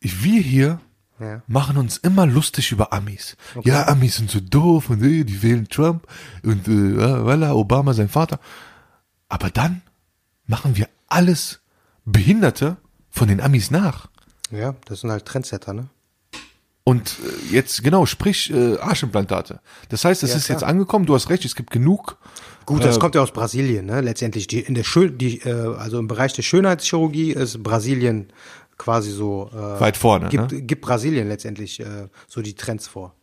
Wir 0.01 0.41
hier 0.41 0.79
Ja. 1.19 1.41
machen 1.47 1.77
uns 1.77 1.97
immer 1.97 2.25
lustig 2.25 2.71
über 2.71 2.93
Amis. 2.93 3.35
Ja, 3.63 3.87
Amis 3.87 4.17
sind 4.17 4.29
so 4.29 4.39
doof 4.39 4.89
und 4.89 5.03
äh, 5.03 5.23
die 5.23 5.41
wählen 5.43 5.67
Trump 5.67 6.05
und 6.43 6.67
äh, 6.67 6.71
ja, 6.99 7.17
voilà, 7.23 7.51
Obama 7.53 7.93
sein 7.93 8.07
Vater. 8.09 8.39
Aber 9.29 9.49
dann 9.49 9.81
machen 10.47 10.75
wir 10.77 10.87
alles 11.07 11.59
Behinderte 12.05 12.77
von 13.09 13.27
den 13.27 13.41
Amis 13.41 13.71
nach. 13.71 14.07
Ja, 14.51 14.75
das 14.85 15.01
sind 15.01 15.11
halt 15.11 15.25
Trendsetter, 15.25 15.73
ne? 15.73 15.89
Und 16.83 17.17
äh, 17.19 17.53
jetzt, 17.53 17.83
genau, 17.83 18.05
sprich 18.05 18.51
äh, 18.51 18.77
Arschimplantate. 18.77 19.59
Das 19.89 20.05
heißt, 20.05 20.23
es 20.23 20.31
Ja, 20.31 20.37
ist 20.37 20.45
klar. 20.45 20.57
jetzt 20.57 20.63
angekommen, 20.63 21.05
du 21.05 21.13
hast 21.13 21.29
recht, 21.29 21.45
es 21.45 21.55
gibt 21.55 21.71
genug. 21.71 22.17
Gut, 22.65 22.83
das 22.83 22.99
kommt 22.99 23.15
ja 23.15 23.21
aus 23.21 23.31
Brasilien, 23.31 23.85
ne? 23.85 24.01
Letztendlich 24.01 24.47
die 24.47 24.59
in 24.59 24.75
der 24.75 24.83
Schön 24.83 25.17
die 25.17 25.39
äh, 25.39 25.75
also 25.75 25.99
im 25.99 26.07
Bereich 26.07 26.33
der 26.33 26.43
Schönheitschirurgie 26.43 27.31
ist 27.31 27.61
Brasilien 27.63 28.31
quasi 28.77 29.11
so 29.11 29.49
äh, 29.53 29.79
Weit 29.79 29.97
vorne, 29.97 30.29
Gibt, 30.29 30.51
ne? 30.51 30.61
gibt 30.61 30.81
Brasilien 30.81 31.27
letztendlich 31.27 31.79
äh, 31.79 32.07
so 32.27 32.41
die 32.41 32.53
Trends 32.55 32.87
vor. 32.87 33.13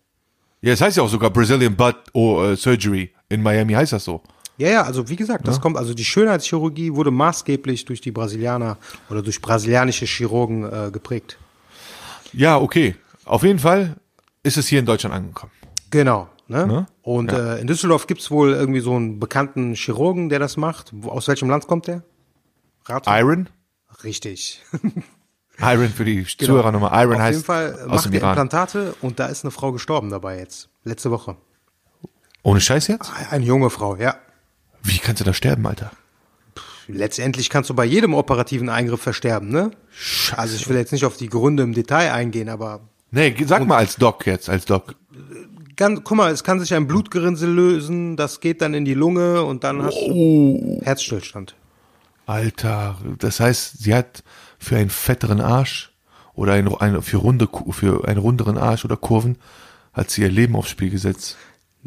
Ja, 0.62 0.72
es 0.72 0.80
heißt 0.80 0.96
ja 0.96 1.02
auch 1.02 1.08
sogar 1.08 1.30
Brazilian 1.30 1.76
Butt 1.76 1.96
oh, 2.12 2.42
äh, 2.42 2.56
Surgery. 2.56 3.12
In 3.28 3.42
Miami 3.42 3.72
heißt 3.74 3.92
das 3.92 4.04
so. 4.04 4.22
Ja, 4.58 4.68
ja, 4.68 4.82
also 4.82 5.08
wie 5.08 5.16
gesagt, 5.16 5.46
das 5.46 5.60
kommt, 5.60 5.76
also 5.76 5.92
die 5.92 6.04
Schönheitschirurgie 6.04 6.94
wurde 6.94 7.10
maßgeblich 7.10 7.84
durch 7.84 8.00
die 8.00 8.10
Brasilianer 8.10 8.78
oder 9.10 9.22
durch 9.22 9.42
brasilianische 9.42 10.06
Chirurgen 10.06 10.64
äh, 10.64 10.90
geprägt. 10.90 11.36
Ja, 12.32 12.58
okay. 12.58 12.96
Auf 13.26 13.42
jeden 13.42 13.58
Fall 13.58 13.96
ist 14.42 14.56
es 14.56 14.66
hier 14.66 14.78
in 14.78 14.86
Deutschland 14.86 15.14
angekommen. 15.14 15.52
Genau. 15.90 16.28
Ne? 16.48 16.66
Ne? 16.66 16.86
Und 17.02 17.32
äh, 17.32 17.58
in 17.58 17.66
Düsseldorf 17.66 18.06
gibt's 18.06 18.30
wohl 18.30 18.52
irgendwie 18.52 18.80
so 18.80 18.94
einen 18.94 19.18
bekannten 19.18 19.74
Chirurgen, 19.74 20.28
der 20.28 20.38
das 20.38 20.56
macht. 20.56 20.92
Aus 21.04 21.28
welchem 21.28 21.50
Land 21.50 21.66
kommt 21.66 21.88
der? 21.88 22.02
Rat 22.84 23.04
Iron? 23.08 23.48
Richtig. 24.04 24.62
Iron 25.58 25.88
für 25.88 26.04
die 26.04 26.24
Zuhörer 26.24 26.70
nochmal. 26.70 26.92
Iron 27.02 27.12
Genau. 27.12 27.16
Auf 27.16 27.26
heißt 27.26 27.36
jeden 27.36 27.44
Fall 27.46 27.88
aus 27.88 28.04
macht 28.04 28.14
er. 28.14 28.28
Implantate 28.28 28.94
und 29.00 29.18
da 29.18 29.26
ist 29.26 29.44
eine 29.44 29.50
Frau 29.50 29.72
gestorben 29.72 30.10
dabei 30.10 30.38
jetzt. 30.38 30.68
Letzte 30.84 31.10
Woche. 31.10 31.36
Ohne 32.42 32.60
Scheiß 32.60 32.86
jetzt? 32.86 33.10
Eine 33.30 33.44
junge 33.44 33.70
Frau, 33.70 33.96
ja. 33.96 34.14
Wie 34.86 34.98
kannst 34.98 35.20
du 35.20 35.24
da 35.24 35.32
sterben, 35.32 35.66
Alter? 35.66 35.90
Letztendlich 36.88 37.50
kannst 37.50 37.68
du 37.70 37.74
bei 37.74 37.84
jedem 37.84 38.14
operativen 38.14 38.68
Eingriff 38.68 39.00
versterben, 39.02 39.48
ne? 39.48 39.72
Also 40.36 40.54
ich 40.54 40.68
will 40.68 40.76
jetzt 40.76 40.92
nicht 40.92 41.04
auf 41.04 41.16
die 41.16 41.28
Gründe 41.28 41.64
im 41.64 41.74
Detail 41.74 42.12
eingehen, 42.12 42.48
aber 42.48 42.80
Nee, 43.10 43.34
sag 43.46 43.66
mal 43.66 43.78
als 43.78 43.96
Doc 43.96 44.26
jetzt, 44.26 44.48
als 44.48 44.64
Doc. 44.66 44.94
ganz, 45.76 46.00
guck 46.04 46.16
mal, 46.16 46.30
es 46.30 46.44
kann 46.44 46.60
sich 46.60 46.74
ein 46.74 46.86
Blutgerinnsel 46.86 47.50
lösen, 47.50 48.16
das 48.16 48.40
geht 48.40 48.60
dann 48.62 48.74
in 48.74 48.84
die 48.84 48.94
Lunge 48.94 49.42
und 49.44 49.64
dann 49.64 49.82
hast 49.82 49.98
du 50.00 50.80
Herzstillstand. 50.82 51.54
Alter, 52.26 52.98
das 53.18 53.40
heißt, 53.40 53.78
sie 53.78 53.94
hat 53.94 54.22
für 54.58 54.76
einen 54.76 54.90
fetteren 54.90 55.40
Arsch 55.40 55.92
oder 56.34 56.54
ein, 56.54 56.68
ein, 56.76 57.02
für, 57.02 57.18
runde, 57.18 57.48
für 57.70 58.06
einen 58.06 58.18
runderen 58.18 58.58
Arsch 58.58 58.84
oder 58.84 58.96
Kurven 58.96 59.38
hat 59.92 60.10
sie 60.10 60.22
ihr 60.22 60.30
Leben 60.30 60.56
aufs 60.56 60.70
Spiel 60.70 60.90
gesetzt. 60.90 61.36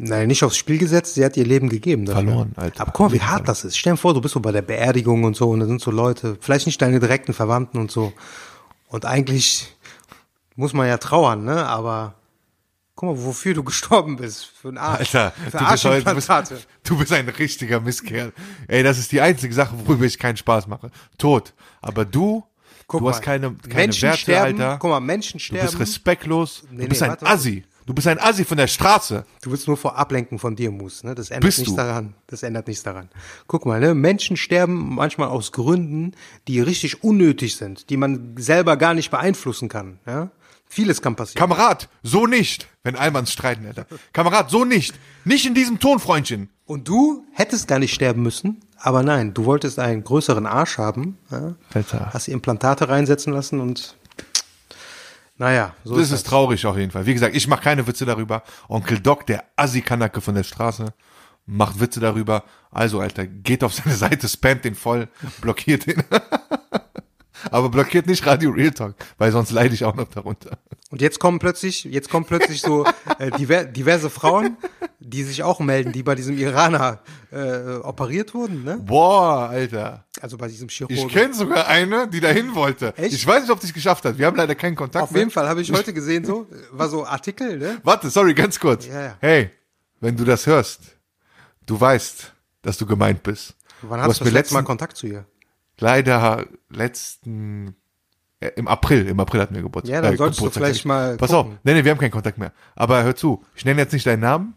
Nein, 0.02 0.28
nicht 0.28 0.42
aufs 0.42 0.56
Spiel 0.56 0.78
gesetzt, 0.78 1.14
sie 1.14 1.24
hat 1.24 1.36
ihr 1.36 1.44
Leben 1.44 1.68
gegeben. 1.68 2.06
Dafür. 2.06 2.22
Verloren, 2.22 2.52
Alter. 2.56 2.80
Aber 2.82 2.92
guck 2.92 3.08
mal, 3.08 3.12
wie 3.14 3.20
hart 3.20 3.46
das 3.48 3.64
ist. 3.64 3.76
Stell 3.76 3.92
dir 3.92 3.96
vor, 3.98 4.14
du 4.14 4.20
bist 4.20 4.34
so 4.34 4.40
bei 4.40 4.52
der 4.52 4.62
Beerdigung 4.62 5.24
und 5.24 5.36
so 5.36 5.50
und 5.50 5.60
da 5.60 5.66
sind 5.66 5.80
so 5.80 5.90
Leute, 5.90 6.38
vielleicht 6.40 6.66
nicht 6.66 6.80
deine 6.80 7.00
direkten 7.00 7.32
Verwandten 7.34 7.78
und 7.78 7.90
so. 7.90 8.12
Und 8.88 9.04
eigentlich 9.04 9.74
muss 10.56 10.72
man 10.72 10.88
ja 10.88 10.98
trauern, 10.98 11.44
ne? 11.44 11.66
Aber 11.66 12.14
guck 12.94 13.10
mal, 13.16 13.24
wofür 13.24 13.54
du 13.54 13.62
gestorben 13.62 14.16
bist. 14.16 14.44
Für 14.46 14.68
einen 14.68 14.78
Arsch. 14.78 15.14
Alter, 15.14 15.32
für 15.50 15.58
du 15.58 15.64
bist, 15.70 15.84
heute- 15.84 16.04
du, 16.04 16.14
bist, 16.14 16.30
du 16.84 16.98
bist 16.98 17.12
ein 17.12 17.28
richtiger 17.28 17.80
Misskerl. 17.80 18.32
Ey, 18.68 18.82
das 18.82 18.98
ist 18.98 19.12
die 19.12 19.20
einzige 19.20 19.54
Sache, 19.54 19.74
worüber 19.84 20.04
ich 20.06 20.18
keinen 20.18 20.36
Spaß 20.36 20.66
mache. 20.66 20.90
Tod. 21.18 21.52
Aber 21.82 22.04
du, 22.04 22.42
Guck 22.86 23.00
du 23.00 23.04
mal, 23.04 23.12
hast 23.12 23.22
keine, 23.22 23.52
keine 23.54 23.74
Menschen 23.74 24.02
Werte, 24.02 24.18
sterben, 24.18 24.60
Alter. 24.60 24.78
Guck 24.80 24.90
mal, 24.90 25.00
Menschen 25.00 25.38
du 25.38 25.44
sterben. 25.44 25.66
bist 25.66 25.78
respektlos. 25.80 26.64
Nee, 26.70 26.82
du 26.84 26.88
bist 26.88 27.00
nee, 27.02 27.06
ein 27.06 27.10
warte. 27.10 27.26
Assi. 27.26 27.64
Du 27.86 27.94
bist 27.94 28.06
ein 28.06 28.20
Assi 28.20 28.44
von 28.44 28.56
der 28.56 28.66
Straße. 28.66 29.24
Du 29.42 29.50
willst 29.50 29.66
nur 29.66 29.76
vor 29.76 29.96
Ablenken 29.96 30.38
von 30.38 30.54
dir, 30.54 30.70
Mus, 30.70 31.02
ne? 31.02 31.14
Das 31.14 31.30
ändert 31.30 31.44
Bist 31.44 31.58
nichts 31.58 31.74
du? 31.74 31.76
daran. 31.76 32.14
Das 32.26 32.42
ändert 32.42 32.68
nichts 32.68 32.82
daran. 32.82 33.08
Guck 33.46 33.66
mal, 33.66 33.80
ne? 33.80 33.94
Menschen 33.94 34.36
sterben 34.36 34.94
manchmal 34.94 35.28
aus 35.28 35.52
Gründen, 35.52 36.12
die 36.46 36.60
richtig 36.60 37.02
unnötig 37.02 37.56
sind, 37.56 37.90
die 37.90 37.96
man 37.96 38.34
selber 38.36 38.76
gar 38.76 38.94
nicht 38.94 39.10
beeinflussen 39.10 39.68
kann, 39.68 39.98
ja? 40.06 40.30
Vieles 40.72 41.02
kann 41.02 41.16
passieren. 41.16 41.40
Kamerad, 41.40 41.88
so 42.04 42.28
nicht. 42.28 42.68
Wenn 42.84 42.94
Almans 42.94 43.32
streiten, 43.32 43.66
Alter. 43.66 43.86
Kamerad, 44.12 44.50
so 44.50 44.64
nicht. 44.64 44.94
Nicht 45.24 45.44
in 45.44 45.54
diesem 45.54 45.80
Ton, 45.80 45.98
Freundchen. 45.98 46.48
Und 46.64 46.86
du 46.86 47.24
hättest 47.32 47.66
gar 47.66 47.80
nicht 47.80 47.92
sterben 47.92 48.22
müssen, 48.22 48.60
aber 48.78 49.02
nein, 49.02 49.34
du 49.34 49.46
wolltest 49.46 49.80
einen 49.80 50.04
größeren 50.04 50.46
Arsch 50.46 50.78
haben, 50.78 51.18
ja? 51.32 51.56
Alter. 51.74 52.10
Hast 52.14 52.28
die 52.28 52.32
Implantate 52.32 52.88
reinsetzen 52.88 53.32
lassen 53.32 53.58
und 53.58 53.96
naja, 55.40 55.74
so 55.84 55.96
Das 55.96 56.08
ist 56.08 56.12
ist 56.12 56.26
traurig 56.26 56.66
auf 56.66 56.76
jeden 56.76 56.90
Fall. 56.90 57.06
Wie 57.06 57.14
gesagt, 57.14 57.34
ich 57.34 57.48
mache 57.48 57.62
keine 57.62 57.86
Witze 57.86 58.04
darüber. 58.04 58.42
Onkel 58.68 59.00
Doc, 59.00 59.26
der 59.26 59.44
Assi-Kanacke 59.56 60.20
von 60.20 60.34
der 60.34 60.42
Straße, 60.42 60.92
macht 61.46 61.80
Witze 61.80 61.98
darüber. 61.98 62.44
Also, 62.70 63.00
Alter, 63.00 63.26
geht 63.26 63.64
auf 63.64 63.72
seine 63.72 63.96
Seite, 63.96 64.28
spammt 64.28 64.66
den 64.66 64.74
voll, 64.74 65.08
blockiert 65.40 65.86
ihn. 65.86 66.04
Aber 67.50 67.68
blockiert 67.68 68.06
nicht 68.06 68.26
Radio 68.26 68.50
Real 68.50 68.70
Talk, 68.72 68.94
weil 69.18 69.32
sonst 69.32 69.50
leide 69.50 69.74
ich 69.74 69.84
auch 69.84 69.94
noch 69.94 70.08
darunter. 70.08 70.58
Und 70.90 71.00
jetzt 71.00 71.18
kommen 71.20 71.38
plötzlich, 71.38 71.84
jetzt 71.84 72.10
kommen 72.10 72.24
plötzlich 72.26 72.60
so 72.60 72.84
äh, 73.18 73.30
diver, 73.32 73.64
diverse 73.64 74.10
Frauen, 74.10 74.56
die 74.98 75.22
sich 75.22 75.42
auch 75.42 75.60
melden, 75.60 75.92
die 75.92 76.02
bei 76.02 76.14
diesem 76.14 76.36
Iraner 76.38 77.00
äh, 77.32 77.76
operiert 77.82 78.34
wurden, 78.34 78.64
ne? 78.64 78.78
Boah, 78.84 79.48
Alter. 79.50 80.04
Also 80.20 80.36
bei 80.36 80.48
diesem 80.48 80.68
Ich 80.68 80.76
Chirurgen. 80.76 81.08
kenne 81.08 81.34
sogar 81.34 81.68
eine, 81.68 82.08
die 82.08 82.20
dahin 82.20 82.54
wollte. 82.54 82.92
Echt? 82.96 83.14
Ich 83.14 83.26
weiß 83.26 83.42
nicht, 83.42 83.50
ob 83.50 83.60
die 83.60 83.66
es 83.66 83.72
geschafft 83.72 84.04
hat. 84.04 84.18
Wir 84.18 84.26
haben 84.26 84.36
leider 84.36 84.54
keinen 84.54 84.76
Kontakt 84.76 85.04
Auf 85.04 85.10
mehr. 85.12 85.20
jeden 85.20 85.30
Fall 85.30 85.48
habe 85.48 85.62
ich 85.62 85.72
heute 85.72 85.92
gesehen, 85.92 86.24
so 86.24 86.46
war 86.72 86.88
so 86.88 87.06
Artikel, 87.06 87.58
ne? 87.58 87.80
Warte, 87.84 88.10
sorry, 88.10 88.34
ganz 88.34 88.58
kurz. 88.58 88.86
Ja, 88.86 89.00
ja. 89.02 89.16
Hey, 89.20 89.50
wenn 90.00 90.16
du 90.16 90.24
das 90.24 90.46
hörst, 90.46 90.80
du 91.66 91.80
weißt, 91.80 92.32
dass 92.62 92.76
du 92.78 92.86
gemeint 92.86 93.22
bist. 93.22 93.54
Wann 93.82 94.00
Du 94.00 94.04
hast 94.06 94.20
du 94.20 94.24
das 94.24 94.32
mir 94.32 94.38
letzte 94.38 94.54
Mal 94.54 94.62
Kontakt 94.64 94.96
zu 94.96 95.06
ihr? 95.06 95.24
Leider 95.80 96.46
letzten 96.68 97.74
äh, 98.40 98.48
im 98.56 98.68
April, 98.68 99.06
im 99.08 99.20
April 99.20 99.40
hatten 99.40 99.54
wir 99.54 99.62
Geburtstag. 99.62 99.94
Ja, 99.94 100.00
dann 100.02 100.16
solltest 100.16 100.40
du 100.40 100.44
Geburtstag, 100.44 100.62
vielleicht 100.62 100.76
sag 100.76 100.80
ich. 100.80 100.84
mal 100.86 101.16
Pass 101.16 101.30
gucken. 101.30 101.52
auf, 101.54 101.58
nee, 101.64 101.74
nee, 101.74 101.84
wir 101.84 101.90
haben 101.90 101.98
keinen 101.98 102.10
Kontakt 102.10 102.38
mehr. 102.38 102.52
Aber 102.76 103.02
hör 103.02 103.14
zu, 103.16 103.44
ich 103.54 103.64
nenne 103.64 103.80
jetzt 103.80 103.92
nicht 103.92 104.06
deinen 104.06 104.20
Namen, 104.20 104.54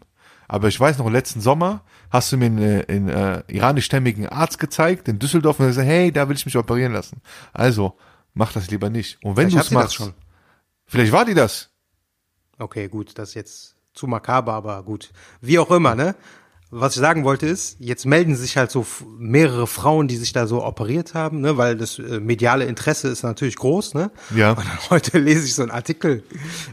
Aber 0.48 0.68
ich 0.68 0.78
weiß 0.78 0.98
noch, 0.98 1.10
letzten 1.10 1.40
Sommer 1.40 1.82
hast 2.10 2.30
du 2.32 2.36
mir 2.36 2.46
einen, 2.46 2.84
einen 2.88 3.08
äh, 3.08 3.42
iranischstämmigen 3.48 4.28
Arzt 4.28 4.58
gezeigt 4.58 5.08
in 5.08 5.18
Düsseldorf 5.18 5.58
und 5.58 5.66
er 5.66 5.68
gesagt, 5.68 5.88
hey, 5.88 6.12
da 6.12 6.28
will 6.28 6.36
ich 6.36 6.44
mich 6.46 6.56
operieren 6.56 6.92
lassen. 6.92 7.20
Also, 7.52 7.96
mach 8.34 8.52
das 8.52 8.70
lieber 8.70 8.90
nicht. 8.90 9.18
Und 9.24 9.36
wenn 9.36 9.46
du 9.46 9.52
Vielleicht 9.52 9.66
es 9.66 9.70
machst, 9.72 9.86
das 9.88 9.94
schon. 9.94 10.14
vielleicht 10.86 11.12
war 11.12 11.24
die 11.24 11.34
das. 11.34 11.70
Okay, 12.58 12.88
gut, 12.88 13.18
das 13.18 13.30
ist 13.30 13.34
jetzt 13.34 13.76
zu 13.94 14.06
makaber, 14.06 14.52
aber 14.52 14.82
gut. 14.82 15.10
Wie 15.40 15.58
auch 15.58 15.70
immer, 15.70 15.94
ne? 15.94 16.14
Was 16.76 16.96
ich 16.96 17.00
sagen 17.00 17.22
wollte 17.22 17.46
ist, 17.46 17.76
jetzt 17.78 18.04
melden 18.04 18.34
sich 18.34 18.56
halt 18.56 18.72
so 18.72 18.84
mehrere 19.16 19.68
Frauen, 19.68 20.08
die 20.08 20.16
sich 20.16 20.32
da 20.32 20.48
so 20.48 20.64
operiert 20.64 21.14
haben, 21.14 21.40
ne? 21.40 21.56
Weil 21.56 21.76
das 21.76 22.00
äh, 22.00 22.18
mediale 22.18 22.64
Interesse 22.64 23.06
ist 23.06 23.22
natürlich 23.22 23.54
groß, 23.54 23.94
ne? 23.94 24.10
Ja. 24.34 24.54
Und 24.54 24.66
heute 24.90 25.20
lese 25.20 25.46
ich 25.46 25.54
so 25.54 25.62
einen 25.62 25.70
Artikel, 25.70 26.24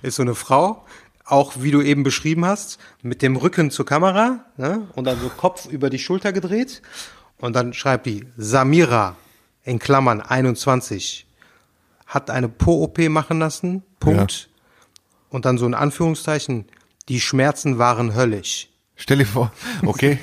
ist 0.01 0.15
so 0.15 0.23
eine 0.23 0.33
Frau, 0.33 0.83
auch 1.23 1.53
wie 1.59 1.69
du 1.69 1.83
eben 1.83 2.01
beschrieben 2.01 2.45
hast, 2.45 2.79
mit 3.03 3.21
dem 3.21 3.35
Rücken 3.35 3.69
zur 3.69 3.85
Kamera, 3.85 4.43
ne? 4.57 4.87
Und 4.95 5.05
dann 5.05 5.19
so 5.19 5.29
Kopf 5.29 5.67
über 5.67 5.91
die 5.91 5.99
Schulter 5.99 6.33
gedreht. 6.33 6.81
Und 7.37 7.55
dann 7.55 7.71
schreibt 7.71 8.07
die, 8.07 8.25
Samira, 8.37 9.15
in 9.63 9.77
Klammern 9.77 10.19
21, 10.19 11.27
hat 12.07 12.31
eine 12.31 12.49
Po-OP 12.49 12.97
machen 13.09 13.37
lassen, 13.37 13.83
Punkt. 13.99 14.49
Und 15.29 15.45
dann 15.45 15.59
so 15.59 15.67
in 15.67 15.75
Anführungszeichen, 15.75 16.65
die 17.07 17.21
Schmerzen 17.21 17.77
waren 17.77 18.15
höllisch. 18.15 18.70
Stell 19.01 19.17
dir 19.17 19.25
vor, 19.25 19.51
okay. 19.83 20.19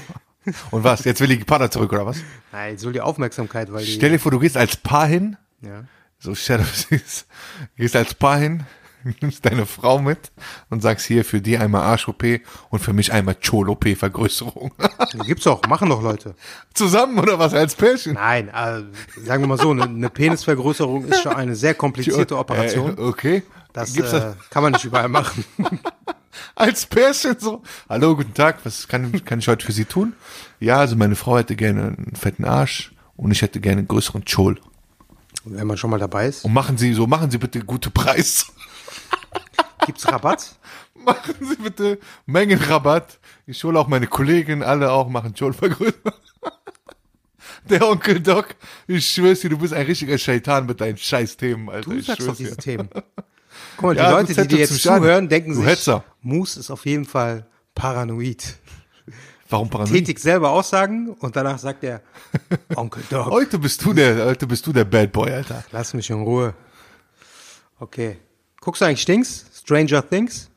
Und 0.72 0.82
was? 0.82 1.04
Jetzt 1.04 1.20
will 1.20 1.28
die 1.28 1.36
Partner 1.36 1.70
zurück, 1.70 1.92
oder 1.92 2.04
was? 2.04 2.18
Nein, 2.50 2.76
soll 2.78 2.92
die 2.92 3.00
Aufmerksamkeit, 3.00 3.72
weil 3.72 3.84
die. 3.84 3.92
Stell 3.92 4.10
dir 4.10 4.18
vor, 4.18 4.32
du 4.32 4.40
gehst 4.40 4.56
als 4.56 4.76
Paar 4.76 5.06
hin, 5.06 5.36
ja. 5.60 5.84
so 6.18 6.34
Shadow 6.34 6.64
Seas, 6.64 7.26
gehst 7.76 7.94
als 7.94 8.14
Paar 8.14 8.38
hin, 8.38 8.64
nimmst 9.20 9.46
deine 9.46 9.66
Frau 9.66 10.00
mit 10.00 10.32
und 10.68 10.82
sagst 10.82 11.06
hier 11.06 11.24
für 11.24 11.40
die 11.40 11.58
einmal 11.58 11.82
Arsch-OP 11.82 12.40
und 12.70 12.80
für 12.80 12.92
mich 12.92 13.12
einmal 13.12 13.36
Chol-OP-Vergrößerung. 13.36 14.72
Gibt's 15.24 15.46
auch, 15.46 15.62
machen 15.68 15.88
doch 15.88 16.02
Leute. 16.02 16.34
Zusammen 16.74 17.20
oder 17.20 17.38
was 17.38 17.54
als 17.54 17.76
Pärchen? 17.76 18.14
Nein, 18.14 18.48
äh, 18.48 18.82
sagen 19.24 19.44
wir 19.44 19.46
mal 19.46 19.58
so, 19.58 19.70
eine, 19.70 19.84
eine 19.84 20.10
Penisvergrößerung 20.10 21.04
ist 21.04 21.22
schon 21.22 21.34
eine 21.34 21.54
sehr 21.54 21.74
komplizierte 21.74 22.36
Operation. 22.38 22.98
Äh, 22.98 23.00
okay. 23.00 23.42
Das, 23.72 23.92
Gibt's 23.92 24.12
äh, 24.12 24.20
das 24.20 24.50
kann 24.50 24.64
man 24.64 24.72
nicht 24.72 24.84
überall 24.84 25.08
machen. 25.08 25.44
Als 26.54 26.86
Pärchen 26.86 27.36
so? 27.38 27.62
Hallo, 27.88 28.16
guten 28.16 28.34
Tag, 28.34 28.58
was 28.64 28.88
kann, 28.88 29.24
kann 29.24 29.38
ich 29.38 29.48
heute 29.48 29.64
für 29.64 29.72
Sie 29.72 29.84
tun? 29.84 30.14
Ja, 30.60 30.78
also 30.78 30.96
meine 30.96 31.16
Frau 31.16 31.38
hätte 31.38 31.56
gerne 31.56 31.96
einen 31.96 32.16
fetten 32.16 32.44
Arsch 32.44 32.92
und 33.16 33.30
ich 33.30 33.42
hätte 33.42 33.60
gerne 33.60 33.78
einen 33.78 33.88
größeren 33.88 34.24
Chol. 34.24 34.60
Wenn 35.44 35.66
man 35.66 35.76
schon 35.76 35.90
mal 35.90 35.98
dabei 35.98 36.26
ist. 36.26 36.44
Und 36.44 36.52
machen 36.52 36.78
Sie 36.78 36.92
so, 36.94 37.06
machen 37.06 37.30
Sie 37.30 37.38
bitte 37.38 37.60
gute 37.60 37.90
Preis. 37.90 38.46
Gibt's 39.86 40.06
Rabatt? 40.06 40.56
Machen 40.94 41.34
Sie 41.40 41.56
bitte 41.56 41.98
Mengenrabatt. 42.26 43.18
Ich 43.46 43.62
hole 43.64 43.78
auch 43.78 43.88
meine 43.88 44.06
Kolleginnen, 44.06 44.62
alle 44.62 44.90
auch 44.90 45.08
machen 45.08 45.34
Schulvergrößerung. 45.34 46.12
Der 47.70 47.88
Onkel 47.88 48.20
Doc, 48.20 48.56
ich 48.86 49.06
schwör's 49.08 49.40
dir, 49.40 49.50
du 49.50 49.58
bist 49.58 49.72
ein 49.72 49.86
richtiger 49.86 50.18
Shaitan 50.18 50.66
mit 50.66 50.80
deinen 50.80 50.96
scheiß 50.96 51.36
Themen, 51.36 51.68
Alter. 51.68 51.90
Du 51.90 51.96
ich 51.96 52.06
sagst 52.06 52.26
doch 52.26 52.36
diese 52.36 52.56
Themen. 52.56 52.88
Guck 53.78 53.82
mal, 53.86 53.94
die 53.94 54.00
Ja, 54.00 54.10
Leute, 54.10 54.34
die 54.34 54.48
dir 54.48 54.58
jetzt 54.58 54.86
an. 54.86 55.00
zuhören, 55.00 55.28
denken 55.28 55.52
Du 55.52 55.60
sich, 55.60 55.66
Hetzer. 55.66 56.04
Moose 56.20 56.60
ist 56.60 56.70
auf 56.70 56.84
jeden 56.84 57.04
Fall 57.06 57.46
paranoid. 57.74 58.56
Warum 59.48 59.70
paranoid? 59.70 59.94
Tätig 59.94 60.18
selber 60.18 60.50
Aussagen 60.50 61.08
und 61.20 61.34
danach 61.36 61.58
sagt 61.58 61.82
er, 61.84 62.02
Onkel 62.76 63.02
Doc, 63.08 63.26
Heute 63.30 63.58
bist 63.58 63.82
du 63.84 63.94
der, 63.94 64.26
heute 64.26 64.46
bist 64.46 64.66
du 64.66 64.72
der 64.72 64.84
Bad 64.84 65.12
Boy, 65.12 65.30
Alter. 65.32 65.64
lass 65.72 65.94
mich 65.94 66.10
in 66.10 66.20
Ruhe. 66.20 66.52
Okay. 67.78 68.18
Guckst 68.60 68.82
du 68.82 68.86
eigentlich 68.86 69.04
Dings? 69.06 69.46
Stranger 69.54 70.06
Things? 70.06 70.50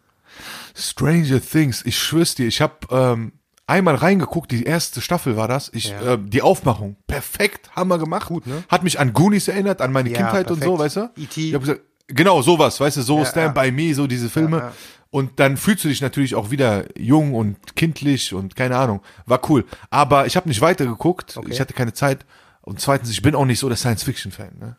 Stranger 0.75 1.39
Things, 1.41 1.83
ich 1.85 1.97
schwör's 1.97 2.35
dir, 2.35 2.47
ich 2.47 2.59
hab 2.61 2.91
ähm, 2.91 3.33
einmal 3.67 3.95
reingeguckt, 3.95 4.51
die 4.51 4.63
erste 4.63 4.99
Staffel 4.99 5.37
war 5.37 5.47
das. 5.47 5.69
Ich, 5.73 5.89
Ja. 5.89 6.13
äh, 6.13 6.17
die 6.19 6.41
Aufmachung, 6.41 6.95
perfekt, 7.07 7.69
Hammer 7.75 7.97
gemacht. 7.99 8.27
Gut, 8.27 8.47
ne? 8.47 8.63
Hat 8.67 8.83
mich 8.83 8.99
an 8.99 9.13
Goonies 9.13 9.47
erinnert, 9.47 9.81
an 9.81 9.91
meine 9.91 10.09
Ja, 10.09 10.17
Kindheit 10.17 10.49
und 10.49 10.63
so, 10.63 10.79
weißt 10.79 10.95
perfekt. 10.95 11.17
du? 11.17 11.21
E.T.. 11.21 11.47
Ich 11.49 11.53
hab 11.53 11.61
gesagt, 11.61 11.81
genau, 12.13 12.41
sowas, 12.41 12.79
weißt 12.79 12.97
du, 12.97 13.01
so 13.01 13.19
Ja, 13.19 13.25
Stand 13.25 13.55
ja. 13.55 13.63
By 13.63 13.71
Me, 13.71 13.93
so 13.93 14.07
diese 14.07 14.29
Filme. 14.29 14.57
Ja, 14.57 14.63
ja. 14.67 14.73
Und 15.09 15.39
dann 15.41 15.57
fühlst 15.57 15.83
du 15.83 15.89
dich 15.89 16.01
natürlich 16.01 16.35
auch 16.35 16.51
wieder 16.51 16.85
jung 16.97 17.33
und 17.33 17.75
kindlich 17.75 18.33
und 18.33 18.55
keine 18.55 18.77
Ahnung. 18.77 19.01
War 19.25 19.41
cool. 19.49 19.65
Aber 19.89 20.25
ich 20.25 20.37
habe 20.37 20.47
nicht 20.47 20.61
weitergeguckt, 20.61 21.35
Okay. 21.35 21.49
ich 21.51 21.59
hatte 21.59 21.73
keine 21.73 21.91
Zeit. 21.93 22.25
Und 22.61 22.79
zweitens, 22.79 23.09
ich 23.09 23.21
bin 23.21 23.35
auch 23.35 23.43
nicht 23.45 23.59
so 23.59 23.67
der 23.67 23.75
Science-Fiction-Fan. 23.77 24.51
Ne? 24.59 24.77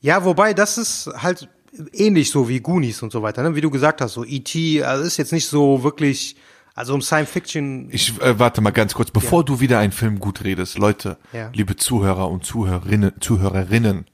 Ja, 0.00 0.24
wobei 0.24 0.54
das 0.54 0.76
ist 0.78 1.08
halt 1.16 1.48
ähnlich 1.92 2.30
so 2.30 2.48
wie 2.48 2.58
Goonies 2.60 3.00
und 3.02 3.12
so 3.12 3.22
weiter, 3.22 3.42
ne? 3.44 3.54
Wie 3.54 3.60
du 3.60 3.70
gesagt 3.70 4.00
hast, 4.00 4.14
so 4.14 4.24
E.T., 4.24 4.82
also 4.82 5.04
ist 5.04 5.18
jetzt 5.18 5.32
nicht 5.32 5.46
so 5.46 5.84
wirklich, 5.84 6.34
also 6.74 6.94
um 6.94 7.00
Science 7.02 7.30
Fiction. 7.30 7.88
Ich 7.92 8.20
äh, 8.20 8.38
warte 8.40 8.60
mal 8.62 8.70
ganz 8.70 8.94
kurz, 8.94 9.12
bevor 9.12 9.44
du 9.44 9.60
wieder 9.60 9.78
einen 9.78 9.92
Film 9.92 10.18
gut 10.18 10.42
redest, 10.42 10.78
Leute, 10.78 11.16
Ja. 11.32 11.50
liebe 11.54 11.76
Zuhörer 11.76 12.28
und 12.28 12.44
Zuhörerinnen, 12.44 13.12
Zuhörerinnen, 13.20 14.06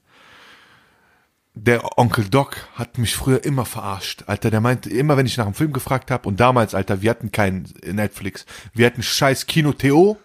der 1.63 1.97
Onkel 1.97 2.29
Doc 2.29 2.57
hat 2.75 2.97
mich 2.97 3.15
früher 3.15 3.43
immer 3.43 3.65
verarscht, 3.65 4.23
Alter. 4.27 4.51
Der 4.51 4.61
meinte 4.61 4.89
immer, 4.89 5.17
wenn 5.17 5.25
ich 5.25 5.37
nach 5.37 5.45
einem 5.45 5.53
Film 5.53 5.73
gefragt 5.73 6.11
habe 6.11 6.27
und 6.27 6.39
damals, 6.39 6.73
Alter, 6.75 7.01
wir 7.01 7.09
hatten 7.09 7.31
kein 7.31 7.67
Netflix, 7.85 8.45
wir 8.73 8.85
hatten 8.85 9.03
scheiß 9.03 9.45
Kino 9.45 9.73
TO, 9.73 10.17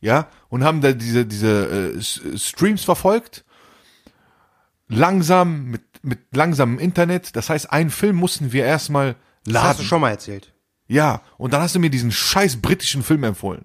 ja, 0.00 0.28
und 0.48 0.64
haben 0.64 0.80
da 0.80 0.92
diese 0.92 1.24
diese 1.26 1.94
äh, 1.96 2.38
Streams 2.38 2.84
verfolgt, 2.84 3.44
langsam 4.88 5.64
mit 5.66 5.82
mit 6.02 6.34
langsamem 6.34 6.78
Internet. 6.78 7.36
Das 7.36 7.48
heißt, 7.48 7.70
einen 7.72 7.90
Film 7.90 8.16
mussten 8.16 8.52
wir 8.52 8.64
erstmal 8.64 9.14
Das 9.44 9.54
hast 9.62 9.78
du 9.78 9.82
laden. 9.82 9.84
schon 9.86 10.00
mal 10.00 10.10
erzählt. 10.10 10.52
Ja, 10.88 11.22
und 11.38 11.52
dann 11.52 11.62
hast 11.62 11.74
du 11.74 11.78
mir 11.78 11.90
diesen 11.90 12.10
scheiß 12.10 12.60
britischen 12.60 13.02
Film 13.02 13.22
empfohlen. 13.24 13.64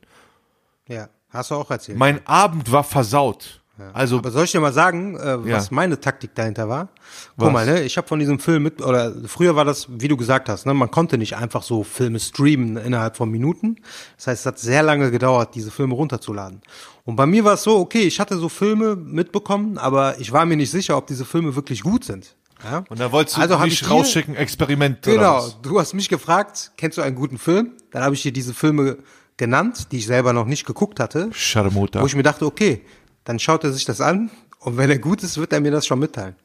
Ja, 0.87 1.09
hast 1.29 1.51
du 1.51 1.55
auch 1.55 1.71
erzählt. 1.71 1.97
Mein 1.97 2.25
Abend 2.27 2.71
war 2.71 2.83
versaut. 2.83 3.63
Also, 3.93 4.17
Aber 4.17 4.31
soll 4.31 4.45
ich 4.45 4.51
dir 4.51 4.59
mal 4.59 4.73
sagen, 4.73 5.15
äh, 5.17 5.37
was 5.43 5.65
Ja. 5.65 5.75
meine 5.75 5.99
Taktik 5.99 6.33
dahinter 6.35 6.67
war? 6.67 6.89
Was? 7.35 7.45
Guck 7.45 7.53
mal, 7.53 7.65
ne, 7.65 7.81
ich 7.83 7.97
habe 7.97 8.07
von 8.07 8.19
diesem 8.19 8.39
Film 8.39 8.63
mit, 8.63 8.81
oder 8.81 9.13
früher 9.27 9.55
war 9.55 9.65
das, 9.65 9.87
wie 9.89 10.07
du 10.07 10.17
gesagt 10.17 10.49
hast, 10.49 10.65
ne, 10.65 10.73
man 10.73 10.89
konnte 10.91 11.17
nicht 11.17 11.35
einfach 11.35 11.61
so 11.63 11.83
Filme 11.83 12.19
streamen 12.19 12.77
innerhalb 12.77 13.15
von 13.17 13.29
Minuten. 13.29 13.77
Das 14.17 14.27
heißt, 14.27 14.39
es 14.41 14.45
hat 14.45 14.59
sehr 14.59 14.83
lange 14.83 15.11
gedauert, 15.11 15.53
diese 15.55 15.71
Filme 15.71 15.93
runterzuladen. 15.95 16.61
Und 17.05 17.15
bei 17.15 17.25
mir 17.25 17.43
war 17.43 17.53
es 17.53 17.63
so, 17.63 17.77
okay, 17.77 18.01
ich 18.01 18.19
hatte 18.19 18.37
so 18.37 18.49
Filme 18.49 18.95
mitbekommen, 18.95 19.77
aber 19.77 20.19
ich 20.19 20.31
war 20.31 20.45
mir 20.45 20.57
nicht 20.57 20.71
sicher, 20.71 20.97
ob 20.97 21.07
diese 21.07 21.25
Filme 21.25 21.55
wirklich 21.55 21.83
gut 21.83 22.03
sind. 22.03 22.35
Ja? 22.63 22.83
und 22.89 22.99
dann 22.99 23.11
wolltest 23.11 23.37
du 23.37 23.41
Also 23.41 23.59
mich 23.59 23.87
rausschicken, 23.87 24.35
Experiment 24.35 25.03
Genau, 25.03 25.37
was? 25.37 25.61
du 25.61 25.79
hast 25.79 25.93
mich 25.93 26.09
gefragt, 26.09 26.71
kennst 26.75 26.97
du 26.97 27.03
einen 27.03 27.15
guten 27.15 27.37
Film? 27.37 27.73
Dann 27.91 28.01
habe 28.01 28.15
ich 28.15 28.23
dir 28.23 28.31
diese 28.33 28.55
Filme 28.55 28.97
genannt, 29.37 29.91
die 29.91 29.97
ich 29.99 30.07
selber 30.07 30.33
noch 30.33 30.45
nicht 30.47 30.65
geguckt 30.65 30.99
hatte. 30.99 31.29
Scharmutter. 31.31 32.01
Wo 32.01 32.07
ich 32.07 32.15
mir 32.15 32.23
dachte, 32.23 32.47
okay, 32.47 32.81
dann 33.27 33.39
schaut 33.39 33.63
er 33.65 33.73
sich 33.73 33.83
das 33.83 33.99
an 33.99 34.31
und 34.59 34.77
wenn 34.77 34.89
er 34.89 34.99
gut 34.99 35.21
ist, 35.21 35.37
wird 35.37 35.51
er 35.51 35.59
mir 35.59 35.71
das 35.71 35.85
schon 35.85 35.99
mitteilen. 35.99 36.35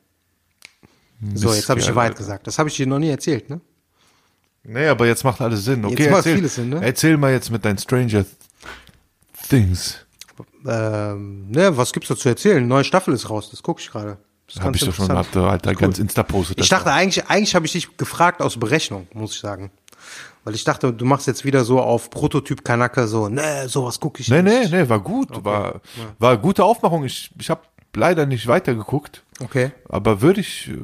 So, 1.35 1.55
jetzt 1.55 1.69
habe 1.69 1.79
ich 1.79 1.87
die 1.87 1.95
Wahrheit 1.95 2.11
Alter. 2.11 2.19
gesagt. 2.19 2.47
Das 2.49 2.59
habe 2.59 2.69
ich 2.69 2.75
dir 2.75 2.89
noch 2.89 2.99
nie 2.99 3.11
erzählt, 3.11 3.49
ne? 3.49 3.61
Nee, 4.65 4.89
aber 4.89 5.07
jetzt 5.07 5.23
macht 5.23 5.41
alles 5.41 5.65
Sinn. 5.65 5.85
Okay, 5.85 5.95
Jetzt 6.03 6.11
macht 6.11 6.19
erzähl, 6.19 6.35
vieles 6.37 6.55
Sinn, 6.57 6.69
ne? 6.71 6.81
erzähl 6.83 7.17
mal 7.17 7.31
jetzt 7.31 7.51
mit 7.51 7.65
deinen 7.65 7.79
Stranger 7.79 8.25
Things. 9.49 10.05
Ähm, 10.67 11.51
ne, 11.51 11.77
was 11.77 11.93
gibt's 11.93 12.09
da 12.09 12.17
zu 12.17 12.29
erzählen? 12.29 12.67
Neue 12.67 12.83
Staffel 12.83 13.15
ist 13.15 13.31
raus, 13.31 13.51
das 13.51 13.63
gucke 13.63 13.81
ich 13.81 13.89
gerade. 13.89 14.19
Das 14.47 14.57
ist 14.57 14.61
Hab 14.61 14.67
ganz 14.67 14.83
ich 14.83 14.89
doch 14.89 14.95
schon, 14.95 15.09
hab 15.09 15.37
Alter, 15.37 15.75
ganz 15.75 16.01
Insta 16.01 16.25
postet. 16.25 16.61
Ich 16.61 16.69
dachte 16.69 16.93
eigentlich, 16.93 17.27
eigentlich 17.29 17.55
habe 17.55 17.67
ich 17.67 17.73
dich 17.73 17.97
gefragt 17.97 18.41
aus 18.41 18.59
Berechnung, 18.59 19.07
muss 19.13 19.35
ich 19.35 19.41
sagen. 19.41 19.71
Weil 20.45 20.55
ich 20.55 20.65
dachte, 20.65 20.93
du 20.93 21.05
machst 21.05 21.27
jetzt 21.29 21.45
wieder 21.45 21.65
so 21.65 21.81
auf 21.81 22.11
Prototyp 22.11 22.65
Kanake 22.65 23.07
so, 23.07 23.29
ne, 23.29 23.69
sowas 23.69 24.01
gucke 24.01 24.21
ich 24.21 24.29
Nee, 24.29 24.43
nee, 24.43 24.61
nicht. 24.61 24.73
nee, 24.73 24.89
war 24.89 25.01
gut. 25.01 25.29
War, 25.45 25.81
war 26.19 26.37
gute 26.37 26.65
Aufmachung. 26.65 27.05
Ich, 27.05 27.31
ich 27.39 27.49
habe 27.49 27.63
leider 27.95 28.27
nicht 28.27 28.47
weitergeguckt, 28.47 29.23
Okay. 29.41 29.71
aber 29.89 30.21
würde 30.21 30.41
ich 30.41 30.69
äh, 30.69 30.79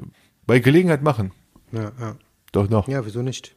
bei 0.46 0.60
Gelegenheit 0.60 1.02
machen. 1.02 1.32
Ja, 1.72 1.90
ja. 2.00 2.16
Doch, 2.52 2.68
noch. 2.70 2.86
ja, 2.88 3.04
wieso 3.04 3.22
nicht? 3.22 3.54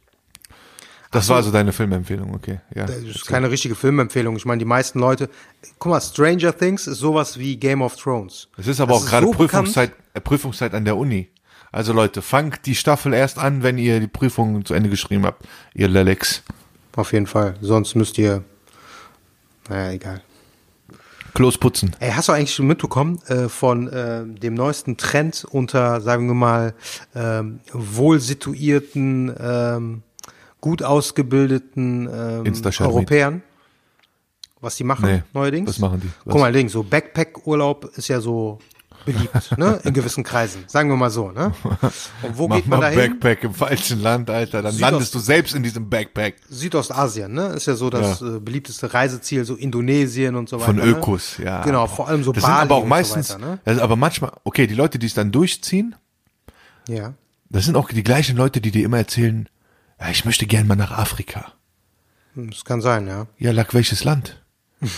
das 1.12 1.28
war 1.28 1.36
also 1.38 1.52
deine 1.52 1.74
Filmempfehlung, 1.74 2.34
okay. 2.34 2.62
Ja. 2.74 2.86
Das 2.86 2.98
ist 2.98 3.28
keine 3.28 3.52
richtige 3.52 3.76
Filmempfehlung. 3.76 4.38
Ich 4.38 4.46
meine, 4.46 4.60
die 4.60 4.66
meisten 4.66 5.00
Leute, 5.00 5.30
guck 5.78 5.92
mal, 5.92 6.00
Stranger 6.02 6.58
Things 6.58 6.88
ist 6.88 7.00
sowas 7.00 7.38
wie 7.38 7.58
Game 7.58 7.82
of 7.82 7.98
Thrones. 7.98 8.48
Es 8.58 8.68
ist 8.68 8.80
aber 8.80 8.94
Das 8.94 9.04
auch 9.04 9.08
gerade 9.08 9.26
so 9.28 9.32
Prüfungszeit, 9.34 9.92
Prüfungszeit 10.24 10.74
an 10.74 10.86
der 10.86 10.96
Uni. 10.98 11.30
Also 11.72 11.94
Leute, 11.94 12.22
fangt 12.22 12.66
die 12.66 12.76
Staffel 12.76 13.14
erst 13.14 13.38
an, 13.38 13.64
wenn 13.64 13.78
ihr 13.78 14.00
die 14.00 14.08
Prüfung 14.08 14.66
zu 14.66 14.74
Ende 14.74 14.90
geschrieben 14.90 15.26
habt, 15.26 15.46
ihr 15.74 15.88
Lelex. 15.88 16.44
Auf 16.96 17.14
jeden 17.14 17.28
Fall. 17.28 17.56
Sonst 17.62 17.96
müsst 17.96 18.18
ihr, 18.18 18.44
naja, 19.70 19.92
egal. 19.94 20.22
Klos 21.34 21.58
putzen. 21.58 21.96
Ey, 22.00 22.12
hast 22.12 22.28
du 22.28 22.34
eigentlich 22.34 22.54
schon 22.54 22.68
mitbekommen 22.68 23.22
äh, 23.28 23.48
von 23.48 23.88
äh, 23.88 24.26
dem 24.26 24.54
neuesten 24.54 24.98
Trend 24.98 25.46
unter, 25.50 26.02
sagen 26.02 26.28
wir 26.28 26.34
mal, 26.34 26.74
ähm, 27.16 27.62
wohl 27.72 28.20
situierten, 28.20 29.34
ähm, 29.40 30.04
gut 30.60 30.84
ausgebildeten 30.84 32.10
ähm. 32.12 32.62
Europäern? 32.80 33.44
Was 34.60 34.76
die 34.76 34.84
machen 34.84 35.06
Nee, 35.06 35.24
neuerdings? 35.34 35.70
was 35.70 35.80
machen 35.80 36.02
die? 36.02 36.10
Was? 36.26 36.34
Guck 36.34 36.42
mal, 36.42 36.52
Ding, 36.52 36.68
so 36.68 36.84
Backpack-Urlaub 36.84 37.86
ist 37.96 38.10
ja 38.10 38.20
so 38.20 38.60
beliebt, 39.06 39.58
ne? 39.58 39.80
In 39.84 39.94
gewissen 39.94 40.24
Kreisen, 40.24 40.64
sagen 40.68 40.90
wir 40.90 40.96
mal 40.96 41.10
so, 41.10 41.32
ne? 41.32 41.54
Und 42.22 42.38
wo 42.38 42.48
Mach 42.48 42.56
geht 42.58 42.68
man 42.68 42.80
mal 42.80 42.94
dahin? 42.94 43.12
Backpack 43.20 43.44
im 43.44 43.54
falschen 43.54 44.02
Land, 44.02 44.30
Alter. 44.30 44.62
Dann 44.62 44.74
Südost- 44.74 44.82
landest 44.82 45.16
du 45.16 45.20
selbst 45.20 45.56
in 45.56 45.64
diesem 45.64 45.90
Backpack. 45.90 46.36
Südostasien, 46.50 47.34
ne? 47.34 47.48
Ist 47.48 47.68
ja 47.68 47.76
so 47.76 47.90
das 47.90 48.22
äh, 48.22 48.40
beliebteste 48.40 48.94
Reiseziel, 48.94 49.46
so 49.46 49.56
Indonesien 49.56 50.36
und 50.36 50.50
so 50.50 50.58
weiter. 50.58 50.66
Von 50.68 50.76
ne? 50.78 50.84
Ökos, 50.86 51.38
ja. 51.38 51.64
Genau, 51.64 51.88
vor 51.88 52.08
allem 52.08 52.24
so 52.24 52.32
Das 52.32 52.44
Bali 52.44 52.54
sind 52.54 52.62
aber 52.64 52.76
auch 52.76 52.86
meistens, 52.86 53.30
so 53.30 53.36
weiter, 53.36 53.60
ne? 53.66 53.74
ist 53.74 53.80
aber 53.82 53.96
manchmal, 53.96 54.32
okay, 54.44 54.68
die 54.68 54.76
Leute, 54.76 55.00
die 55.00 55.08
es 55.08 55.14
dann 55.14 55.32
durchziehen, 55.32 55.96
Ja. 56.88 57.14
das 57.50 57.66
sind 57.66 57.76
auch 57.76 57.90
die 57.90 58.04
gleichen 58.04 58.38
Leute, 58.38 58.62
die 58.62 58.72
dir 58.72 58.86
immer 58.86 58.98
erzählen, 58.98 59.48
ja, 60.00 60.10
ich 60.10 60.26
möchte 60.26 60.48
gern 60.48 60.68
mal 60.68 60.76
nach 60.76 60.92
Afrika. 60.92 61.54
Das 62.36 62.64
kann 62.66 62.82
sein, 62.82 63.08
ja. 63.08 63.28
Ja, 63.38 63.52
lag 63.52 63.74
welches 63.74 64.04
Land? 64.04 64.41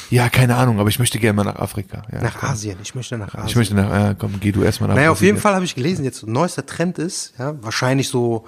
Ja, 0.10 0.30
keine 0.30 0.56
Ahnung, 0.56 0.80
aber 0.80 0.90
ich 0.90 1.00
möchte 1.00 1.20
gerne 1.20 1.36
mal 1.36 1.44
nach 1.44 1.58
Afrika. 1.58 2.04
Ja, 2.12 2.22
Nach 2.22 2.38
komm. 2.40 2.50
Asien. 2.50 2.78
Ich 2.82 2.96
möchte 2.96 3.18
nach 3.18 3.34
Asien. 3.36 3.48
Ich 3.48 3.56
möchte 3.56 3.76
nach, 3.76 3.90
ja, 3.90 4.14
komm, 4.14 4.40
geh 4.40 4.52
du 4.52 4.64
erstmal 4.64 4.88
nach 4.90 4.96
Naja, 4.96 5.12
auf 5.12 5.22
jeden. 5.22 5.38
Fall 5.38 5.56
habe 5.56 5.66
ich 5.66 5.76
gelesen, 5.76 6.06
jetzt 6.06 6.26
neuester 6.26 6.66
Trend 6.66 6.98
ist, 7.00 7.34
ja, 7.38 7.56
wahrscheinlich 7.62 8.08
so 8.10 8.46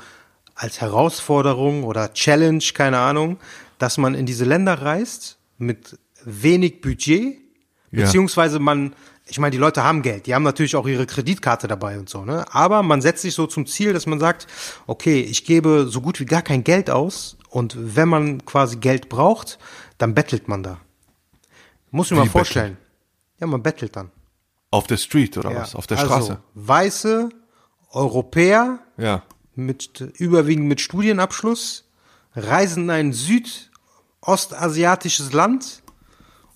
als 0.55 0.79
Herausforderung 0.81 1.83
oder 1.83 2.13
Challenge, 2.13 2.63
keine 2.73 2.99
Ahnung, 2.99 3.37
dass 3.79 3.97
man 3.97 4.15
in 4.15 4.25
diese 4.25 4.45
Länder 4.45 4.81
reist 4.81 5.37
mit 5.57 5.97
wenig 6.23 6.79
Budget, 6.81 7.37
Ja. 7.91 8.05
beziehungsweise 8.05 8.59
man, 8.59 8.93
ich 9.27 9.37
meine, 9.39 9.51
die 9.51 9.57
Leute 9.57 9.83
haben 9.83 10.01
Geld, 10.01 10.27
die 10.27 10.33
haben 10.35 10.43
natürlich 10.43 10.75
auch 10.77 10.87
ihre 10.87 11.05
Kreditkarte 11.05 11.67
dabei 11.67 11.99
und 11.99 12.07
so, 12.09 12.23
ne? 12.23 12.45
Aber 12.51 12.83
man 12.83 13.01
setzt 13.01 13.23
sich 13.23 13.33
so 13.33 13.47
zum 13.47 13.65
Ziel, 13.65 13.91
dass 13.91 14.05
man 14.05 14.19
sagt, 14.19 14.47
okay, 14.87 15.19
ich 15.19 15.43
gebe 15.45 15.87
so 15.89 15.99
gut 15.99 16.19
wie 16.21 16.25
gar 16.25 16.41
kein 16.41 16.63
Geld 16.63 16.89
aus 16.89 17.35
und 17.49 17.75
wenn 17.77 18.07
man 18.07 18.45
quasi 18.45 18.77
Geld 18.77 19.09
braucht, 19.09 19.59
dann 19.97 20.13
bettelt 20.13 20.47
man 20.47 20.63
da. 20.63 20.77
Muss 21.95 22.11
mir 22.11 22.17
Wie 22.17 22.21
mal 22.21 22.29
vorstellen. 22.29 22.77
Ja, 23.39 23.47
man 23.47 23.63
bettelt 23.63 23.95
dann. 23.95 24.11
Auf 24.69 24.85
der 24.85 24.97
Street 24.97 25.37
oder 25.37 25.51
Ja, 25.51 25.61
was? 25.61 25.75
Auf 25.75 25.87
der 25.87 25.97
also, 25.97 26.09
Straße. 26.09 26.39
Weiße 26.55 27.29
Europäer 27.91 28.79
Ja. 28.97 29.23
mit 29.55 30.01
überwiegend 30.17 30.67
mit 30.67 30.81
Studienabschluss 30.81 31.85
reisen 32.35 32.83
in 32.83 32.89
ein 32.89 33.13
südostasiatisches 33.13 35.31
Land, 35.31 35.83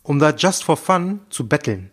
um 0.04 0.20
da 0.20 0.32
just 0.32 0.66
for 0.66 0.76
fun 0.76 1.22
zu 1.30 1.48
betteln. 1.48 1.90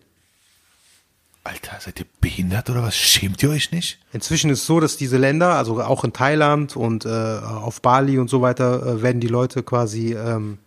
Alter, 1.44 1.76
seid 1.78 2.00
ihr 2.00 2.06
behindert 2.20 2.68
oder 2.68 2.82
was? 2.82 2.96
Schämt 2.96 3.40
ihr 3.44 3.50
euch 3.50 3.70
nicht? 3.70 4.00
Inzwischen 4.12 4.50
ist 4.50 4.62
es 4.62 4.66
so, 4.66 4.80
dass 4.80 4.96
diese 4.96 5.18
Länder, 5.18 5.54
also 5.54 5.80
auch 5.80 6.02
in 6.02 6.12
Thailand 6.12 6.74
und 6.74 7.04
äh, 7.04 7.08
auf 7.08 7.80
Bali 7.80 8.18
und 8.18 8.28
so 8.28 8.42
weiter, 8.42 8.84
äh, 8.84 9.02
werden 9.02 9.20
die 9.20 9.28
Leute 9.28 9.62
quasi 9.62 10.14
ähm, 10.14 10.58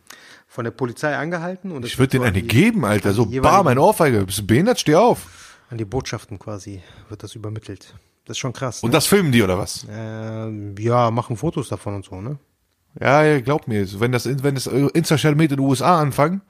von 0.52 0.64
der 0.66 0.72
Polizei 0.72 1.16
angehalten 1.16 1.72
und 1.72 1.86
Ich 1.86 1.98
würde 2.00 2.10
denen 2.12 2.24
so 2.24 2.28
eine 2.28 2.42
die- 2.42 2.48
geben, 2.48 2.84
Alter. 2.84 3.14
So, 3.14 3.22
an 3.24 3.30
die 3.30 3.36
jeweiligen- 3.36 3.58
bam, 3.58 3.68
ein 3.68 3.78
Ohrfeige. 3.78 4.26
Bist 4.26 4.40
du 4.40 4.48
behindert? 4.48 4.80
Steh 4.80 4.96
auf. 4.96 5.58
An 5.70 5.78
die 5.78 5.86
Botschaften 5.86 6.40
quasi 6.40 6.82
wird 7.08 7.22
das 7.24 7.36
übermittelt. 7.36 7.94
Das 8.26 8.36
ist 8.36 8.40
schon 8.40 8.52
krass. 8.54 8.82
Und 8.84 8.90
ne? 8.90 8.94
das 8.94 9.06
filmen 9.06 9.32
die 9.32 9.44
oder 9.44 9.58
was? 9.60 9.86
ähm, 9.90 10.76
ja, 10.80 11.12
machen 11.12 11.38
Fotos 11.38 11.70
davon 11.70 11.96
und 11.96 12.06
so, 12.06 12.20
ne? 12.20 12.40
Ja, 13.00 13.24
ja, 13.24 13.40
glaub 13.40 13.68
mir. 13.68 13.88
Wenn 14.00 14.12
das, 14.12 14.26
wenn 14.44 14.56
das 14.56 14.66
Insta-Shell 14.66 15.36
mit 15.36 15.52
in 15.52 15.58
den 15.58 15.66
USA 15.66 16.02
anfangen, 16.02 16.42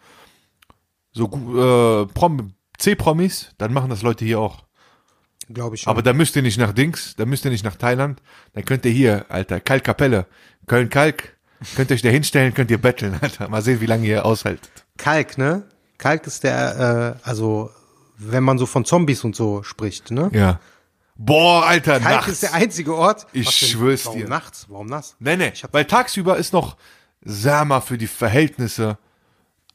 so 1.12 1.26
äh, 1.26 2.06
Prom 2.14 2.54
C-Promis, 2.78 3.52
dann 3.58 3.74
machen 3.74 3.90
das 3.90 4.02
Leute 4.02 4.24
hier 4.24 4.40
auch. 4.40 4.64
Glaube 5.50 5.76
ich 5.76 5.82
schon. 5.82 5.92
Aber 5.92 6.02
da 6.02 6.14
müsst 6.14 6.36
ihr 6.38 6.42
nicht 6.42 6.58
nach 6.58 6.72
Dings, 6.72 7.16
da 7.18 7.26
müsst 7.26 7.44
ihr 7.44 7.52
nicht 7.52 7.66
nach 7.66 7.76
Thailand, 7.76 8.22
dann 8.54 8.64
könnt 8.64 8.86
ihr 8.86 8.92
hier, 8.92 9.26
Alter, 9.30 9.60
Kalkkapelle, 9.60 10.28
Köln-Kalk, 10.68 11.38
könnt 11.76 11.92
ihr 11.92 11.96
euch 11.96 12.02
da 12.02 12.10
hinstellen, 12.10 12.54
könnt 12.54 12.72
ihr 12.72 12.78
betteln, 12.80 13.18
Alter. 13.22 13.50
Mal 13.50 13.62
sehen, 13.62 13.82
wie 13.82 13.86
lange 13.86 14.06
ihr 14.08 14.26
aushaltet. 14.26 14.70
Kalk, 14.98 15.38
ne? 15.38 15.64
Kalk 15.98 16.26
ist 16.28 16.44
der, 16.44 17.18
äh, 17.24 17.28
also 17.28 17.70
wenn 18.18 18.44
man 18.44 18.58
so 18.58 18.66
von 18.66 18.86
Zombies 18.86 19.24
und 19.24 19.36
so 19.36 19.64
spricht, 19.64 20.12
ne? 20.12 20.30
Ja. 20.34 20.60
Boah, 21.16 21.66
Alter, 21.66 22.00
Kalk 22.00 22.16
nachts. 22.16 22.28
ist 22.32 22.44
der 22.44 22.54
einzige 22.54 22.96
Ort. 22.96 23.28
Ich 23.34 23.60
denn? 23.60 23.70
schwör's 23.70 24.06
Warum 24.06 24.20
dir. 24.20 24.28
nachts? 24.30 24.66
Warum 24.70 24.88
nass? 24.88 25.16
Nee, 25.20 25.36
nee, 25.36 25.52
weil 25.72 25.86
tagsüber 25.86 26.38
ist 26.38 26.54
noch, 26.54 26.78
sag 27.22 27.68
mal, 27.68 27.82
für 27.82 27.98
die 27.98 28.08
Verhältnisse 28.08 28.98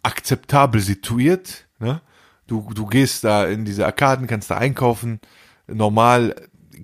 akzeptabel 0.02 0.80
situiert. 0.80 1.66
Ne? 1.78 2.00
Du, 2.46 2.70
du 2.74 2.86
gehst 2.86 3.24
da 3.24 3.44
in 3.46 3.64
diese 3.64 3.84
Arkaden, 3.86 4.26
kannst 4.26 4.50
da 4.50 4.58
einkaufen, 4.58 5.20
normal, 5.66 6.34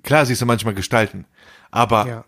klar 0.03 0.25
siehst 0.25 0.41
du 0.41 0.45
manchmal 0.45 0.73
Gestalten, 0.73 1.25
aber 1.69 2.07
Ja. 2.07 2.25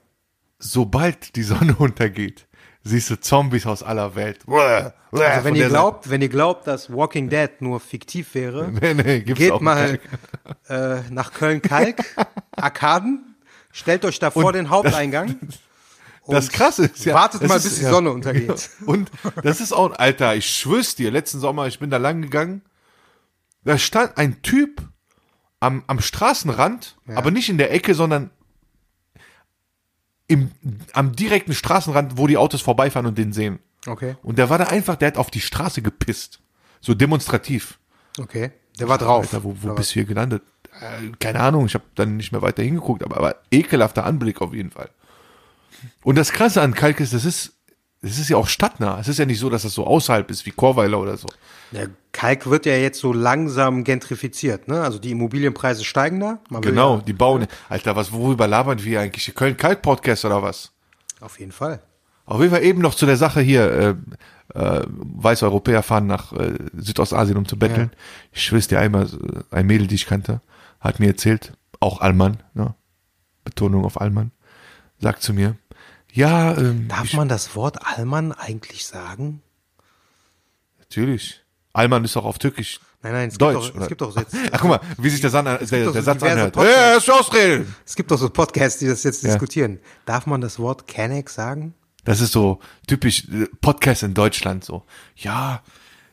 sobald 0.59 1.35
die 1.35 1.43
Sonne 1.43 1.75
untergeht, 1.77 2.47
siehst 2.83 3.09
du 3.09 3.19
Zombies 3.19 3.65
aus 3.65 3.81
aller 3.83 4.15
Welt. 4.15 4.39
Also 4.47 5.43
wenn 5.43 5.55
ihr 5.55 5.69
glaubt, 5.69 6.09
wenn 6.09 6.21
ihr 6.21 6.29
glaubt, 6.29 6.67
dass 6.67 6.91
Walking 6.91 7.29
Dead 7.29 7.49
nur 7.59 7.79
fiktiv 7.79 8.33
wäre, 8.35 8.71
nee, 8.81 8.93
nee, 8.93 9.19
geht 9.21 9.61
mal 9.61 9.99
äh, 10.67 10.99
nach 11.09 11.33
Köln-Kalk, 11.33 12.03
Arkaden, 12.51 13.35
stellt 13.71 14.05
euch 14.05 14.19
da 14.19 14.31
vor 14.31 14.53
den 14.53 14.69
Haupteingang. 14.69 15.35
Das 16.25 16.45
und 16.45 16.53
krasse 16.53 16.85
ist 16.85 17.03
ja. 17.03 17.15
wartet 17.15 17.41
das 17.41 17.49
mal, 17.49 17.57
ist, 17.57 17.63
bis 17.63 17.79
die 17.79 17.83
ja, 17.83 17.89
Sonne 17.89 18.09
untergeht. 18.09 18.69
Und 18.85 19.11
das 19.43 19.59
ist 19.59 19.73
auch, 19.73 19.91
Alter, 19.99 20.37
ich 20.37 20.49
schwör's 20.49 20.95
dir, 20.95 21.11
letzten 21.11 21.41
Sommer, 21.41 21.67
ich 21.67 21.79
bin 21.79 21.89
da 21.89 21.97
lang 21.97 22.21
gegangen, 22.21 22.61
da 23.65 23.77
stand 23.77 24.17
ein 24.17 24.41
Typ 24.41 24.81
am, 25.59 25.83
am 25.87 25.99
Straßenrand, 25.99 26.95
aber 27.13 27.29
nicht 27.29 27.49
in 27.49 27.57
der 27.57 27.73
Ecke, 27.73 27.93
sondern 27.93 28.29
im, 30.33 30.51
am 30.93 31.15
direkten 31.15 31.53
Straßenrand, 31.53 32.17
wo 32.17 32.27
die 32.27 32.37
Autos 32.37 32.61
vorbeifahren 32.61 33.05
und 33.05 33.17
den 33.17 33.33
sehen. 33.33 33.59
Okay, 33.85 34.15
Und 34.23 34.37
der 34.37 34.49
war 34.49 34.57
da 34.57 34.65
einfach, 34.65 34.95
der 34.95 35.09
hat 35.09 35.17
auf 35.17 35.29
die 35.29 35.41
Straße 35.41 35.81
gepisst. 35.81 36.39
So 36.81 36.93
demonstrativ. 36.93 37.79
okay. 38.19 38.51
Der 38.79 38.89
war 38.89 38.97
drauf. 38.97 39.25
Alter, 39.25 39.43
wo, 39.43 39.55
wo 39.61 39.75
bist 39.75 39.91
du 39.91 39.93
hier 39.95 40.05
gelandet? 40.05 40.41
Äh, 40.81 41.11
keine 41.19 41.41
Ahnung, 41.41 41.67
ich 41.67 41.75
habe 41.75 41.83
dann 41.93 42.17
nicht 42.17 42.31
mehr 42.31 42.41
weiter 42.41 42.63
hingeguckt, 42.63 43.03
aber, 43.03 43.17
aber 43.17 43.35
ekelhafter 43.51 44.03
Anblick 44.03 44.41
auf 44.41 44.51
jeden 44.51 44.71
Fall. 44.71 44.89
Und 46.03 46.17
das 46.17 46.31
Krasse 46.31 46.61
an 46.63 46.73
Kalk 46.73 46.99
ist, 46.99 47.13
das 47.13 47.23
ist, 47.23 47.53
das 48.03 48.19
ist 48.19 48.29
ja 48.29 48.37
auch 48.37 48.47
stadtnah. 48.47 48.99
Es 48.99 49.07
ist 49.07 49.17
ja 49.17 49.25
nicht 49.25 49.39
so, 49.39 49.49
dass 49.49 49.63
das 49.63 49.73
so 49.73 49.87
außerhalb 49.87 50.29
ist 50.29 50.45
wie 50.45 50.51
Chorweiler 50.51 50.99
oder 50.99 51.15
so. 51.17 51.27
Der 51.71 51.89
Kalk 52.11 52.49
wird 52.49 52.65
ja 52.65 52.75
jetzt 52.75 52.99
so 52.99 53.13
langsam 53.13 53.83
gentrifiziert, 53.83 54.67
ne? 54.67 54.81
Also 54.81 54.99
die 54.99 55.11
Immobilienpreise 55.11 55.85
steigen 55.85 56.19
da. 56.19 56.39
Genau, 56.61 56.97
Ja, 56.97 57.01
die 57.01 57.13
bauen. 57.13 57.47
Alter, 57.69 57.95
was, 57.95 58.11
worüber 58.11 58.45
labern 58.45 58.83
wir 58.83 58.99
eigentlich? 58.99 59.33
Köln-Kalk-Podcast 59.33 60.25
oder 60.25 60.43
was? 60.43 60.71
auf 61.21 61.39
jeden 61.39 61.53
Fall. 61.53 61.81
Auf 62.25 62.39
jeden 62.41 62.51
Fall 62.51 62.63
eben 62.63 62.81
noch 62.81 62.95
zu 62.95 63.05
der 63.05 63.15
Sache 63.17 63.39
hier, 63.41 63.71
äh, 64.53 64.59
äh, 64.59 64.83
weiße 64.87 65.45
Europäer 65.45 65.83
fahren 65.83 66.05
nach 66.05 66.33
äh, 66.33 66.53
Südostasien, 66.73 67.37
um 67.37 67.47
zu 67.47 67.57
betteln. 67.57 67.91
Ich 68.33 68.43
schwör's 68.43 68.67
dir 68.67 68.79
einmal, 68.79 69.05
äh, 69.05 69.55
ein 69.55 69.65
Mädel, 69.65 69.87
die 69.87 69.95
ich 69.95 70.05
kannte, 70.05 70.41
hat 70.81 70.99
mir 70.99 71.07
erzählt, 71.07 71.53
auch 71.79 72.01
Allmann, 72.01 72.43
ne? 72.53 72.75
Betonung 73.45 73.85
auf 73.85 73.99
Allmann, 73.99 74.31
sagt 74.99 75.21
zu 75.21 75.33
mir, 75.33 75.55
ja, 76.13 76.55
ähm, 76.57 76.87
Darf 76.87 77.05
ich, 77.05 77.13
man 77.13 77.27
das 77.27 77.55
Wort 77.55 77.85
Allmann 77.85 78.31
eigentlich 78.31 78.85
sagen? 78.85 79.41
natürlich. 80.79 81.41
Allmann 81.73 82.03
ist 82.05 82.15
auch 82.17 82.25
auf 82.25 82.37
Türkisch 82.37 82.79
Nein, 83.01 83.13
nein, 83.13 83.27
es 83.29 83.37
Deutsch. 83.37 83.65
gibt 83.65 83.75
doch, 83.75 83.81
es 83.81 83.87
gibt 83.89 84.01
doch 84.01 84.17
jetzt, 84.17 84.35
Ach, 84.51 84.61
guck 84.61 84.69
mal, 84.69 84.79
wie 84.97 85.09
sich 85.09 85.19
der, 85.19 85.29
San, 85.29 85.43
der, 85.43 85.57
der 85.57 85.67
so 85.85 85.91
Satz 85.91 86.19
diverse 86.19 86.31
anhört. 86.31 86.55
Hey, 86.55 87.11
ausreden! 87.11 87.75
es 87.85 87.95
gibt 87.95 88.11
doch 88.11 88.17
so 88.17 88.29
Podcasts, 88.29 88.79
die 88.79 88.87
das 88.87 89.03
jetzt 89.03 89.23
Ja. 89.23 89.31
diskutieren. 89.31 89.79
Darf 90.05 90.25
man 90.25 90.39
das 90.39 90.57
Wort 90.59 90.87
Kenneck 90.87 91.29
sagen? 91.29 91.73
Das 92.05 92.21
ist 92.21 92.31
so 92.31 92.59
typisch 92.87 93.27
äh, 93.29 93.47
Podcast 93.59 94.03
in 94.03 94.13
Deutschland 94.13 94.63
so. 94.63 94.83
Ja, 95.17 95.63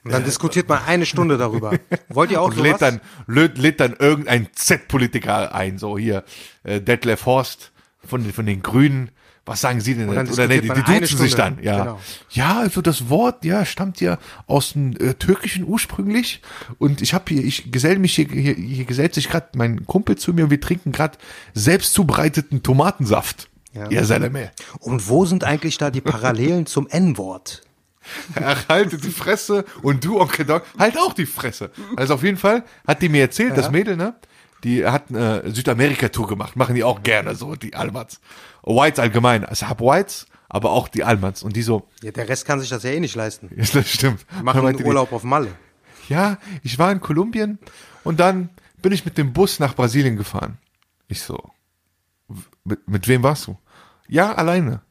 Und 0.03 0.13
dann 0.13 0.25
diskutiert 0.25 0.69
man 0.69 0.83
eine 0.85 1.07
Stunde 1.07 1.37
darüber. 1.39 1.79
Wollt 2.09 2.31
ihr 2.33 2.41
auch 2.41 2.47
und 2.47 2.57
sowas? 2.57 2.71
lädt 2.71 2.83
dann, 2.83 3.01
lädt, 3.29 3.59
lädt 3.59 3.79
dann 3.81 3.95
irgendein 3.97 4.49
Z-Politiker 4.53 5.55
ein, 5.55 5.79
so 5.79 5.97
hier, 5.97 6.25
äh, 6.65 6.81
Detlef 6.81 7.25
Horst 7.27 7.71
von, 8.05 8.25
von 8.33 8.47
den 8.47 8.63
Grünen. 8.63 9.11
Was 9.51 9.63
sagen 9.63 9.81
Sie 9.81 9.97
denn? 9.97 10.09
Und 10.09 10.15
dann 10.15 10.29
Oder 10.29 10.47
nee, 10.47 10.61
die, 10.61 10.69
die 10.69 10.83
duzen 10.83 11.19
sich 11.19 11.33
Stunde. 11.33 11.57
dann, 11.57 11.65
ja. 11.65 11.79
Genau. 11.81 12.01
Ja, 12.31 12.61
also 12.61 12.81
das 12.83 13.09
Wort, 13.09 13.45
ja, 13.45 13.65
stammt 13.65 14.01
ja 14.01 14.19
aus 14.47 14.75
dem 14.75 14.93
äh, 14.93 15.15
Türkischen 15.15 15.65
ursprünglich. 15.65 16.41
Und 16.79 17.03
ich 17.03 17.15
habe 17.15 17.25
hier, 17.27 17.43
ich 17.43 17.73
gesell 17.73 17.99
mich 17.99 18.15
hier, 18.15 18.29
hier, 18.29 18.55
hier 18.55 18.85
gesellt 18.85 19.13
sich 19.13 19.29
gerade 19.29 19.49
mein 19.57 19.87
Kumpel 19.87 20.15
zu 20.15 20.33
mir 20.33 20.45
und 20.45 20.51
wir 20.51 20.61
trinken 20.61 20.93
gerade 20.93 21.19
selbst 21.53 21.95
zubereiteten 21.95 22.63
Tomatensaft. 22.63 23.49
Ja. 23.73 23.91
Ja, 23.91 24.05
Salame. 24.05 24.53
Und 24.79 25.09
wo 25.09 25.25
sind 25.27 25.43
eigentlich 25.43 25.79
da 25.79 25.91
die 25.91 26.01
Parallelen 26.01 26.67
zum 26.67 26.87
N-Wort? 26.87 27.63
Ach, 28.37 28.69
haltet 28.69 29.03
die 29.03 29.11
Fresse 29.11 29.65
und 29.83 30.05
du, 30.05 30.21
Onkel 30.21 30.45
Doc, 30.45 30.63
halt 30.79 30.97
auch 30.97 31.13
die 31.13 31.27
Fresse. 31.27 31.73
Also 31.97 32.15
auf 32.15 32.23
jeden 32.23 32.39
Fall 32.39 32.63
hat 32.87 33.03
die 33.03 33.09
mir 33.09 33.23
erzählt, 33.23 33.57
das 33.57 33.73
Mädel, 33.73 33.97
ne? 33.97 34.15
Die 34.63 34.87
hat 34.87 35.07
eine 35.09 35.43
Südamerika-Tour 35.47 36.29
gemacht, 36.29 36.55
machen 36.55 36.77
die 36.77 36.85
auch 36.85 37.03
gerne 37.03 37.35
so, 37.35 37.57
die 37.57 37.75
Almans. 37.75 38.21
Whites 38.63 38.99
allgemein, 38.99 39.45
also 39.45 39.69
hab 39.69 39.81
Whites, 39.81 40.27
aber 40.49 40.71
auch 40.73 40.89
die 40.89 41.05
Almans. 41.05 41.43
Und 41.43 41.57
die 41.57 41.63
so, 41.63 41.89
Ja, 42.03 42.11
der 42.11 42.29
Rest 42.29 42.45
kann 42.45 42.61
sich 42.61 42.69
das 42.69 42.83
ja 42.83 42.91
eh 42.91 43.01
nicht 43.01 43.15
leisten. 43.15 43.51
ja, 43.57 43.65
das 43.73 43.89
stimmt. 43.89 44.25
Machen 44.43 44.67
einen 44.67 44.77
die, 44.79 44.85
Urlaub 44.85 45.13
auf 45.13 45.23
Malle. 45.25 45.53
Ja, 46.09 46.39
ich 46.63 46.79
war 46.79 46.91
in 46.93 47.01
Kolumbien 47.01 47.59
und 48.05 48.19
dann 48.21 48.51
bin 48.83 48.93
ich 48.93 49.05
mit 49.05 49.17
dem 49.19 49.33
Bus 49.33 49.61
nach 49.61 49.75
Brasilien 49.75 50.17
gefahren. 50.17 50.59
Ich 51.09 51.23
so, 51.23 51.39
mit, 52.65 52.87
mit 52.89 53.07
wem 53.09 53.23
warst 53.23 53.47
du? 53.47 53.57
Ja, 54.09 54.35
alleine. 54.35 54.83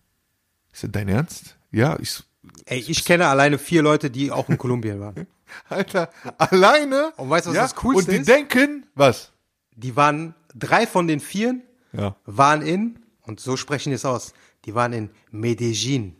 Ich 0.71 0.79
so, 0.79 0.87
dein 0.87 1.07
Ernst? 1.09 1.57
Ja, 1.71 1.97
ich 1.99 2.11
so, 2.11 2.23
Ey, 2.65 2.79
ich 2.79 3.03
kenne 3.03 3.27
alleine 3.27 3.57
vier 3.57 3.81
Leute, 3.81 4.09
die 4.09 4.31
auch 4.31 4.47
in 4.49 4.57
Kolumbien 4.57 4.99
waren. 4.99 5.27
Alter, 5.69 6.09
alleine. 6.37 7.11
Und 7.17 7.29
weißt 7.29 7.47
du, 7.47 7.49
was 7.51 7.55
ja? 7.57 7.63
das 7.63 7.75
Coolste 7.75 8.11
Und 8.11 8.15
die 8.15 8.21
ist? 8.21 8.29
denken, 8.29 8.85
was? 8.95 9.31
die 9.75 9.95
waren, 9.95 10.35
drei 10.55 10.85
von 10.87 11.07
den 11.07 11.19
vieren 11.19 11.63
Ja. 11.93 12.15
waren 12.25 12.61
in, 12.61 12.99
und 13.29 13.39
so 13.39 13.55
sprechen 13.55 13.89
die 13.91 13.95
es 13.95 14.03
aus, 14.05 14.33
die 14.65 14.75
waren 14.75 14.91
in 14.91 15.09
Medellin. 15.31 16.15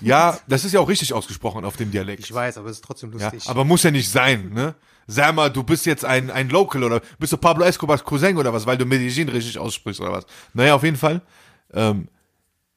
Ja, 0.00 0.38
das 0.48 0.64
ist 0.64 0.72
ja 0.72 0.80
auch 0.80 0.88
richtig 0.88 1.12
ausgesprochen 1.14 1.64
auf 1.64 1.76
dem 1.76 1.90
Dialekt. 1.90 2.24
Ich 2.24 2.32
weiß, 2.34 2.58
aber 2.58 2.68
es 2.68 2.76
ist 2.78 2.84
trotzdem 2.84 3.16
Ja, 3.18 3.30
lustig. 3.30 3.48
aber 3.48 3.64
muss 3.64 3.82
ja 3.82 3.90
nicht 3.90 4.10
sein, 4.10 4.50
ne? 4.52 4.74
Sag 5.06 5.34
mal, 5.34 5.48
du 5.50 5.62
bist 5.62 5.86
jetzt 5.86 6.04
ein, 6.04 6.30
ein 6.30 6.50
Local 6.50 6.84
oder 6.84 7.00
bist 7.18 7.32
du 7.32 7.38
Pablo 7.38 7.64
Escobars 7.64 8.04
Cousin 8.04 8.36
oder 8.36 8.52
was, 8.52 8.66
weil 8.66 8.76
du 8.76 8.84
Medellin 8.84 9.30
richtig 9.30 9.58
aussprichst 9.58 10.00
oder 10.02 10.12
was? 10.12 10.26
Naja, 10.52 10.74
auf 10.74 10.82
jeden 10.84 10.98
Fall 10.98 11.22
ähm, 11.72 12.08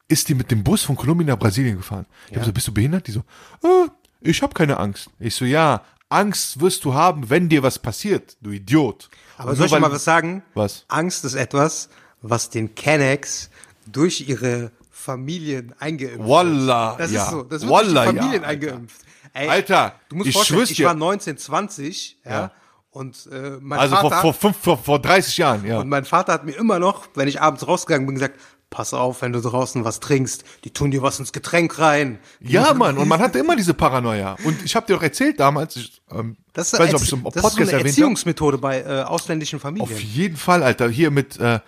ist 0.08 0.30
die 0.30 0.36
mit 0.36 0.50
dem 0.52 0.64
Bus 0.64 0.82
von 0.84 0.96
Kolumbien 0.96 1.28
nach 1.28 1.38
Brasilien 1.40 1.76
gefahren. 1.78 2.06
Ich 2.30 2.38
hab 2.38 2.46
so, 2.46 2.54
bist 2.54 2.68
du 2.68 2.74
behindert? 2.74 3.08
Die 3.08 3.12
so, 3.12 3.20
äh, 3.64 3.90
ich 4.22 4.42
habe 4.42 4.54
keine 4.54 4.78
Angst. 4.78 5.10
Ich 5.20 5.36
so, 5.36 5.44
ja, 5.44 5.84
Angst 6.08 6.60
wirst 6.62 6.86
du 6.86 6.94
haben, 6.94 7.30
wenn 7.30 7.50
dir 7.50 7.64
was 7.64 7.80
passiert, 7.80 8.38
du 8.42 8.52
Idiot. 8.52 9.10
aber 9.38 9.52
Und 9.52 9.56
soll 9.58 9.66
ich 9.68 9.72
mal 9.80 9.92
was 9.92 10.04
sagen? 10.06 10.42
Was? 10.54 10.86
Angst 10.88 11.26
ist 11.26 11.36
etwas, 11.36 11.90
was 12.22 12.50
den 12.50 12.76
Kennex 12.76 13.50
durch 13.92 14.28
ihre 14.28 14.72
Familien 14.90 15.74
eingeimpft 15.80 16.28
Wallah, 16.28 16.92
wird. 16.92 17.00
Das 17.02 17.12
ja. 17.12 17.24
ist 17.24 17.32
so. 17.32 17.44
Das 17.44 17.62
wird 17.62 17.72
Wallah, 17.72 18.04
durch 18.04 18.16
die 18.16 18.20
Familien 18.20 18.42
ja, 18.44 18.48
eingeimpft. 18.48 19.02
Ey, 19.34 19.48
Alter, 19.50 19.96
du 20.10 20.16
musst 20.18 20.30
ich 20.30 20.36
vorstellen, 20.36 20.64
ich 20.64 20.84
war 20.84 20.92
1920, 20.92 22.18
ja, 22.26 22.32
Ja. 22.32 22.52
und 22.92 23.30
äh, 23.32 23.58
mein 23.62 23.80
Also 23.80 23.96
vor, 23.96 24.10
Vater 24.10 24.22
vor, 24.22 24.34
fünf, 24.34 24.58
vor, 24.58 24.78
vor 24.78 25.00
30 25.00 25.38
Jahren, 25.38 25.66
ja. 25.66 25.80
und 25.80 25.88
mein 25.88 26.04
Vater 26.06 26.34
hat 26.34 26.46
mir 26.46 26.52
immer 26.52 26.80
noch, 26.80 27.08
wenn 27.16 27.30
ich 27.30 27.42
abends 27.42 27.66
rausgegangen 27.66 28.06
bin, 28.06 28.16
gesagt, 28.16 28.38
pass 28.70 28.94
auf, 28.94 29.22
wenn 29.22 29.32
du 29.34 29.42
draußen 29.42 29.84
was 29.86 30.00
trinkst, 30.00 30.44
die 30.64 30.72
tun 30.72 30.92
dir 30.92 31.02
was 31.02 31.20
ins 31.20 31.32
Getränk 31.32 31.78
rein. 31.80 32.20
Ja, 32.40 32.74
Mann, 32.74 32.98
und 32.98 33.08
man 33.08 33.20
hatte 33.20 33.40
immer 33.40 33.56
diese 33.56 33.74
Paranoia. 33.74 34.38
Und 34.44 34.64
ich 34.64 34.76
habe 34.76 34.88
dir 34.88 34.98
auch 34.98 35.04
erzählt 35.04 35.40
damals, 35.40 35.76
ich, 35.76 36.02
ähm, 36.12 36.38
Das 36.54 36.74
ist, 36.74 36.80
weiß 36.80 36.88
nicht, 36.88 36.96
ob 36.96 37.02
ich 37.02 37.08
es 37.08 37.14
im 37.14 37.24
das 37.24 37.36
ist 37.36 37.42
so 37.42 37.50
Podcast 37.50 37.74
eine. 37.74 37.84
Erziehungsmethode 37.84 38.58
bei 38.58 38.82
äh, 38.82 39.04
ausländischen 39.04 39.60
Familien. 39.60 39.90
Auf 39.90 40.00
jeden 40.02 40.38
Fall, 40.38 40.64
Alter. 40.64 40.90
Hier 40.90 41.12
mit, 41.12 41.38
äh, 41.40 41.60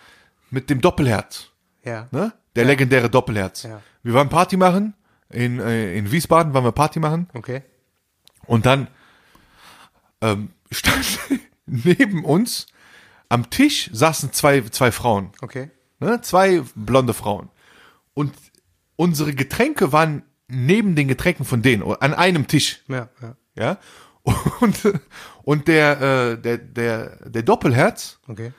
mit 0.49 0.69
dem 0.69 0.81
Doppelherz. 0.81 1.49
Ja. 1.83 2.07
Ne? 2.11 2.33
Der 2.55 2.65
legendäre 2.65 3.09
Doppelherz. 3.09 3.63
Ja. 3.63 3.81
Wir 4.03 4.13
waren 4.13 4.29
Party 4.29 4.57
machen. 4.57 4.93
In, 5.29 5.59
äh, 5.59 5.95
in 5.95 6.11
Wiesbaden 6.11 6.53
waren 6.53 6.63
wir 6.63 6.71
Party 6.71 6.99
machen. 6.99 7.27
Okay. 7.33 7.63
Und 8.45 8.65
dann 8.65 8.87
ähm, 10.21 10.51
stand 10.71 11.19
neben 11.65 12.23
uns 12.23 12.67
am 13.29 13.49
Tisch 13.49 13.89
saßen 13.91 14.31
zwei, 14.31 14.61
zwei 14.61 14.91
Frauen. 14.91 15.31
Okay. 15.41 15.71
Ne? 15.99 16.21
Zwei 16.21 16.61
blonde 16.75 17.13
Frauen. 17.13 17.49
Und 18.13 18.33
unsere 18.95 19.33
Getränke 19.33 19.91
waren 19.91 20.23
neben 20.47 20.95
den 20.95 21.07
Getränken 21.07 21.45
von 21.45 21.61
denen, 21.63 21.83
an 21.83 22.13
einem 22.13 22.47
Tisch. 22.47 22.83
Ja, 22.87 23.09
ja. 23.21 23.35
Ja. 23.55 23.77
Und, 24.61 24.79
und 25.43 25.67
der, 25.67 26.01
äh, 26.01 26.41
der, 26.41 26.57
der, 26.57 27.29
der 27.29 27.43
Doppelherz 27.43 28.19
Okay. 28.29 28.53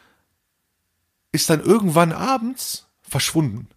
ist 1.32 1.48
dann 1.48 1.62
irgendwann 1.62 2.12
abends 2.12 2.84
verschwunden. 3.14 3.68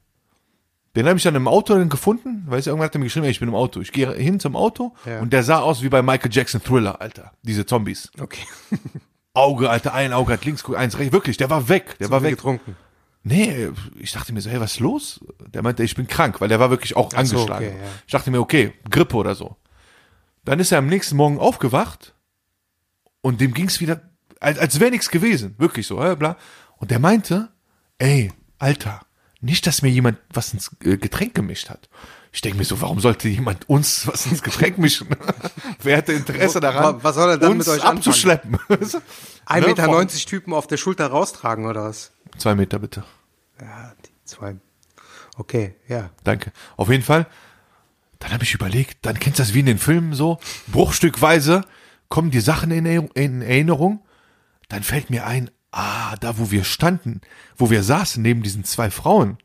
Den 0.95 1.05
habe 1.07 1.17
ich 1.17 1.23
dann 1.23 1.35
im 1.35 1.47
Auto 1.47 1.75
dann 1.75 1.89
gefunden, 1.89 2.43
weil 2.47 2.59
irgendwann 2.59 2.85
hat 2.85 2.95
er 2.95 2.99
mir 2.99 3.05
geschrieben, 3.05 3.25
ey, 3.25 3.31
ich 3.31 3.39
bin 3.39 3.49
im 3.49 3.53
Auto. 3.55 3.81
Ich 3.81 3.91
gehe 3.91 4.11
hin 4.13 4.39
zum 4.39 4.55
Auto 4.55 4.95
Ja. 5.05 5.19
und 5.19 5.31
der 5.31 5.43
sah 5.43 5.59
aus 5.59 5.83
wie 5.83 5.89
bei 5.89 6.01
Michael 6.01 6.31
Jackson 6.33 6.63
Thriller, 6.63 6.99
Alter. 6.99 7.33
Diese 7.43 7.67
Zombies. 7.67 8.11
Okay. 8.19 8.41
Auge, 9.33 9.69
Alter, 9.69 9.93
ein 9.93 10.11
Auge 10.11 10.33
hat 10.33 10.43
links, 10.45 10.65
eins 10.73 10.97
rechts. 10.97 11.13
Wirklich, 11.13 11.37
der 11.37 11.51
war 11.51 11.69
weg. 11.69 11.97
Der 11.99 12.09
war 12.09 12.19
Viel 12.21 12.29
weg. 12.29 12.35
getrunken. 12.37 12.75
Nee, 13.21 13.69
ich 13.99 14.11
dachte 14.11 14.33
mir 14.33 14.41
so, 14.41 14.49
hey, 14.49 14.59
was 14.59 14.71
ist 14.73 14.79
los? 14.79 15.19
Der 15.53 15.61
meinte, 15.61 15.83
ich 15.83 15.93
bin 15.93 16.07
krank, 16.07 16.41
weil 16.41 16.47
der 16.49 16.59
war 16.59 16.71
wirklich 16.71 16.95
auch 16.95 17.11
so, 17.11 17.17
angeschlagen. 17.17 17.67
okay, 17.67 17.77
ja. 17.79 17.89
Ich 18.07 18.11
dachte 18.13 18.31
mir, 18.31 18.39
okay, 18.39 18.73
Grippe 18.89 19.17
oder 19.17 19.35
so. 19.35 19.55
Dann 20.45 20.59
ist 20.59 20.71
er 20.71 20.79
am 20.79 20.87
nächsten 20.87 21.15
Morgen 21.15 21.37
aufgewacht 21.37 22.15
und 23.21 23.39
dem 23.39 23.53
ging's 23.53 23.79
wieder, 23.81 24.01
als, 24.39 24.57
als 24.57 24.79
wäre 24.79 24.89
nichts 24.89 25.09
gewesen. 25.11 25.53
Wirklich 25.59 25.85
so, 25.85 25.97
bla. 26.15 26.37
Und 26.77 26.89
der 26.89 26.99
meinte, 26.99 27.49
ey, 27.99 28.31
Alter, 28.57 29.01
nicht, 29.41 29.67
dass 29.67 29.81
mir 29.81 29.89
jemand 29.89 30.17
was 30.33 30.53
ins 30.53 30.71
äh, 30.83 30.97
Getränk 30.97 31.35
gemischt 31.35 31.69
hat. 31.69 31.89
Ich 32.31 32.41
denke 32.41 32.57
mir 32.57 32.65
so, 32.65 32.81
warum 32.81 32.99
sollte 32.99 33.29
jemand 33.29 33.67
uns 33.69 34.05
was 34.07 34.25
ins 34.27 34.43
Getränk 34.43 34.77
mischen? 34.77 35.07
Wer 35.81 35.97
hätte 35.97 36.13
Interesse 36.13 36.59
daran, 36.59 37.03
was 37.03 37.15
soll 37.15 37.29
er 37.31 37.37
dann 37.37 37.51
uns 37.53 37.65
mit 37.67 37.75
euch 37.77 37.83
abzuschleppen? 37.83 38.57
1,90 38.69 38.99
Ne, 39.61 39.67
Meter 39.67 39.83
vor- 39.85 40.07
Typen 40.07 40.53
auf 40.53 40.67
der 40.67 40.77
Schulter 40.77 41.07
raustragen 41.07 41.65
oder 41.65 41.85
was? 41.85 42.11
Zwei 42.37 42.53
Meter 42.55 42.79
bitte. 42.79 43.03
Ja, 43.59 43.93
die 44.05 44.09
zwei. 44.25 44.55
Okay, 45.37 45.75
ja. 45.87 46.09
Danke. 46.23 46.51
Auf 46.75 46.89
jeden 46.89 47.03
Fall. 47.03 47.27
Dann 48.19 48.33
habe 48.33 48.43
ich 48.43 48.53
überlegt, 48.53 48.97
dann 49.05 49.19
kennst 49.19 49.39
du 49.39 49.43
das 49.43 49.53
wie 49.53 49.59
in 49.59 49.65
den 49.67 49.77
Filmen 49.77 50.13
so, 50.13 50.39
bruchstückweise 50.67 51.63
kommen 52.09 52.31
die 52.31 52.39
Sachen 52.39 52.71
in 52.71 53.41
Erinnerung. 53.41 54.03
Dann 54.69 54.83
fällt 54.83 55.09
mir 55.09 55.25
ein, 55.27 55.49
ah, 55.77 56.15
da 56.19 56.37
wo 56.37 56.51
wir 56.51 56.63
standen, 56.63 57.21
wo 57.55 57.69
wir 57.69 57.83
saßen 57.83 58.21
neben 58.21 58.43
diesen 58.43 58.63
zwei 58.63 58.89
Frauen, 58.89 59.37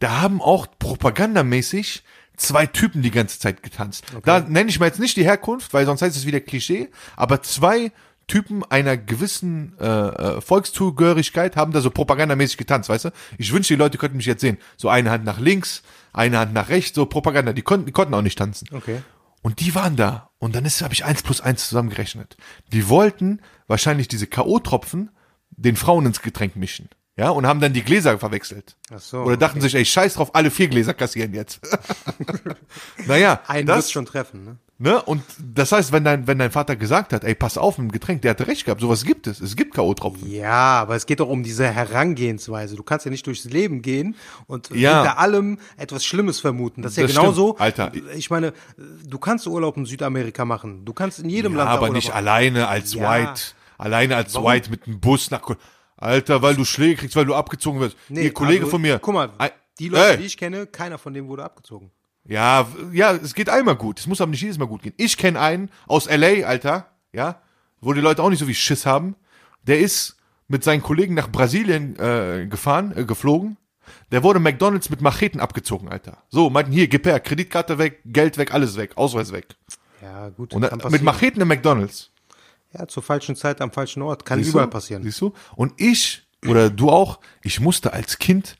da 0.00 0.20
haben 0.20 0.42
auch 0.42 0.66
propagandamäßig 0.78 2.02
zwei 2.36 2.66
Typen 2.66 3.02
die 3.02 3.10
ganze 3.10 3.38
Zeit 3.38 3.62
getanzt. 3.62 4.04
Da 4.24 4.40
nenne 4.40 4.68
ich 4.68 4.80
mal 4.80 4.86
jetzt 4.86 4.98
nicht 4.98 5.16
die 5.16 5.24
Herkunft, 5.24 5.72
weil 5.72 5.86
sonst 5.86 6.02
heißt 6.02 6.16
es 6.16 6.26
wieder 6.26 6.40
Klischee, 6.40 6.90
aber 7.16 7.42
zwei 7.42 7.92
Typen 8.26 8.64
einer 8.64 8.96
gewissen 8.96 9.74
äh, 9.80 9.86
äh, 9.86 10.40
Volkszugehörigkeit 10.40 11.56
haben 11.56 11.72
da 11.72 11.80
so 11.80 11.90
propagandamäßig 11.90 12.56
getanzt, 12.56 12.88
weißt 12.88 13.06
du? 13.06 13.10
Ich 13.38 13.52
wünsche, 13.52 13.74
die 13.74 13.78
Leute 13.78 13.98
könnten 13.98 14.16
mich 14.16 14.26
jetzt 14.26 14.40
sehen. 14.40 14.58
So 14.76 14.88
eine 14.88 15.10
Hand 15.10 15.24
nach 15.24 15.38
links, 15.38 15.82
eine 16.12 16.38
Hand 16.38 16.52
nach 16.52 16.68
rechts, 16.68 16.94
so 16.94 17.06
Propaganda. 17.06 17.52
Die 17.52 17.62
konnten, 17.62 17.86
die 17.86 17.92
konnten 17.92 18.14
auch 18.14 18.22
nicht 18.22 18.38
tanzen. 18.38 18.68
Okay. 18.72 19.02
Und 19.42 19.60
die 19.60 19.74
waren 19.74 19.96
da. 19.96 20.30
Und 20.38 20.54
dann 20.54 20.64
ist, 20.64 20.82
habe 20.82 20.94
ich 20.94 21.04
eins 21.04 21.22
plus 21.22 21.40
eins 21.40 21.68
zusammengerechnet. 21.68 22.36
Die 22.72 22.88
wollten 22.88 23.40
wahrscheinlich 23.66 24.08
diese 24.08 24.28
K.O.-Tropfen 24.28 25.08
den 25.56 25.76
Frauen 25.76 26.06
ins 26.06 26.22
Getränk 26.22 26.56
mischen. 26.56 26.88
Ja, 27.14 27.28
und 27.28 27.46
haben 27.46 27.60
dann 27.60 27.74
die 27.74 27.82
Gläser 27.82 28.18
verwechselt. 28.18 28.74
Ach 28.90 28.98
so, 28.98 29.18
Oder 29.18 29.36
dachten 29.36 29.60
sich, 29.60 29.74
ey, 29.74 29.84
scheiß 29.84 30.14
drauf, 30.14 30.34
alle 30.34 30.50
vier 30.50 30.68
Gläser 30.68 30.94
kassieren 30.94 31.34
jetzt. 31.34 31.60
naja, 33.06 33.40
Einen 33.46 33.66
das, 33.66 33.90
schon 33.92 34.06
treffen, 34.06 34.44
ne? 34.44 34.56
ne? 34.78 35.02
Und 35.02 35.22
das 35.38 35.72
heißt, 35.72 35.92
wenn 35.92 36.04
dein, 36.04 36.26
wenn 36.26 36.38
dein 36.38 36.50
Vater 36.50 36.74
gesagt 36.74 37.12
hat, 37.12 37.24
ey, 37.24 37.34
pass 37.34 37.58
auf 37.58 37.76
mit 37.76 37.90
dem 37.90 37.92
Getränk, 37.92 38.22
der 38.22 38.30
hatte 38.30 38.46
recht 38.46 38.64
gehabt, 38.64 38.80
sowas 38.80 39.04
gibt 39.04 39.26
es. 39.26 39.40
Es 39.40 39.56
gibt 39.56 39.74
K.O.-Tropfen. 39.74 40.26
Ja, 40.26 40.80
aber 40.80 40.96
es 40.96 41.04
geht 41.04 41.20
doch 41.20 41.28
um 41.28 41.42
diese 41.42 41.66
Herangehensweise. 41.68 42.76
Du 42.76 42.82
kannst 42.82 43.04
ja 43.04 43.10
nicht 43.10 43.26
durchs 43.26 43.44
Leben 43.44 43.82
gehen 43.82 44.16
und 44.46 44.70
Ja. 44.70 45.02
hinter 45.02 45.18
allem 45.18 45.58
etwas 45.76 46.06
Schlimmes 46.06 46.40
vermuten. 46.40 46.80
Das 46.80 46.92
ist 46.92 46.96
ja 46.96 47.02
Das 47.06 47.14
genauso. 47.14 47.48
stimmt, 47.48 47.60
Alter. 47.60 47.92
Ich 48.16 48.30
meine, 48.30 48.54
du 49.06 49.18
kannst 49.18 49.46
Urlaub 49.46 49.76
in 49.76 49.84
Südamerika 49.84 50.46
machen. 50.46 50.86
Du 50.86 50.94
kannst 50.94 51.18
in 51.18 51.28
jedem 51.28 51.52
Ja, 51.52 51.58
Land 51.58 51.70
aber 51.72 51.82
Urlaub 51.82 51.94
nicht 51.96 52.08
machen. 52.08 52.16
alleine 52.16 52.68
als 52.68 52.94
Ja. 52.94 53.10
White. 53.10 53.42
Alleine 53.82 54.16
als 54.16 54.34
White 54.34 54.70
mit 54.70 54.86
einem 54.86 55.00
Bus 55.00 55.30
nach. 55.30 55.42
Ko- 55.42 55.56
Alter, 55.96 56.42
weil 56.42 56.56
du 56.56 56.64
Schläge 56.64 56.96
kriegst, 56.96 57.14
weil 57.16 57.24
du 57.26 57.34
abgezogen 57.34 57.78
wirst. 57.80 57.96
Nee, 58.08 58.24
Ihr 58.24 58.32
Kollege 58.32 58.60
also, 58.60 58.70
von 58.72 58.82
mir. 58.82 58.98
Guck 58.98 59.14
mal, 59.14 59.30
die 59.78 59.88
Leute, 59.88 60.12
Ey. 60.12 60.16
die 60.18 60.24
ich 60.26 60.36
kenne, 60.36 60.66
keiner 60.66 60.98
von 60.98 61.14
denen 61.14 61.28
wurde 61.28 61.44
abgezogen. 61.44 61.90
Ja, 62.24 62.66
ja, 62.92 63.12
es 63.12 63.34
geht 63.34 63.48
einmal 63.48 63.76
gut. 63.76 64.00
Es 64.00 64.06
muss 64.06 64.20
aber 64.20 64.30
nicht 64.30 64.40
jedes 64.42 64.58
Mal 64.58 64.66
gut 64.66 64.82
gehen. 64.82 64.94
Ich 64.96 65.16
kenne 65.16 65.40
einen 65.40 65.70
aus 65.86 66.06
LA, 66.08 66.44
Alter, 66.46 66.86
ja, 67.12 67.40
wo 67.80 67.92
die 67.92 68.00
Leute 68.00 68.22
auch 68.22 68.30
nicht 68.30 68.38
so 68.40 68.48
wie 68.48 68.54
Schiss 68.54 68.84
haben. 68.86 69.16
Der 69.64 69.78
ist 69.80 70.16
mit 70.48 70.62
seinen 70.64 70.82
Kollegen 70.82 71.14
nach 71.14 71.30
Brasilien 71.30 71.96
äh, 71.98 72.46
gefahren, 72.48 72.92
äh, 72.96 73.04
geflogen. 73.04 73.56
Der 74.10 74.22
wurde 74.22 74.38
McDonalds 74.40 74.90
mit 74.90 75.00
Macheten 75.00 75.40
abgezogen, 75.40 75.88
Alter. 75.88 76.18
So, 76.30 76.50
meinten 76.50 76.72
hier, 76.72 76.86
gib 76.88 77.06
her, 77.06 77.18
Kreditkarte 77.20 77.78
weg, 77.78 78.00
Geld 78.04 78.38
weg, 78.38 78.52
alles 78.54 78.76
weg, 78.76 78.96
Ausweis 78.96 79.32
weg. 79.32 79.46
Ja, 80.00 80.28
gut, 80.30 80.52
Und 80.54 80.62
mit. 80.90 81.02
Macheten 81.02 81.40
im 81.42 81.48
McDonalds. 81.48 82.10
Ja, 82.72 82.86
zur 82.88 83.02
falschen 83.02 83.36
Zeit 83.36 83.60
am 83.60 83.70
falschen 83.70 84.02
Ort. 84.02 84.24
Kann 84.24 84.38
Siehst 84.38 84.50
überall 84.50 84.66
du? 84.66 84.72
passieren. 84.72 85.02
Siehst 85.02 85.20
du? 85.20 85.32
Und 85.56 85.74
ich, 85.76 86.22
oder 86.46 86.70
du 86.70 86.90
auch, 86.90 87.20
ich 87.42 87.60
musste 87.60 87.92
als 87.92 88.18
Kind, 88.18 88.56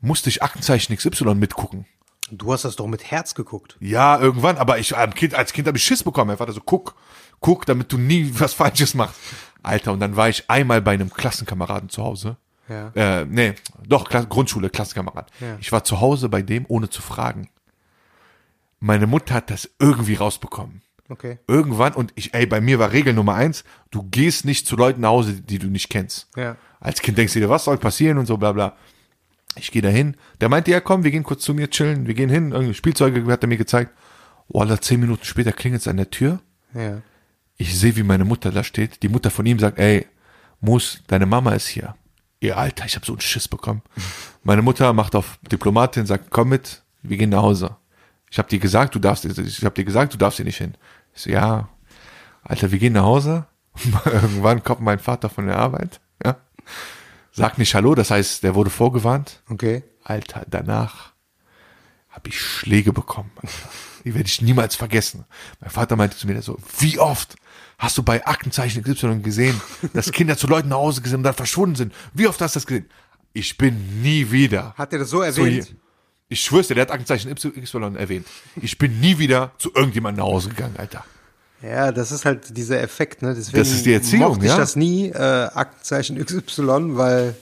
musste 0.00 0.30
ich 0.30 0.42
Aktenzeichen 0.42 0.96
XY 0.96 1.34
mitgucken. 1.34 1.86
Du 2.30 2.52
hast 2.52 2.64
das 2.64 2.76
doch 2.76 2.86
mit 2.86 3.10
Herz 3.10 3.34
geguckt. 3.34 3.76
Ja, 3.80 4.18
irgendwann, 4.18 4.56
aber 4.56 4.78
ich 4.78 4.96
am 4.96 5.14
Kind, 5.14 5.34
als 5.34 5.52
Kind 5.52 5.66
habe 5.66 5.76
ich 5.76 5.84
Schiss 5.84 6.02
bekommen. 6.02 6.28
Mein 6.28 6.36
Vater 6.36 6.52
so, 6.52 6.60
guck, 6.60 6.94
guck, 7.40 7.66
damit 7.66 7.92
du 7.92 7.98
nie 7.98 8.32
was 8.38 8.54
Falsches 8.54 8.94
machst. 8.94 9.18
Alter, 9.62 9.92
und 9.92 10.00
dann 10.00 10.16
war 10.16 10.28
ich 10.28 10.48
einmal 10.48 10.80
bei 10.80 10.92
einem 10.92 11.10
Klassenkameraden 11.12 11.88
zu 11.88 12.02
Hause. 12.02 12.36
Ja. 12.68 12.92
Äh, 12.94 13.26
nee, 13.26 13.54
doch, 13.86 14.08
Kla 14.08 14.22
Grundschule, 14.22 14.70
Klassenkamerad. 14.70 15.30
Ja. 15.40 15.56
Ich 15.60 15.72
war 15.72 15.82
zu 15.82 16.00
Hause 16.00 16.28
bei 16.28 16.40
dem, 16.40 16.64
ohne 16.68 16.88
zu 16.88 17.02
fragen. 17.02 17.50
Meine 18.78 19.06
Mutter 19.08 19.34
hat 19.34 19.50
das 19.50 19.68
irgendwie 19.78 20.14
rausbekommen. 20.14 20.82
Okay. 21.10 21.38
Irgendwann, 21.48 21.92
und 21.94 22.12
ich, 22.14 22.34
ey, 22.34 22.46
bei 22.46 22.60
mir 22.60 22.78
war 22.78 22.92
Regel 22.92 23.12
Nummer 23.12 23.34
eins, 23.34 23.64
du 23.90 24.04
gehst 24.04 24.44
nicht 24.44 24.66
zu 24.66 24.76
Leuten 24.76 25.00
nach 25.00 25.08
Hause, 25.10 25.34
die 25.34 25.58
du 25.58 25.66
nicht 25.66 25.90
kennst. 25.90 26.28
Ja. 26.36 26.56
Als 26.78 27.02
Kind 27.02 27.18
denkst 27.18 27.34
du 27.34 27.40
dir, 27.40 27.50
was 27.50 27.64
soll 27.64 27.78
passieren 27.78 28.16
und 28.16 28.26
so, 28.26 28.36
bla 28.36 28.52
bla. 28.52 28.76
Ich 29.56 29.72
gehe 29.72 29.82
da 29.82 29.88
hin. 29.88 30.16
Der 30.40 30.48
meinte, 30.48 30.70
ja 30.70 30.80
komm, 30.80 31.02
wir 31.02 31.10
gehen 31.10 31.24
kurz 31.24 31.42
zu 31.42 31.52
mir 31.52 31.68
chillen, 31.68 32.06
wir 32.06 32.14
gehen 32.14 32.30
hin, 32.30 32.52
irgendwie 32.52 32.74
Spielzeuge 32.74 33.26
hat 33.26 33.42
er 33.42 33.48
mir 33.48 33.56
gezeigt. 33.56 33.92
Wallah, 34.48 34.80
zehn 34.80 35.00
Minuten 35.00 35.24
später 35.24 35.52
klingelt 35.52 35.82
es 35.82 35.88
an 35.88 35.96
der 35.96 36.10
Tür. 36.10 36.40
Ja. 36.74 37.02
Ich 37.56 37.76
sehe, 37.76 37.96
wie 37.96 38.04
meine 38.04 38.24
Mutter 38.24 38.52
da 38.52 38.62
steht. 38.62 39.02
Die 39.02 39.08
Mutter 39.08 39.30
von 39.30 39.44
ihm 39.46 39.58
sagt, 39.58 39.78
ey, 39.78 40.06
Mus, 40.60 41.02
deine 41.08 41.26
Mama 41.26 41.52
ist 41.52 41.66
hier. 41.66 41.94
Ihr 42.38 42.56
Alter, 42.56 42.86
ich 42.86 42.94
habe 42.94 43.04
so 43.04 43.12
einen 43.12 43.20
Schiss 43.20 43.48
bekommen. 43.48 43.82
Meine 44.42 44.62
Mutter 44.62 44.92
macht 44.94 45.14
auf 45.14 45.38
Diplomatin, 45.50 46.06
sagt, 46.06 46.30
komm 46.30 46.50
mit, 46.50 46.82
wir 47.02 47.18
gehen 47.18 47.30
nach 47.30 47.42
Hause. 47.42 47.76
Ich 48.30 48.38
habe 48.38 48.48
dir 48.48 48.58
gesagt, 48.58 48.94
du 48.94 48.98
darfst, 48.98 49.24
ich 49.24 49.64
habe 49.64 49.74
dir 49.74 49.84
gesagt, 49.84 50.14
du 50.14 50.18
darfst 50.18 50.36
hier 50.36 50.46
nicht 50.46 50.56
hin. 50.56 50.74
Ich 51.14 51.22
so, 51.22 51.30
ja, 51.30 51.68
Alter, 52.42 52.70
wir 52.72 52.78
gehen 52.78 52.92
nach 52.94 53.04
Hause. 53.04 53.46
Irgendwann 54.04 54.62
kommt 54.64 54.80
mein 54.80 54.98
Vater 54.98 55.28
von 55.28 55.46
der 55.46 55.58
Arbeit, 55.58 56.00
ja. 56.24 56.36
Sag 57.32 57.58
nicht 57.58 57.74
Hallo, 57.74 57.94
das 57.94 58.10
heißt, 58.10 58.42
der 58.42 58.54
wurde 58.54 58.70
vorgewarnt. 58.70 59.42
Okay. 59.48 59.84
Alter, 60.02 60.44
danach 60.48 61.12
habe 62.08 62.28
ich 62.28 62.40
Schläge 62.40 62.92
bekommen. 62.92 63.30
Alter. 63.36 63.68
Die 64.04 64.14
werde 64.14 64.26
ich 64.26 64.42
niemals 64.42 64.74
vergessen. 64.76 65.24
Mein 65.60 65.70
Vater 65.70 65.94
meinte 65.96 66.16
zu 66.16 66.26
mir 66.26 66.40
so, 66.42 66.58
wie 66.78 66.98
oft 66.98 67.36
hast 67.78 67.96
du 67.98 68.02
bei 68.02 68.26
Aktenzeichen 68.26 68.82
XY 68.82 69.20
gesehen, 69.20 69.60
dass 69.92 70.10
Kinder 70.10 70.36
zu 70.36 70.46
Leuten 70.48 70.68
nach 70.70 70.78
Hause 70.78 71.02
gesehen 71.02 71.18
und 71.18 71.22
dann 71.24 71.34
verschwunden 71.34 71.76
sind? 71.76 71.94
Wie 72.14 72.26
oft 72.26 72.40
hast 72.40 72.56
du 72.56 72.58
das 72.58 72.66
gesehen? 72.66 72.88
Ich 73.32 73.56
bin 73.56 74.02
nie 74.02 74.30
wieder. 74.32 74.74
Hat 74.76 74.92
er 74.92 74.98
das 75.00 75.10
so 75.10 75.18
So 75.18 75.22
erwähnt? 75.22 75.66
hier- 75.66 75.76
ich 76.30 76.40
schwör's 76.40 76.68
dir, 76.68 76.74
der 76.74 76.82
hat 76.82 76.90
Aktenzeichen 76.92 77.34
XY 77.34 77.96
erwähnt. 77.98 78.26
Ich 78.62 78.78
bin 78.78 78.98
nie 79.00 79.18
wieder 79.18 79.50
zu 79.58 79.70
irgendjemandem 79.74 80.24
nach 80.24 80.32
Hause 80.32 80.48
gegangen, 80.48 80.76
Alter. 80.78 81.04
ja, 81.62 81.92
das 81.92 82.10
ist 82.12 82.24
halt 82.24 82.56
dieser 82.56 82.80
Effekt, 82.80 83.20
ne? 83.20 83.34
Deswegen 83.34 83.58
Das 83.58 83.70
ist 83.70 83.84
die 83.84 83.92
Erziehung, 83.92 84.28
mochte 84.30 84.44
ich 84.46 84.50
ja. 84.50 84.56
das 84.56 84.76
nie, 84.76 85.08
äh, 85.08 85.14
Aktenzeichen 85.52 86.16
XY, 86.24 86.96
weil 86.96 87.34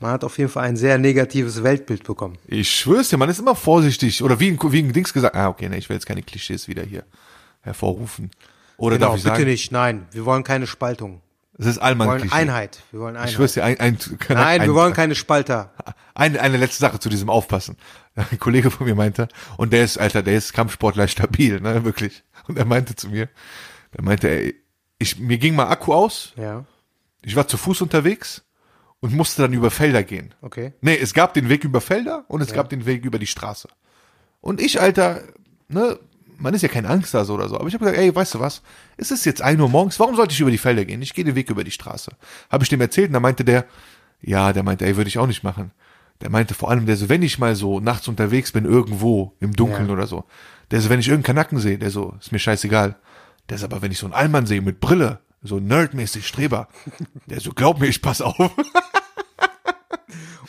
man 0.00 0.12
hat 0.12 0.22
auf 0.22 0.38
jeden 0.38 0.50
Fall 0.50 0.64
ein 0.68 0.76
sehr 0.76 0.96
negatives 0.98 1.62
Weltbild 1.64 2.04
bekommen. 2.04 2.38
Ich 2.46 2.70
schwör's 2.70 3.08
dir, 3.08 3.16
man 3.16 3.28
ist 3.30 3.40
immer 3.40 3.56
vorsichtig. 3.56 4.22
Oder 4.22 4.38
wie 4.38 4.48
ein, 4.52 4.58
wie 4.62 4.78
ein 4.80 4.92
Dings 4.92 5.12
gesagt, 5.12 5.34
ah, 5.34 5.48
okay, 5.48 5.68
ne, 5.68 5.76
ich 5.76 5.88
will 5.88 5.96
jetzt 5.96 6.06
keine 6.06 6.22
Klischees 6.22 6.68
wieder 6.68 6.84
hier 6.84 7.02
hervorrufen. 7.62 8.30
Oder 8.76 8.96
Genau, 8.96 9.08
darf 9.08 9.16
ich 9.16 9.24
bitte 9.24 9.36
sagen, 9.36 9.48
nicht, 9.48 9.72
nein, 9.72 10.06
wir 10.12 10.24
wollen 10.24 10.44
keine 10.44 10.68
Spaltung. 10.68 11.20
Es 11.58 11.66
ist 11.66 11.76
Wir 11.76 11.82
allmann 11.82 12.08
wollen 12.08 12.20
Klischee. 12.20 12.34
Einheit. 12.36 12.82
Wir 12.90 13.00
wollen 13.00 13.16
Einheit. 13.16 13.30
Ich 13.30 13.36
schwör's 13.36 13.54
dir, 13.54 13.64
ein, 13.64 13.78
ein, 13.80 13.98
keine, 14.18 14.40
Nein, 14.40 14.60
ein, 14.62 14.66
wir 14.68 14.74
wollen 14.74 14.92
keine 14.94 15.14
Spalter. 15.14 15.72
Eine, 16.14 16.40
eine 16.40 16.56
letzte 16.56 16.78
Sache 16.80 16.98
zu 16.98 17.08
diesem 17.08 17.30
Aufpassen. 17.30 17.76
Ein 18.14 18.38
Kollege 18.38 18.70
von 18.70 18.86
mir 18.86 18.94
meinte, 18.94 19.28
und 19.56 19.72
der 19.72 19.84
ist, 19.84 19.98
Alter, 19.98 20.22
der 20.22 20.36
ist 20.36 20.52
Kampfsportler 20.52 21.06
stabil, 21.08 21.60
ne, 21.60 21.84
wirklich. 21.84 22.24
Und 22.48 22.58
er 22.58 22.64
meinte 22.64 22.96
zu 22.96 23.08
mir, 23.08 23.28
er 23.92 24.02
meinte, 24.02 24.28
ey, 24.28 24.54
ich, 24.98 25.18
mir 25.18 25.38
ging 25.38 25.54
mal 25.54 25.68
Akku 25.68 25.92
aus, 25.94 26.32
Ja, 26.36 26.64
ich 27.22 27.36
war 27.36 27.46
zu 27.46 27.56
Fuß 27.56 27.82
unterwegs 27.82 28.42
und 29.00 29.12
musste 29.14 29.42
dann 29.42 29.52
über 29.52 29.70
Felder 29.70 30.02
gehen. 30.02 30.34
okay. 30.40 30.72
Nee, 30.80 30.96
es 30.96 31.14
gab 31.14 31.34
den 31.34 31.48
Weg 31.48 31.62
über 31.64 31.80
Felder 31.80 32.24
und 32.28 32.40
es 32.40 32.52
gab 32.52 32.68
den 32.68 32.86
Weg 32.86 33.04
über 33.04 33.18
die 33.18 33.26
Straße. 33.26 33.68
Und 34.40 34.60
ich, 34.60 34.80
Alter, 34.80 35.22
ne, 35.68 35.98
man 36.38 36.54
ist 36.54 36.62
ja 36.62 36.68
kein 36.68 36.86
Angsthase 36.86 37.32
oder 37.32 37.48
so, 37.48 37.56
aber 37.56 37.68
ich 37.68 37.74
habe 37.74 37.84
gesagt, 37.84 38.00
ey, 38.00 38.14
weißt 38.14 38.34
du 38.34 38.40
was, 38.40 38.62
es 38.96 39.10
ist 39.10 39.24
jetzt 39.26 39.42
ein 39.42 39.60
Uhr 39.60 39.68
morgens, 39.68 39.98
warum 40.00 40.16
sollte 40.16 40.32
ich 40.32 40.40
über 40.40 40.50
die 40.50 40.58
Felder 40.58 40.84
gehen? 40.84 41.02
Ich 41.02 41.12
gehe 41.14 41.24
den 41.24 41.34
Weg 41.34 41.50
über 41.50 41.64
die 41.64 41.70
Straße. 41.70 42.12
Habe 42.50 42.64
ich 42.64 42.70
dem 42.70 42.80
erzählt 42.80 43.08
und 43.08 43.14
da 43.14 43.20
meinte 43.20 43.44
der, 43.44 43.66
ja, 44.22 44.52
der 44.52 44.62
meinte, 44.62 44.86
ey, 44.86 44.96
würde 44.96 45.08
ich 45.08 45.18
auch 45.18 45.26
nicht 45.26 45.42
machen. 45.44 45.72
Der 46.20 46.30
meinte 46.30 46.54
vor 46.54 46.70
allem, 46.70 46.86
der 46.86 46.96
so, 46.96 47.08
wenn 47.08 47.22
ich 47.22 47.38
mal 47.38 47.54
so 47.54 47.78
nachts 47.80 48.08
unterwegs 48.08 48.52
bin, 48.52 48.64
irgendwo, 48.64 49.34
im 49.40 49.52
Dunkeln 49.52 49.86
Ja. 49.86 49.92
oder 49.92 50.06
so, 50.06 50.24
der 50.70 50.80
so, 50.80 50.88
wenn 50.90 51.00
ich 51.00 51.08
irgendeinen 51.08 51.36
Kanacken 51.36 51.58
sehe, 51.60 51.78
der 51.78 51.90
so, 51.90 52.14
ist 52.20 52.32
mir 52.32 52.38
scheißegal. 52.38 52.96
Der 53.48 53.56
ist 53.56 53.64
aber, 53.64 53.82
wenn 53.82 53.92
ich 53.92 53.98
so 53.98 54.06
einen 54.06 54.14
Allmann 54.14 54.46
sehe 54.46 54.60
mit 54.60 54.80
Brille, 54.80 55.20
so 55.42 55.60
nerdmäßig 55.60 56.26
Streber, 56.26 56.68
der 57.26 57.40
so, 57.40 57.52
glaub 57.52 57.78
mir, 57.80 57.86
ich 57.86 58.02
pass 58.02 58.20
auf. 58.20 58.36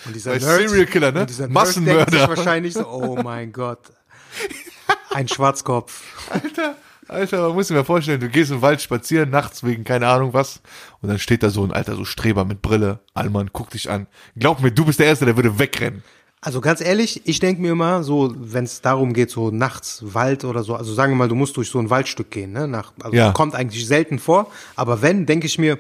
Und 0.06 0.16
dieser 0.16 0.32
Als 0.32 0.44
Serial 0.44 0.86
Killer, 0.86 1.12
ne? 1.12 1.22
und 1.22 1.30
dieser 1.30 1.44
Nerd 1.44 1.54
Massenmörder. 1.54 2.06
denkt 2.06 2.20
sich 2.30 2.38
wahrscheinlich 2.38 2.74
so, 2.74 2.88
oh 2.88 3.22
mein 3.22 3.52
Gott. 3.52 3.80
Ein 5.12 5.28
Schwarzkopf. 5.28 6.02
Alter, 6.30 6.76
Alter, 7.08 7.42
man 7.48 7.54
muss 7.56 7.68
sich 7.68 7.76
mal 7.76 7.84
vorstellen, 7.84 8.20
du 8.20 8.30
gehst 8.30 8.52
im 8.52 8.62
Wald 8.62 8.82
spazieren, 8.82 9.30
nachts 9.32 9.64
wegen 9.64 9.84
keine 9.84 10.08
Ahnung 10.08 10.34
was, 10.34 10.62
und 11.02 11.10
dann 11.10 11.18
steht 11.20 11.42
da 11.44 11.50
so 11.50 11.64
ein 11.64 11.72
alter, 11.72 11.96
so 11.96 12.06
Streber 12.06 12.46
mit 12.46 12.62
Brille, 12.62 13.00
Allmann, 13.14 13.50
guck 13.52 13.72
dich 13.72 13.90
an. 13.90 14.08
Glaub 14.38 14.62
mir, 14.62 14.72
du 14.72 14.86
bist 14.86 15.00
der 15.00 15.08
Erste, 15.08 15.26
der 15.26 15.36
würde 15.36 15.58
wegrennen. 15.58 16.04
Also 16.42 16.62
ganz 16.62 16.80
ehrlich, 16.80 17.22
ich 17.28 17.40
denke 17.42 17.62
mir 17.62 17.72
immer, 17.72 18.04
so, 18.04 18.34
wenn 18.38 18.64
es 18.64 18.80
darum 18.82 19.14
geht, 19.14 19.30
so 19.30 19.52
nachts 19.52 20.02
Wald 20.14 20.46
oder 20.46 20.64
so, 20.64 20.76
also 20.76 20.94
sagen 20.94 21.12
wir 21.12 21.18
mal, 21.18 21.28
du 21.28 21.36
musst 21.36 21.58
durch 21.58 21.70
so 21.70 21.80
ein 21.80 21.90
Waldstück 21.90 22.32
gehen, 22.32 22.54
ne? 22.54 22.66
Nach, 22.68 22.94
also 23.04 23.16
Ja. 23.18 23.32
kommt 23.34 23.56
eigentlich 23.56 23.86
selten 23.86 24.20
vor, 24.20 24.50
aber 24.76 25.02
wenn, 25.02 25.26
denke 25.26 25.48
ich 25.48 25.58
mir, 25.58 25.80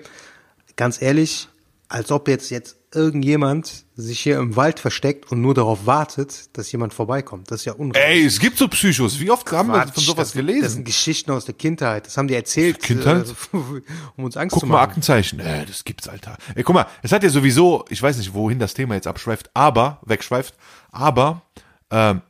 ganz 0.75 1.01
ehrlich, 1.01 1.47
als 1.87 2.11
ob 2.11 2.27
jetzt 2.27 2.49
jetzt 2.49 2.75
irgendjemand 2.93 3.85
sich 3.95 4.19
hier 4.19 4.37
im 4.37 4.55
Wald 4.55 4.79
versteckt 4.79 5.31
und 5.31 5.41
nur 5.41 5.53
darauf 5.53 5.85
wartet, 5.85 6.57
dass 6.57 6.71
jemand 6.71 6.93
vorbeikommt. 6.93 7.51
Das 7.51 7.61
ist 7.61 7.65
ja 7.65 7.73
unrecht. 7.73 8.03
Ey, 8.03 8.25
es 8.25 8.39
gibt 8.39 8.57
so 8.57 8.67
Psychos. 8.67 9.19
Wie 9.19 9.29
oft 9.29 9.51
haben 9.51 9.69
wir 9.69 9.81
Quatsch, 9.81 9.93
von 9.93 10.03
sowas 10.03 10.17
das, 10.17 10.27
Das 10.29 10.33
gelesen? 10.33 10.69
sind 10.69 10.85
Geschichten 10.85 11.31
aus 11.31 11.45
der 11.45 11.53
Kindheit. 11.53 12.07
Das 12.07 12.17
haben 12.17 12.27
die 12.27 12.33
erzählt, 12.33 12.81
Kindheit? 12.81 13.27
Äh, 13.27 13.57
um 14.17 14.23
uns 14.23 14.37
Angst 14.37 14.53
Guck 14.53 14.61
zu 14.61 14.65
mal, 14.65 14.75
machen. 14.77 14.89
Aktenzeichen. 14.89 15.37
Nee, 15.37 15.65
das 15.65 15.83
gibt's, 15.83 16.07
Alter. 16.07 16.37
Ey, 16.55 16.63
guck 16.63 16.73
mal, 16.73 16.87
es 17.03 17.11
hat 17.11 17.21
ja 17.23 17.29
sowieso, 17.29 17.85
ich 17.89 18.01
weiß 18.01 18.17
nicht, 18.17 18.33
wohin 18.33 18.59
das 18.59 18.73
Thema 18.73 18.95
jetzt 18.95 19.07
abschweift, 19.07 19.49
aber, 19.53 19.99
wegschweift, 20.05 20.55
aber, 20.91 21.43
ähm, 21.91 22.21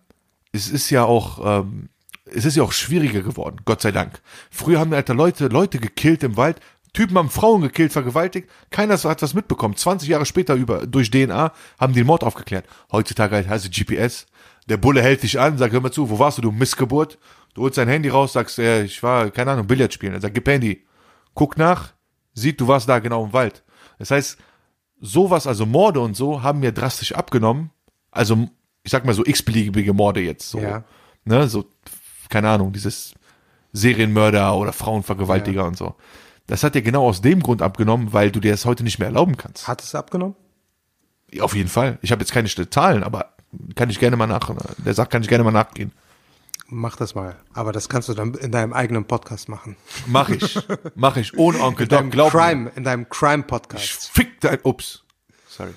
es 0.52 0.68
ist 0.70 0.90
ja 0.90 1.04
auch, 1.04 1.62
ähm, 1.62 1.90
es 2.26 2.46
ist 2.46 2.56
ja 2.58 2.64
auch 2.64 2.72
schwieriger 2.72 3.22
geworden, 3.22 3.58
Gott 3.66 3.82
sei 3.82 3.92
Dank. 3.92 4.22
Früher 4.52 4.80
haben, 4.80 4.94
Alter, 4.94 5.14
Leute, 5.14 5.48
Leute 5.48 5.80
gekillt 5.80 6.24
im 6.24 6.38
Wald, 6.38 6.60
Typen 7.00 7.18
haben 7.18 7.30
Frauen 7.30 7.62
gekillt, 7.62 7.94
vergewaltigt, 7.94 8.50
keiner 8.72 8.98
hat 8.98 9.22
was 9.22 9.34
mitbekommen. 9.34 9.74
20 9.74 10.10
Jahre 10.10 10.26
später 10.26 10.56
über, 10.56 10.86
durch 10.86 11.10
DNA 11.10 11.54
haben 11.80 11.94
die 11.94 12.02
den 12.02 12.08
Mord 12.08 12.26
aufgeklärt. 12.26 12.66
Heutzutage 12.92 13.36
halt 13.38 13.48
heißt 13.48 13.64
es 13.64 13.72
GPS. 13.72 14.26
Der 14.68 14.76
Bulle 14.76 15.02
hält 15.02 15.24
dich 15.24 15.40
an, 15.40 15.58
sagt, 15.58 15.72
hör 15.72 15.80
mal 15.80 15.94
zu, 15.94 16.10
wo 16.10 16.20
warst 16.20 16.40
du, 16.40 16.42
du 16.42 16.52
Missgeburt? 16.52 17.18
Du 17.54 17.62
holst 17.62 17.78
dein 17.78 17.88
Handy 17.88 18.10
raus, 18.10 18.34
sagst, 18.34 18.60
äh, 18.60 18.84
ich 18.84 19.02
war, 19.02 19.32
keine 19.32 19.52
Ahnung, 19.52 19.66
Billard 19.66 19.94
spielen. 19.94 20.12
Er 20.14 20.20
sagt, 20.20 20.34
gib 20.34 20.46
Handy. 20.50 20.86
Guck 21.36 21.58
nach, 21.58 21.94
sieht, 22.34 22.60
du 22.60 22.68
warst 22.68 22.90
da 22.90 23.00
genau 23.00 23.24
im 23.24 23.32
Wald. 23.32 23.64
Das 23.98 24.12
heißt, 24.12 24.38
sowas, 25.00 25.48
also 25.48 25.66
Morde 25.66 26.02
und 26.02 26.18
so, 26.18 26.44
haben 26.44 26.60
mir 26.60 26.74
drastisch 26.74 27.14
abgenommen. 27.14 27.70
Also, 28.12 28.50
ich 28.84 28.92
sag 28.92 29.06
mal 29.06 29.14
so 29.14 29.26
x-beliebige 29.26 29.94
Morde 29.94 30.20
jetzt. 30.20 30.50
So, 30.50 30.60
Ja. 30.60 30.84
ne, 31.24 31.48
so, 31.48 31.64
keine 32.28 32.50
Ahnung, 32.50 32.74
dieses 32.74 33.14
Serienmörder 33.72 34.54
oder 34.58 34.74
Frauenvergewaltiger 34.74 35.64
und 35.66 35.78
so. 35.78 35.96
Das 36.50 36.64
hat 36.64 36.74
dir 36.74 36.82
genau 36.82 37.08
aus 37.08 37.22
dem 37.22 37.44
Grund 37.44 37.62
abgenommen, 37.62 38.12
weil 38.12 38.32
du 38.32 38.40
dir 38.40 38.50
das 38.52 38.66
heute 38.66 38.84
nicht 38.84 38.98
mehr 38.98 39.08
erlauben 39.08 39.38
kannst. 39.38 39.68
Hat 39.68 39.84
es 39.84 39.94
abgenommen? 39.94 40.36
Ja, 41.32 41.44
Auf 41.44 41.56
jeden 41.56 41.70
Fall. 41.70 42.00
Ich 42.02 42.12
habe 42.12 42.22
jetzt 42.22 42.32
keine 42.32 42.50
Zahlen, 42.50 43.04
aber 43.04 43.34
kann 43.76 43.92
ich 43.92 44.00
gerne 44.00 44.16
mal 44.18 44.26
nach. 44.26 44.50
Der 44.80 44.96
sagt, 44.96 45.12
kann 45.12 45.22
ich 45.22 45.28
gerne 45.30 45.44
mal 45.44 45.52
nachgehen. 45.52 45.92
Mach 46.68 46.96
das 46.96 47.14
mal. 47.14 47.36
Aber 47.54 47.72
das 47.72 47.88
kannst 47.88 48.10
du 48.10 48.16
dann 48.16 48.34
in 48.34 48.52
deinem 48.52 48.74
eigenen 48.74 49.06
Podcast 49.06 49.48
machen. 49.48 49.76
Mach 50.08 50.30
ich. 50.30 50.60
Mach 50.96 51.18
ich. 51.18 51.38
Ohne 51.38 51.60
Onkel 51.62 51.84
In 51.84 51.90
Doc, 51.90 52.00
deinem 52.00 52.10
glaub 52.10 52.34
mir. 52.34 52.40
Crime, 52.40 52.72
in 52.76 52.84
deinem 52.84 53.04
Ich 53.04 53.10
Crime-Podcast. 53.10 54.10
fick 54.12 54.42
dein, 54.42 54.58
ups. 54.64 55.04
Sorry. 55.48 55.74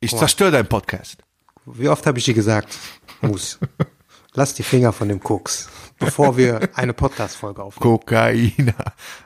Ich 0.00 0.14
zerstöre 0.14 0.50
deinen 0.50 0.68
Podcast. 0.68 1.16
Wie 1.64 1.88
oft 1.88 2.06
habe 2.06 2.18
ich 2.18 2.26
dir 2.26 2.34
gesagt, 2.34 2.76
Mus, 3.22 3.58
lass 4.34 4.52
die 4.52 4.62
Finger 4.62 4.92
von 4.92 5.08
dem 5.08 5.20
Koks, 5.20 5.70
bevor 5.98 6.36
wir 6.36 6.68
eine 6.74 6.92
Podcast-Folge 6.92 7.62
aufnehmen. 7.62 7.98
Kokaina. 7.98 8.74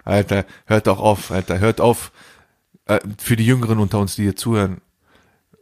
Alter, 0.05 0.45
hört 0.67 0.87
doch 0.87 1.01
auf, 1.01 1.31
Alter, 1.31 1.59
hört 1.59 1.81
auf. 1.81 2.13
Äh, 2.87 3.01
für 3.19 3.37
die 3.37 3.47
Jüngeren 3.47 3.79
unter 3.79 3.99
uns, 3.99 4.17
die 4.17 4.23
hier 4.23 4.37
zuhören. 4.37 4.81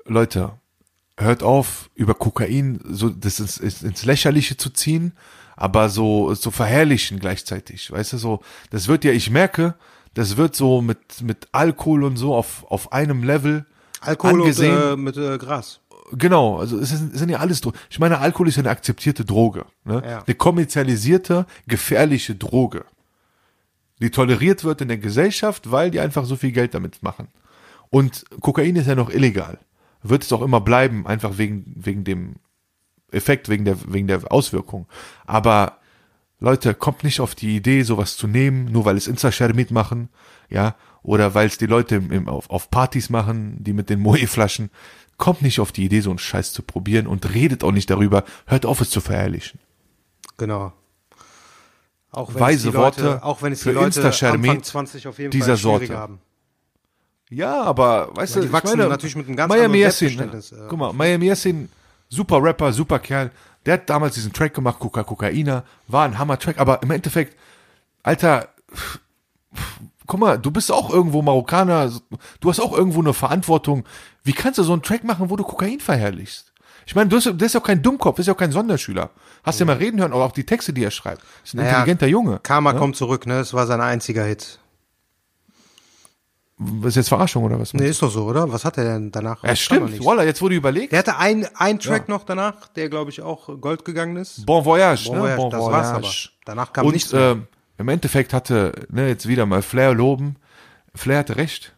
Leute, 0.04 0.52
hört 1.18 1.42
auf, 1.42 1.90
über 1.94 2.14
Kokain 2.14 2.80
so 2.84 3.08
das 3.08 3.40
ins, 3.40 3.58
ins, 3.58 3.82
ins 3.82 4.04
Lächerliche 4.04 4.56
zu 4.56 4.70
ziehen, 4.70 5.12
aber 5.56 5.88
so, 5.88 6.34
so 6.34 6.50
verherrlichen 6.50 7.18
gleichzeitig. 7.18 7.90
Weißt 7.90 8.12
du, 8.12 8.18
so, 8.18 8.40
das 8.70 8.88
wird 8.88 9.04
ja, 9.04 9.12
ich 9.12 9.30
merke, 9.30 9.74
das 10.14 10.36
wird 10.36 10.54
so 10.54 10.80
mit, 10.82 11.22
mit 11.22 11.48
Alkohol 11.52 12.04
und 12.04 12.16
so 12.16 12.34
auf, 12.34 12.64
auf 12.70 12.92
einem 12.92 13.24
Level 13.24 13.66
Alkohol 14.00 14.42
angesehen. 14.42 14.76
und 14.76 14.92
äh, 14.92 14.96
mit 14.96 15.16
äh, 15.16 15.38
Gras. 15.38 15.80
Genau, 16.12 16.58
also 16.58 16.78
es 16.78 16.90
sind, 16.90 17.14
es 17.14 17.18
sind 17.18 17.28
ja 17.28 17.38
alles 17.38 17.60
Drogen. 17.60 17.78
Ich 17.90 17.98
meine, 17.98 18.18
Alkohol 18.18 18.48
ist 18.48 18.56
ja 18.56 18.62
eine 18.62 18.70
akzeptierte 18.70 19.24
Droge. 19.24 19.66
Ne? 19.84 20.02
Ja. 20.04 20.22
Eine 20.24 20.34
kommerzialisierte, 20.34 21.46
gefährliche 21.66 22.34
Droge. 22.34 22.84
Die 24.00 24.10
toleriert 24.10 24.62
wird 24.64 24.80
in 24.80 24.88
der 24.88 24.98
Gesellschaft, 24.98 25.70
weil 25.70 25.90
die 25.90 26.00
einfach 26.00 26.24
so 26.24 26.36
viel 26.36 26.52
Geld 26.52 26.74
damit 26.74 27.02
machen. 27.02 27.28
Und 27.90 28.24
Kokain 28.40 28.76
ist 28.76 28.86
ja 28.86 28.94
noch 28.94 29.10
illegal. 29.10 29.58
Wird 30.02 30.22
es 30.22 30.32
auch 30.32 30.42
immer 30.42 30.60
bleiben, 30.60 31.06
einfach 31.06 31.38
wegen, 31.38 31.72
wegen 31.76 32.04
dem 32.04 32.36
Effekt, 33.10 33.48
wegen 33.48 33.64
der, 33.64 33.76
wegen 33.92 34.06
der 34.06 34.30
Auswirkung. 34.30 34.86
Aber 35.24 35.78
Leute, 36.38 36.74
kommt 36.74 37.02
nicht 37.02 37.20
auf 37.20 37.34
die 37.34 37.56
Idee, 37.56 37.82
sowas 37.82 38.16
zu 38.16 38.26
nehmen, 38.26 38.66
nur 38.66 38.84
weil 38.84 38.96
es 38.96 39.06
Insta-Share 39.06 39.54
mitmachen, 39.54 40.10
ja, 40.50 40.74
oder 41.02 41.34
weil 41.34 41.46
es 41.46 41.56
die 41.56 41.66
Leute 41.66 41.96
im, 41.96 42.12
im, 42.12 42.28
auf, 42.28 42.50
auf 42.50 42.70
Partys 42.70 43.08
machen, 43.08 43.56
die 43.62 43.72
mit 43.72 43.88
den 43.88 44.00
Moe-Flaschen. 44.00 44.70
Kommt 45.18 45.42
nicht 45.42 45.60
auf 45.60 45.72
die 45.72 45.84
Idee, 45.84 46.00
so 46.00 46.10
einen 46.10 46.18
Scheiß 46.18 46.52
zu 46.52 46.62
probieren 46.62 47.06
und 47.06 47.32
redet 47.34 47.64
auch 47.64 47.72
nicht 47.72 47.88
darüber. 47.90 48.24
Hört 48.46 48.66
auf, 48.66 48.80
es 48.80 48.90
zu 48.90 49.00
verherrlichen. 49.00 49.60
Genau. 50.36 50.72
Auch 52.10 52.34
wenn 52.34 52.40
Weise 52.40 52.68
es 52.68 52.72
die 52.72 52.76
Leute, 52.76 53.02
Worte 53.04 53.24
auch 53.24 53.42
wenn 53.42 53.52
es 53.52 53.58
die 53.60 53.64
für 53.64 53.72
Leute 53.72 54.04
Anfang 54.04 54.62
20 54.62 55.08
auf 55.08 55.18
jeden 55.18 55.30
dieser 55.30 55.46
Fall 55.48 55.56
Sorte. 55.56 55.96
haben. 55.96 56.20
Ja, 57.30 57.62
aber, 57.62 58.14
weißt 58.14 58.36
Ja, 58.36 58.40
du, 58.40 58.46
die 58.46 58.52
wachsen 58.52 58.68
ich 58.68 58.76
meine, 58.76 58.88
natürlich 58.88 59.16
mit 59.16 59.26
einem 59.26 59.36
ganz 59.36 59.48
Miami 59.48 59.64
anderen 59.64 59.80
Yassin, 59.80 60.08
Selbstverständnis, 60.08 60.52
ne? 60.52 60.66
Guck 60.68 60.78
mal, 60.78 60.92
Miami 60.92 61.26
Yassin, 61.26 61.68
super 62.08 62.42
Rapper, 62.42 62.72
super 62.72 62.98
Kerl. 62.98 63.30
Der 63.64 63.74
hat 63.74 63.90
damals 63.90 64.14
diesen 64.14 64.32
Track 64.32 64.54
gemacht, 64.54 64.78
Coca 64.78 65.02
Kokaina, 65.02 65.64
war 65.88 66.04
ein 66.04 66.18
Hammer-Track, 66.18 66.58
aber 66.58 66.82
im 66.82 66.90
Endeffekt, 66.92 67.36
Alter, 68.04 68.48
guck 70.06 70.20
mal, 70.20 70.38
du 70.38 70.52
bist 70.52 70.70
auch 70.70 70.88
irgendwo 70.88 71.20
Marokkaner, 71.20 71.90
du 72.40 72.48
hast 72.48 72.60
auch 72.60 72.72
irgendwo 72.72 73.00
eine 73.00 73.12
Verantwortung. 73.12 73.84
Wie 74.26 74.32
kannst 74.32 74.58
du 74.58 74.62
so 74.64 74.72
einen 74.72 74.82
Track 74.82 75.04
machen, 75.04 75.30
wo 75.30 75.36
du 75.36 75.44
Kokain 75.44 75.78
verherrlichst? 75.80 76.52
Ich 76.84 76.94
meine, 76.94 77.08
du 77.08 77.16
bist, 77.34 77.54
ja 77.54 77.60
auch 77.60 77.64
kein 77.64 77.82
Dummkopf, 77.82 78.16
das 78.16 78.24
ist 78.24 78.26
ja 78.28 78.34
auch 78.34 78.38
kein 78.38 78.52
Sonderschüler. 78.52 79.10
Hast 79.44 79.58
du 79.58 79.64
ja 79.64 79.66
mal 79.66 79.76
reden 79.76 80.00
hören, 80.00 80.12
oder 80.12 80.24
auch 80.24 80.32
die 80.32 80.44
Texte, 80.46 80.72
die 80.72 80.84
er 80.84 80.90
schreibt. 80.90 81.22
Das 81.22 81.28
ist 81.50 81.54
ein 81.54 81.58
Naja, 81.58 81.70
intelligenter 81.70 82.06
Junge. 82.06 82.40
Karma 82.42 82.72
kommt 82.74 82.96
zurück, 82.96 83.26
ne? 83.26 83.38
Das 83.38 83.54
war 83.54 83.66
sein 83.66 83.80
einziger 83.80 84.24
Hit. 84.24 84.58
Was 86.58 86.90
ist 86.90 86.96
jetzt 86.96 87.08
Verarschung 87.08 87.44
oder 87.44 87.60
was? 87.60 87.74
Nee, 87.74 87.86
ist 87.88 88.00
doch 88.00 88.10
so, 88.10 88.24
oder? 88.24 88.50
Was 88.50 88.64
hat 88.64 88.78
er 88.78 88.84
denn 88.84 89.12
danach? 89.12 89.42
ja, 89.44 89.54
stimmt. 89.54 90.02
Voila, 90.02 90.24
jetzt 90.24 90.40
wurde 90.40 90.54
überlegt. 90.54 90.90
Der 90.92 91.00
hatte 91.00 91.18
ein, 91.18 91.46
ein 91.56 91.78
Track 91.78 92.08
noch 92.08 92.24
danach, 92.24 92.68
der 92.68 92.88
glaube 92.88 93.10
ich 93.10 93.20
auch 93.20 93.60
Gold 93.60 93.84
gegangen 93.84 94.16
ist. 94.16 94.46
Bon 94.46 94.64
Voyage, 94.64 95.04
Bon 95.08 95.16
ne? 95.16 95.22
Voyage, 95.22 95.36
Bon 95.36 95.50
das 95.50 95.60
war's 95.60 95.86
aber. 95.88 96.02
Voyage. 96.02 96.30
Danach 96.46 96.72
kam 96.72 96.86
Und 96.86 96.92
nichts 96.94 97.12
mehr. 97.12 97.32
ähm, 97.32 97.46
im 97.76 97.88
Endeffekt 97.88 98.32
hatte, 98.32 98.72
ne, 98.88 99.08
jetzt 99.08 99.28
wieder 99.28 99.44
mal 99.44 99.60
Flair 99.60 99.92
loben. 99.92 100.36
Flair 100.94 101.18
hatte 101.18 101.36
recht. 101.36 101.75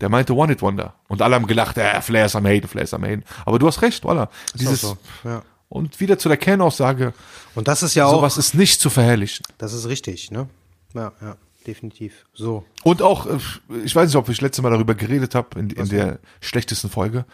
Der 0.00 0.08
meinte 0.08 0.34
One 0.34 0.52
It 0.52 0.62
Wonder. 0.62 0.94
Und 1.08 1.22
alle 1.22 1.34
haben 1.34 1.46
gelacht, 1.46 1.76
äh, 1.76 2.00
Flair 2.00 2.26
ist 2.26 2.36
am 2.36 2.46
Haten, 2.46 2.68
Flair 2.68 2.84
ist 2.84 2.94
am 2.94 3.04
Haten. 3.04 3.24
Aber 3.44 3.58
du 3.58 3.66
hast 3.66 3.82
recht, 3.82 4.04
voila. 4.04 4.30
Dieses, 4.54 4.80
so, 4.82 4.98
ja. 5.24 5.42
Und 5.68 6.00
wieder 6.00 6.18
zu 6.18 6.28
der 6.28 6.38
Kernaussage, 6.38 7.12
Und 7.54 7.68
das 7.68 7.82
ist 7.82 7.94
ja 7.94 8.06
auch, 8.06 8.16
sowas 8.16 8.38
ist 8.38 8.54
nicht 8.54 8.80
zu 8.80 8.88
verherrlichen. 8.90 9.44
das 9.58 9.72
ist 9.72 9.86
richtig, 9.86 10.30
ne? 10.30 10.48
Ja, 10.94 11.12
ja, 11.20 11.36
definitiv. 11.66 12.24
So. 12.32 12.64
Und 12.84 13.02
auch, 13.02 13.26
äh, 13.26 13.38
ich 13.84 13.94
weiß 13.94 14.06
nicht, 14.08 14.16
ob 14.16 14.28
ich 14.28 14.40
letzte 14.40 14.62
Mal 14.62 14.70
darüber 14.70 14.94
geredet 14.94 15.34
habe, 15.34 15.58
in, 15.58 15.70
in 15.70 15.88
der 15.88 16.20
schlechtesten 16.40 16.88
Folge, 16.88 17.26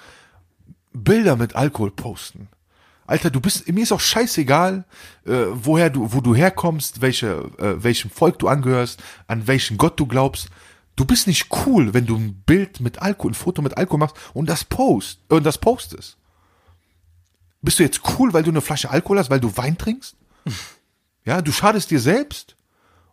Bilder 0.93 1.37
mit 1.37 1.55
Alkohol 1.55 1.91
posten. 1.91 2.49
Alter, 3.07 3.31
du 3.31 3.41
bist, 3.41 3.71
mir 3.71 3.83
ist 3.83 3.93
auch 3.93 4.01
scheißegal, 4.01 4.85
äh, 5.27 5.33
woher 5.53 5.91
du, 5.91 6.13
wo 6.13 6.21
du 6.21 6.35
herkommst, 6.35 7.03
welche, 7.03 7.51
äh, 7.59 7.83
welchem 7.83 8.11
Volk 8.11 8.39
du 8.39 8.49
angehörst, 8.49 9.03
an 9.27 9.47
welchen 9.47 9.77
Gott 9.77 10.01
du 10.01 10.07
glaubst. 10.07 10.49
Du 10.97 11.05
bist 11.05 11.27
nicht 11.27 11.49
cool, 11.67 11.93
wenn 11.93 12.07
du 12.07 12.17
ein 12.17 12.35
Bild 12.47 12.81
mit 12.81 13.03
Alkohol, 13.03 13.33
ein 13.33 13.35
Foto 13.35 13.63
mit 13.63 13.77
Alkohol 13.77 13.99
machst 13.99 14.17
und 14.33 14.49
das 14.49 14.65
post, 14.65 15.19
äh, 15.29 15.35
und 15.35 15.45
das 15.45 15.59
postest. 15.59 16.17
Bist 17.63 17.79
du 17.79 17.83
jetzt 17.83 18.01
cool, 18.19 18.33
weil 18.33 18.43
du 18.43 18.51
eine 18.51 18.61
Flasche 18.61 18.91
Alkohol 18.91 19.19
hast, 19.19 19.31
weil 19.31 19.41
du 19.41 19.57
Wein 19.57 19.77
trinkst? 19.79 20.17
Ja, 21.27 21.41
du 21.41 21.53
schadest 21.53 21.91
dir 21.91 22.01
selbst 22.01 22.55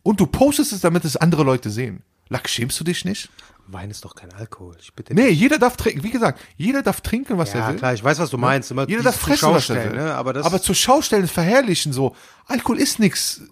und 0.04 0.20
du 0.20 0.26
postest 0.26 0.74
es, 0.74 0.82
damit 0.82 1.06
es 1.06 1.16
andere 1.16 1.44
Leute 1.44 1.70
sehen. 1.70 2.04
Lack, 2.28 2.50
schämst 2.50 2.78
du 2.78 2.84
dich 2.84 3.06
nicht? 3.06 3.30
Wein 3.68 3.90
ist 3.90 4.04
doch 4.04 4.16
kein 4.16 4.34
Alkohol. 4.34 4.76
Ich 4.82 4.94
bitte 4.94 5.14
Nee, 5.14 5.30
jeder 5.30 5.58
darf 5.58 5.78
trinken. 5.78 6.04
Wie 6.04 6.10
gesagt, 6.12 6.42
jeder 6.58 6.82
darf 6.84 7.00
trinken, 7.00 7.38
was 7.38 7.54
er 7.54 7.62
Ja, 7.62 7.70
will. 7.70 7.78
klar, 7.78 7.94
ich 7.94 8.04
weiß, 8.04 8.20
was 8.20 8.30
du 8.30 8.38
meinst. 8.38 8.70
Immer 8.70 8.86
Jeder 8.90 9.04
darf 9.04 9.16
fressen, 9.16 9.50
was 9.54 9.70
er 9.70 9.92
will. 9.92 9.98
ne? 9.98 10.14
Aber 10.14 10.34
das, 10.34 10.46
Aber 10.46 10.62
zur 10.62 10.76
Schaustellen 10.76 11.30
verherrlichen 11.30 11.94
so. 11.94 12.14
Alkohol 12.48 12.80
ist 12.80 13.00
nichts, 13.00 13.44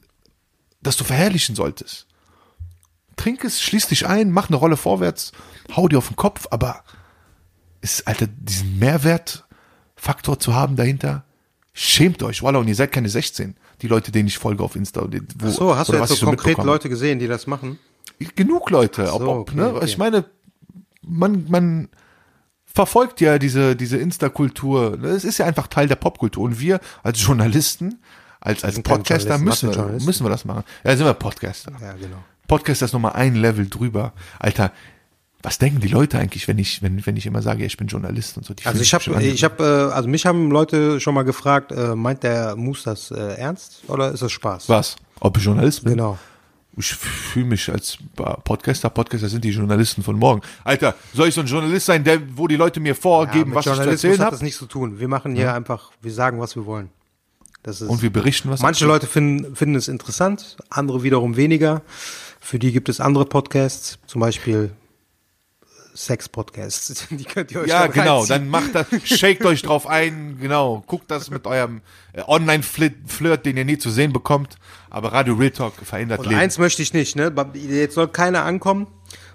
das 0.81 0.97
du 0.97 1.05
verherrlichen 1.05 1.55
solltest. 1.55 2.05
Trink 3.19 3.43
es, 3.43 3.61
schließ 3.61 3.87
dich 3.87 4.07
ein, 4.07 4.31
mach 4.31 4.47
eine 4.47 4.55
Rolle 4.55 4.77
vorwärts, 4.77 5.33
hau 5.75 5.89
dir 5.89 5.97
auf 5.97 6.07
den 6.07 6.15
Kopf, 6.15 6.47
aber 6.51 6.83
ist, 7.81 8.07
Alter, 8.07 8.27
diesen 8.27 8.79
Mehrwertfaktor 8.79 10.39
zu 10.39 10.53
haben 10.53 10.77
dahinter, 10.77 11.25
schämt 11.73 12.23
euch, 12.23 12.43
Walla, 12.43 12.59
und 12.59 12.69
ihr 12.69 12.75
seid 12.75 12.93
keine 12.93 13.09
16. 13.09 13.57
Die 13.81 13.87
Leute, 13.87 14.13
denen 14.13 14.27
ich 14.27 14.37
folge 14.37 14.63
auf 14.63 14.77
Insta. 14.77 15.05
Wo, 15.37 15.49
so, 15.49 15.75
hast 15.75 15.89
du 15.89 15.97
jetzt 15.97 16.07
so 16.09 16.25
konkret. 16.25 16.57
Leute 16.59 16.87
gesehen, 16.87 17.19
die 17.19 17.27
das 17.27 17.45
machen? 17.45 17.77
genug 18.35 18.69
Leute. 18.69 19.13
ob, 19.13 19.21
so, 19.21 19.29
ob, 19.29 19.37
okay, 19.49 19.55
ne? 19.55 19.73
okay. 19.75 19.85
Ich 19.85 19.97
meine, 19.97 20.25
man, 21.01 21.45
man 21.49 21.89
verfolgt 22.65 23.19
ja 23.19 23.37
diese, 23.37 23.75
diese 23.75 23.97
Insta-Kultur. 23.97 24.97
ne? 24.97 25.09
Es 25.09 25.25
ist 25.25 25.39
ja 25.39 25.45
einfach 25.45 25.67
Teil 25.67 25.87
der 25.87 25.95
Popkultur. 25.95 26.43
Und 26.43 26.59
wir 26.59 26.79
als 27.03 27.21
Journalisten, 27.21 27.99
als, 28.39 28.63
als 28.63 28.81
Podcaster 28.81 29.37
müssen 29.37 29.73
wir, 29.73 29.99
müssen 30.05 30.25
wir 30.25 30.29
das 30.29 30.45
machen. 30.45 30.63
Ja, 30.85 30.95
sind 30.95 31.05
wir 31.05 31.13
Podcaster. 31.13 31.73
Ja, 31.81 31.93
genau. 31.93 32.23
Podcaster 32.49 32.83
ist 32.85 32.91
nochmal 32.93 33.13
ein 33.13 33.35
Level 33.35 33.69
drüber. 33.69 34.11
Alter, 34.39 34.73
was 35.41 35.57
denken 35.57 35.79
die 35.79 35.87
Leute 35.87 36.19
eigentlich, 36.19 36.49
wenn 36.49 36.57
ich, 36.59 36.81
wenn, 36.81 37.05
wenn 37.05 37.15
ich 37.15 37.25
immer 37.25 37.41
sage, 37.41 37.61
ja, 37.61 37.65
ich 37.67 37.77
bin 37.77 37.87
Journalist 37.87 38.35
und 38.35 38.45
so? 38.45 38.53
Die 38.53 38.65
Also 38.65 38.81
ich 38.81 38.93
habe, 38.93 39.23
ich 39.23 39.43
habe, 39.45 39.63
äh, 39.91 39.93
also 39.93 40.09
mich 40.09 40.25
haben 40.25 40.51
Leute 40.51 40.99
schon 40.99 41.13
mal 41.13 41.23
gefragt, 41.23 41.71
äh, 41.71 41.95
meint 41.95 42.23
der 42.23 42.57
Moose 42.57 42.83
das 42.83 43.11
äh, 43.11 43.15
ernst 43.35 43.83
oder 43.87 44.11
ist 44.11 44.21
das 44.21 44.33
Spaß? 44.33 44.67
Was? 44.67 44.97
Ob 45.21 45.37
ich 45.37 45.43
Journalist 45.45 45.85
bin? 45.85 45.93
Genau. 45.93 46.19
Ich 46.75 46.93
fühle 46.93 47.45
mich 47.45 47.69
als 47.69 47.97
Podcaster. 48.43 48.89
Podcaster 48.89 49.27
sind 49.27 49.43
die 49.43 49.49
Journalisten 49.51 50.01
von 50.03 50.17
morgen. 50.17 50.41
Alter, 50.63 50.95
soll 51.13 51.27
ich 51.27 51.33
so 51.35 51.41
ein 51.41 51.47
Journalist 51.47 51.85
sein, 51.85 52.03
der, 52.03 52.19
wo 52.37 52.47
die 52.47 52.55
Leute 52.55 52.79
mir 52.79 52.89
Ja, 52.89 52.95
vorgeben, 52.95 53.49
mit 53.49 53.55
was 53.57 53.65
ich 53.65 53.73
zu 53.73 53.81
erzählen 53.89 54.13
hat 54.13 54.19
habe? 54.27 54.31
das 54.31 54.41
nichts 54.41 54.59
zu 54.59 54.65
tun. 54.65 54.99
Wir 54.99 55.07
machen 55.07 55.35
hier 55.35 55.53
einfach, 55.53 55.91
wir 56.01 56.11
sagen, 56.13 56.39
was 56.39 56.55
wir 56.55 56.65
wollen. 56.65 56.89
Das 57.63 57.81
ist, 57.81 57.89
Und 57.89 58.01
wir 58.01 58.09
berichten 58.11 58.49
was. 58.49 58.61
manche 58.61 58.85
Leute 58.85 59.07
finden, 59.07 59.55
finden 59.55 59.75
es 59.75 59.89
interessant, 59.89 60.55
andere 60.69 61.03
wiederum 61.03 61.35
weniger. 61.35 61.81
Für 62.49 62.57
die 62.57 62.71
gibt 62.71 62.89
es 62.89 62.99
andere 62.99 63.25
Podcasts, 63.25 63.99
zum 64.07 64.21
Beispiel 64.21 64.71
Sex-Podcasts. 65.93 67.07
Die 67.11 67.23
könnt 67.23 67.51
ihr 67.51 67.61
euch 67.61 67.67
Ja, 67.69 67.83
dann 67.83 67.91
genau. 67.91 68.25
Dann 68.25 68.49
macht 68.49 68.73
das, 68.73 68.87
shakt 69.03 69.45
euch 69.45 69.61
drauf 69.61 69.85
ein, 69.85 70.39
genau. 70.41 70.83
Guckt 70.87 71.11
das 71.11 71.29
mit 71.29 71.45
eurem 71.45 71.81
äh, 72.13 72.23
Online-Flirt, 72.25 73.45
den 73.45 73.55
ihr 73.55 73.65
nie 73.65 73.77
zu 73.77 73.91
sehen 73.91 74.13
bekommt. 74.13 74.55
Aber 74.89 75.13
Radio 75.13 75.35
Real 75.35 75.51
Talk 75.51 75.73
verändert 75.75 76.21
Und 76.21 76.29
Leben. 76.29 76.39
eins 76.39 76.57
möchte 76.57 76.81
ich 76.81 76.91
nicht, 76.91 77.15
ne? 77.15 77.31
Jetzt 77.53 77.93
soll 77.93 78.07
keiner 78.07 78.45
ankommen, 78.45 78.87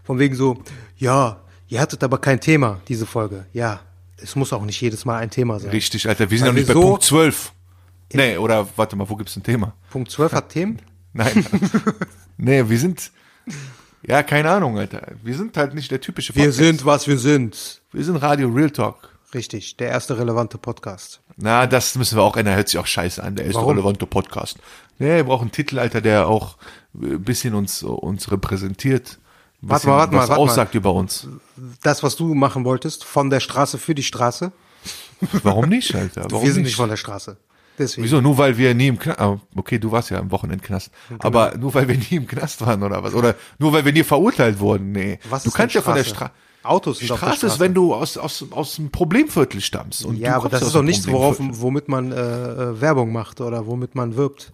von 0.03 0.19
wegen 0.19 0.35
so, 0.35 0.61
ja, 0.97 1.41
ihr 1.69 1.81
hattet 1.81 2.03
aber 2.03 2.19
kein 2.19 2.41
Thema, 2.41 2.81
diese 2.89 3.07
Folge. 3.07 3.47
Ja, 3.53 3.79
es 4.17 4.35
muss 4.35 4.53
auch 4.53 4.65
nicht 4.65 4.81
jedes 4.81 5.05
Mal 5.05 5.19
ein 5.19 5.31
Thema 5.31 5.61
sein. 5.61 5.71
Richtig, 5.71 6.09
Alter. 6.09 6.31
Wir 6.33 6.39
sind 6.39 6.47
Weil 6.49 6.53
noch 6.55 6.59
nicht 6.59 6.67
bei 6.67 6.75
so- 6.75 6.81
Punkt 6.83 7.05
12. 7.05 7.53
Nee, 8.13 8.39
oder 8.39 8.67
warte 8.75 8.97
mal, 8.97 9.09
wo 9.09 9.15
gibt's 9.15 9.37
ein 9.37 9.45
Thema? 9.45 9.75
Punkt 9.91 10.11
12 10.11 10.33
hat 10.33 10.49
Themen? 10.49 10.81
Nein. 11.15 11.47
nee, 12.37 12.69
wir 12.69 12.79
sind, 12.79 13.11
ja, 14.07 14.23
keine 14.23 14.51
Ahnung, 14.51 14.79
Alter. 14.79 15.13
Wir 15.23 15.35
sind 15.37 15.57
halt 15.57 15.75
nicht 15.75 15.91
der 15.91 16.01
typische 16.01 16.35
Wir 16.35 16.45
Podcast. 16.45 16.59
sind, 16.59 16.85
was 16.85 17.07
wir 17.09 17.19
sind. 17.19 17.81
wir 17.93 18.05
sind 18.05 18.17
Radio 18.17 18.49
Real 18.49 18.71
Talk. 18.71 19.09
Richtig, 19.33 19.77
der 19.77 19.89
erste 19.89 20.19
relevante 20.19 20.59
Podcast. 20.59 21.21
Na, 21.37 21.67
das 21.67 21.95
müssen 21.97 22.17
wir 22.17 22.23
auch 22.23 22.37
ändern. 22.37 22.55
Hört 22.57 22.69
sich 22.69 22.79
auch 22.79 22.87
scheiße 22.87 23.23
an. 23.23 23.35
Der 23.37 23.47
ist 23.47 23.55
Warum? 23.55 23.71
relevante 23.71 24.07
Podcast. 24.07 24.59
Nee, 24.99 25.17
wir 25.17 25.25
brauchen 25.25 25.43
einen 25.43 25.53
Titel, 25.53 25.79
Alter, 25.79 26.01
der 26.01 26.29
auch 26.29 26.57
ein 26.95 27.23
bisschen 27.23 27.55
uns, 27.55 27.83
uns 27.83 28.31
repräsentiert. 28.31 29.19
Warte 29.61 29.89
mal, 29.89 29.97
warte 29.97 30.13
mal, 30.15 30.19
was 30.23 30.29
warte 30.29 30.41
mal. 30.41 30.51
aussagt 30.51 30.75
über 30.75 30.93
uns. 30.93 31.27
Das, 31.83 32.03
was 32.03 32.17
du 32.17 32.35
machen 32.35 32.65
wolltest, 32.65 33.05
von 33.05 33.31
der 33.31 33.41
Straße 33.41 33.79
für 33.79 33.95
die 33.95 34.03
Straße. 34.03 34.53
Warum 35.43 35.69
nicht, 35.69 35.95
Alter? 35.95 36.27
Warum 36.31 36.45
wir 36.45 36.53
sind 36.53 36.65
nicht 36.65 36.77
von 36.77 36.91
der 36.91 36.97
Straße. 36.97 37.37
Deswegen. 37.79 38.05
Wieso? 38.05 38.21
Nur 38.21 38.39
weil 38.39 38.57
wir 38.57 38.75
nie 38.75 38.87
im 38.89 38.99
Knast, 38.99 39.19
ah, 39.21 39.39
okay, 39.57 39.79
du 39.79 39.91
warst 39.91 40.11
ja 40.11 40.19
am 40.19 40.31
Wochenendknast, 40.31 40.91
Genau. 41.09 41.25
aber 41.25 41.57
nur 41.57 41.75
weil 41.75 41.89
wir 41.89 41.97
nie 41.97 42.17
im 42.17 42.27
Knast 42.27 42.61
waren 42.65 42.83
oder 42.83 43.03
was? 43.03 43.15
Oder 43.15 43.35
nur 43.59 43.73
weil 43.73 43.85
wir 43.85 43.93
nie 43.93 44.05
verurteilt 44.05 44.61
wurden? 44.61 44.93
Nee. 44.93 45.19
Was 45.29 45.43
du 45.43 45.49
ist 45.49 45.55
kannst 45.55 45.75
ja 45.75 45.83
von 45.83 45.95
der 45.95 46.05
Straße? 46.05 46.17
Straße. 46.17 46.33
Autos 46.63 46.97
auf 46.97 46.99
der 47.01 47.07
Straße 47.17 47.33
ist, 47.33 47.39
Straße. 47.41 47.61
wenn 47.61 47.75
du 47.75 47.95
aus, 47.95 48.17
aus, 48.17 48.45
aus 48.51 48.79
einem 48.79 48.91
Problemviertel 48.91 49.61
stammst. 49.61 50.05
Und 50.07 50.17
Ja, 50.19 50.37
aber 50.37 50.49
das 50.49 50.63
ist 50.63 50.75
doch 50.75 50.83
nichts, 50.83 51.07
worauf, 51.09 51.37
womit 51.39 51.89
man 51.89 52.11
äh, 52.11 52.15
äh, 52.17 52.81
Werbung 52.81 53.13
macht 53.13 53.41
oder 53.43 53.67
womit 53.67 53.95
man 53.95 54.17
wirbt. 54.17 54.53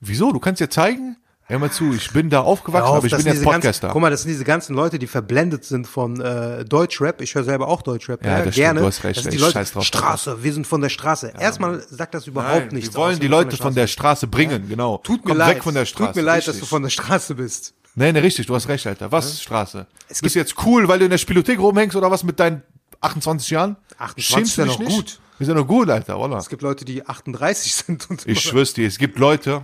Wieso? 0.00 0.32
Du 0.32 0.38
kannst 0.38 0.60
ja 0.62 0.70
zeigen, 0.70 1.16
hör 1.50 1.58
mal 1.58 1.70
zu, 1.70 1.92
ich 1.92 2.10
bin 2.12 2.30
da 2.30 2.40
aufgewachsen, 2.40 2.86
auf, 2.88 2.96
aber 2.96 3.06
ich 3.06 3.12
bin 3.12 3.26
jetzt 3.26 3.34
diese 3.34 3.44
ganzen, 3.44 3.60
Podcaster. 3.60 3.88
guck 3.88 4.00
mal, 4.00 4.10
das 4.10 4.22
sind 4.22 4.30
diese 4.30 4.44
ganzen 4.44 4.74
Leute, 4.74 4.98
die 4.98 5.06
verblendet 5.06 5.64
sind 5.64 5.86
von 5.86 6.20
äh, 6.20 6.64
Deutschrap. 6.64 7.20
Ich 7.20 7.34
höre 7.34 7.44
selber 7.44 7.68
auch 7.68 7.82
Deutschrap. 7.82 8.24
Ja, 8.24 8.30
Ja, 8.38 8.44
das 8.44 8.54
stimmt, 8.54 8.64
gerne. 8.64 8.80
du 8.80 8.86
hast 8.86 9.04
recht, 9.04 9.16
das 9.18 9.24
sind 9.24 9.32
die 9.34 9.38
Leute, 9.38 9.62
drauf, 9.64 9.84
Straße, 9.84 10.42
wir 10.42 10.52
sind 10.52 10.66
von 10.66 10.80
der 10.80 10.88
Straße. 10.88 11.32
Erstmal 11.38 11.80
sagt 11.90 12.14
das 12.14 12.26
überhaupt 12.26 12.66
Nein, 12.66 12.68
nichts. 12.72 12.94
wir 12.94 12.98
wollen 13.00 13.14
aus, 13.14 13.20
die 13.20 13.28
Leute 13.28 13.56
von 13.56 13.74
der 13.74 13.86
Straße 13.86 14.00
Straße 14.00 14.26
bringen, 14.28 14.68
genau. 14.68 14.96
sind. 14.96 15.04
Tut 15.04 15.24
mir 15.24 15.28
Kommt 15.30 15.38
leid. 15.38 15.56
weg 15.56 15.62
von 15.64 15.74
der 15.74 15.84
Straße. 15.84 16.06
Tut 16.12 16.16
mir 16.16 16.22
leid, 16.22 16.38
dass 16.42 16.48
richtig. 16.48 16.60
du 16.60 16.66
von 16.66 16.82
der 16.82 16.90
Straße 16.90 17.34
bist. 17.34 17.74
Nee, 17.96 18.12
nee, 18.12 18.18
richtig, 18.20 18.46
du 18.46 18.54
hast 18.54 18.68
recht, 18.68 18.86
Alter. 18.86 19.10
Was 19.12 19.42
Straße? 19.42 19.86
Bist 20.08 20.34
du 20.34 20.38
jetzt 20.38 20.54
cool, 20.64 20.88
weil 20.88 20.98
du 21.00 21.04
in 21.04 21.10
der 21.10 21.18
Spielothek 21.18 21.58
rumhängst 21.58 21.96
oder 21.96 22.10
was 22.10 22.22
mit 22.24 22.38
deinen 22.40 22.62
28 23.00 23.50
Jahren? 23.50 23.76
28 23.98 24.24
Schämst 24.24 24.50
ist 24.52 24.56
du 24.58 24.62
ja 24.62 24.66
noch 24.68 24.78
nicht? 24.78 24.90
gut. 24.96 25.20
Wir 25.40 25.46
sind 25.46 25.56
noch 25.56 25.66
gut, 25.66 25.88
Alter, 25.88 26.16
voilà. 26.16 26.36
Es 26.36 26.50
gibt 26.50 26.60
Leute, 26.60 26.84
die 26.84 27.06
38 27.06 27.74
sind 27.74 28.10
und 28.10 28.26
Ich 28.26 28.40
schwör's 28.40 28.74
dir, 28.74 28.86
es 28.86 28.98
gibt 28.98 29.18
Leute, 29.18 29.62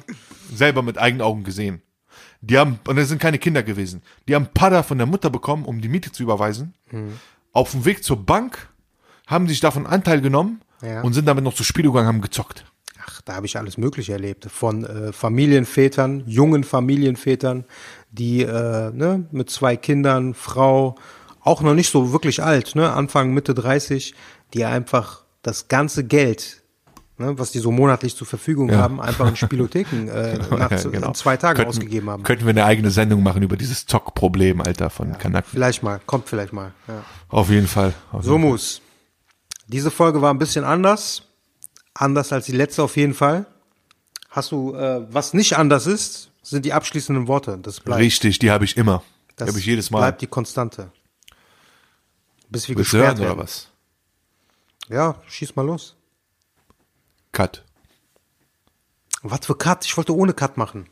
selber 0.53 0.81
mit 0.81 0.97
eigenen 0.97 1.21
Augen 1.21 1.45
gesehen. 1.45 1.83
Die 2.41 2.57
haben, 2.57 2.79
und 2.89 2.97
das 2.97 3.11
sind 3.11 3.21
keine 3.21 3.39
Kinder 3.39 3.63
gewesen, 3.63 4.03
die 4.27 4.35
haben 4.35 4.47
Pada 4.55 4.83
von 4.83 4.97
der 4.97 5.07
Mutter 5.07 5.29
bekommen, 5.29 5.67
um 5.67 5.83
die 5.83 5.89
Miete 5.89 6.11
zu 6.13 6.23
überweisen. 6.23 6.73
Auf 7.53 7.73
dem 7.73 7.85
Weg 7.85 8.03
zur 8.05 8.25
Bank 8.25 8.71
haben 9.27 9.49
sich 9.49 9.61
davon 9.61 9.87
Anteil 9.87 10.23
genommen 10.23 10.63
Ja. 10.81 11.03
und 11.03 11.13
sind 11.13 11.27
damit 11.27 11.45
noch 11.45 11.53
zu 11.55 11.63
Spiel 11.63 11.85
gegangen, 11.85 12.07
haben 12.09 12.21
gezockt. 12.23 12.65
Ach, 13.09 13.21
da 13.23 13.35
habe 13.35 13.45
ich 13.45 13.59
alles 13.59 13.77
Mögliche 13.77 14.13
erlebt. 14.13 14.47
Von 14.51 14.85
äh, 14.85 15.13
Familienvätern, 15.13 16.25
jungen 16.27 16.65
Familienvätern, 16.65 17.65
die 18.11 18.41
äh, 18.43 18.91
ne, 18.93 19.27
mit 19.31 19.51
zwei 19.51 19.77
Kindern, 19.77 20.33
Frau, 20.33 20.97
auch 21.41 21.61
noch 21.61 21.75
nicht 21.75 21.91
so 21.91 22.13
wirklich 22.13 22.43
alt, 22.43 22.75
ne, 22.77 22.93
Anfang, 22.95 23.35
Mitte 23.35 23.53
30, 23.53 24.15
die 24.55 24.65
einfach 24.65 25.26
das 25.47 25.69
ganze 25.69 26.03
Geld, 26.05 26.63
ne, 27.19 27.39
was 27.39 27.53
die 27.53 27.61
so 27.61 27.71
monatlich 27.71 28.17
zur 28.17 28.27
Verfügung 28.27 28.69
Ja. 28.71 28.79
haben, 28.79 29.01
einfach 29.01 29.29
in 29.29 29.37
Spielotheken 29.45 30.09
äh, 30.09 30.39
nach 30.51 30.71
Ja, 30.71 30.83
genau. 30.91 31.09
in 31.09 31.15
zwei 31.15 31.37
Tagen 31.37 31.57
könnten, 31.57 31.69
ausgegeben 31.71 32.11
haben. 32.11 32.23
Könnten 32.25 32.45
wir 32.45 32.51
eine 32.51 32.65
eigene 32.65 32.91
Sendung 32.91 33.23
machen 33.23 33.43
über 33.43 33.57
dieses 33.57 33.87
Zockproblem, 33.87 34.61
Alter, 34.61 34.91
von 34.91 35.17
Kanaken. 35.17 35.49
Vielleicht 35.51 35.83
mal, 35.83 36.01
kommt 36.07 36.29
vielleicht 36.29 36.53
mal. 36.53 36.73
Ja. 36.89 37.05
Auf 37.29 37.49
jeden 37.51 37.69
Fall. 37.69 37.95
Auf 38.13 38.25
So 38.25 38.39
muss. 38.39 38.81
Diese 39.69 39.91
Folge 39.91 40.21
war 40.21 40.33
ein 40.35 40.39
bisschen 40.39 40.65
anders. 40.65 41.23
Anders 41.95 42.33
als 42.33 42.47
die 42.47 42.53
letzte 42.53 42.83
auf 42.83 42.97
jeden 42.97 43.15
Fall. 43.15 43.47
Hast 44.31 44.53
du, 44.53 44.75
äh, 44.75 45.07
was 45.11 45.33
nicht 45.33 45.57
anders 45.57 45.87
ist, 45.87 46.31
sind 46.43 46.65
die 46.65 46.73
abschließenden 46.73 47.27
Worte. 47.29 47.59
Das 47.63 47.81
bleibt. 47.81 48.01
Richtig, 48.03 48.39
die 48.39 48.51
habe 48.51 48.65
ich 48.65 48.77
immer. 48.77 49.03
Die 49.31 49.35
Das 49.37 49.49
habe 49.49 49.59
ich 49.59 49.67
jedes 49.67 49.91
Mal. 49.91 49.99
bleibt 50.01 50.21
die 50.23 50.27
Konstante. 50.27 50.91
Bis 52.51 52.69
wir 52.69 52.75
gesperrt 52.77 53.05
hören 53.05 53.19
oder 53.19 53.29
werden. 53.31 53.39
was? 53.41 53.69
Ja, 54.89 55.17
schieß 55.27 55.57
mal 55.57 55.67
los. 55.67 55.97
Cut. 57.33 57.65
Was 59.23 59.47
für 59.47 59.57
Cut? 59.57 59.85
Ich 59.85 59.97
wollte 59.97 60.15
ohne 60.15 60.33
Cut 60.33 60.57
machen. 60.57 60.87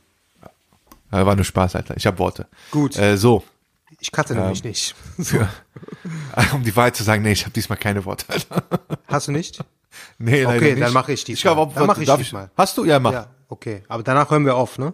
Ja, 1.12 1.24
war 1.26 1.36
nur 1.36 1.44
Spaß, 1.44 1.76
Alter. 1.76 1.96
Ich 1.96 2.06
habe 2.06 2.18
Worte. 2.18 2.48
Gut. 2.70 2.96
Äh, 2.96 3.16
so. 3.16 3.44
Ich 4.00 4.10
cutte 4.10 4.34
nämlich 4.34 4.64
nicht. 4.64 4.94
Für, 5.22 5.48
um 6.52 6.64
die 6.64 6.74
Wahrheit 6.74 6.96
zu 6.96 7.04
sagen, 7.04 7.22
nee, 7.22 7.32
ich 7.32 7.42
habe 7.44 7.52
diesmal 7.52 7.78
keine 7.78 8.04
Worte. 8.04 8.24
Alter. 8.28 8.64
Hast 9.06 9.28
du 9.28 9.32
nicht? 9.32 9.62
Nee, 10.18 10.42
leider 10.42 10.56
Okay, 10.56 10.70
nicht. 10.72 10.82
dann 10.82 10.92
mache 10.92 11.12
ich 11.12 11.22
diesmal. 11.24 11.52
Ich 11.52 11.56
glaube, 11.56 11.74
Dann 11.74 11.86
mach 11.86 11.98
ich 11.98 12.06
darf 12.06 12.18
diesmal. 12.18 12.50
Hast 12.56 12.76
du? 12.76 12.84
Ja, 12.84 12.98
mach. 12.98 13.12
Ja, 13.12 13.28
okay. 13.48 13.84
Aber 13.86 14.02
danach 14.02 14.30
hören 14.30 14.44
wir 14.44 14.56
auf, 14.56 14.76
ne? 14.78 14.92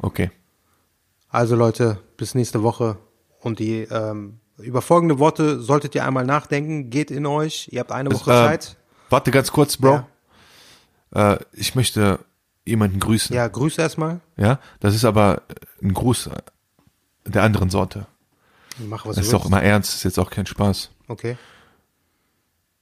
Okay. 0.00 0.30
Also 1.28 1.54
Leute, 1.54 1.98
bis 2.16 2.34
nächste 2.34 2.62
Woche. 2.62 2.96
Und 3.40 3.58
die 3.58 3.82
ähm, 3.82 4.40
über 4.58 4.82
folgende 4.82 5.18
Worte 5.18 5.60
solltet 5.60 5.94
ihr 5.94 6.04
einmal 6.04 6.24
nachdenken. 6.24 6.90
Geht 6.90 7.10
in 7.10 7.26
euch. 7.26 7.68
Ihr 7.70 7.80
habt 7.80 7.92
eine 7.92 8.12
Woche 8.12 8.30
äh, 8.30 8.34
Zeit. 8.34 8.76
Warte 9.10 9.30
ganz 9.30 9.52
kurz, 9.52 9.76
Bro. 9.76 10.06
Äh, 11.14 11.38
ich 11.52 11.74
möchte 11.74 12.20
jemanden 12.64 13.00
grüßen. 13.00 13.34
Ja, 13.34 13.48
grüße 13.48 13.80
erstmal. 13.80 14.20
Ja, 14.36 14.60
das 14.80 14.94
ist 14.94 15.04
aber 15.04 15.42
ein 15.82 15.94
Gruß 15.94 16.30
der 17.24 17.42
anderen 17.42 17.70
Sorte. 17.70 18.06
Mach 18.78 19.06
was 19.06 19.16
Das 19.16 19.26
ist 19.26 19.32
willst. 19.32 19.46
immer 19.46 19.62
ernst, 19.62 19.94
ist 19.94 20.04
jetzt 20.04 20.18
auch 20.18 20.30
kein 20.30 20.46
Spaß. 20.46 20.90
Okay. 21.08 21.36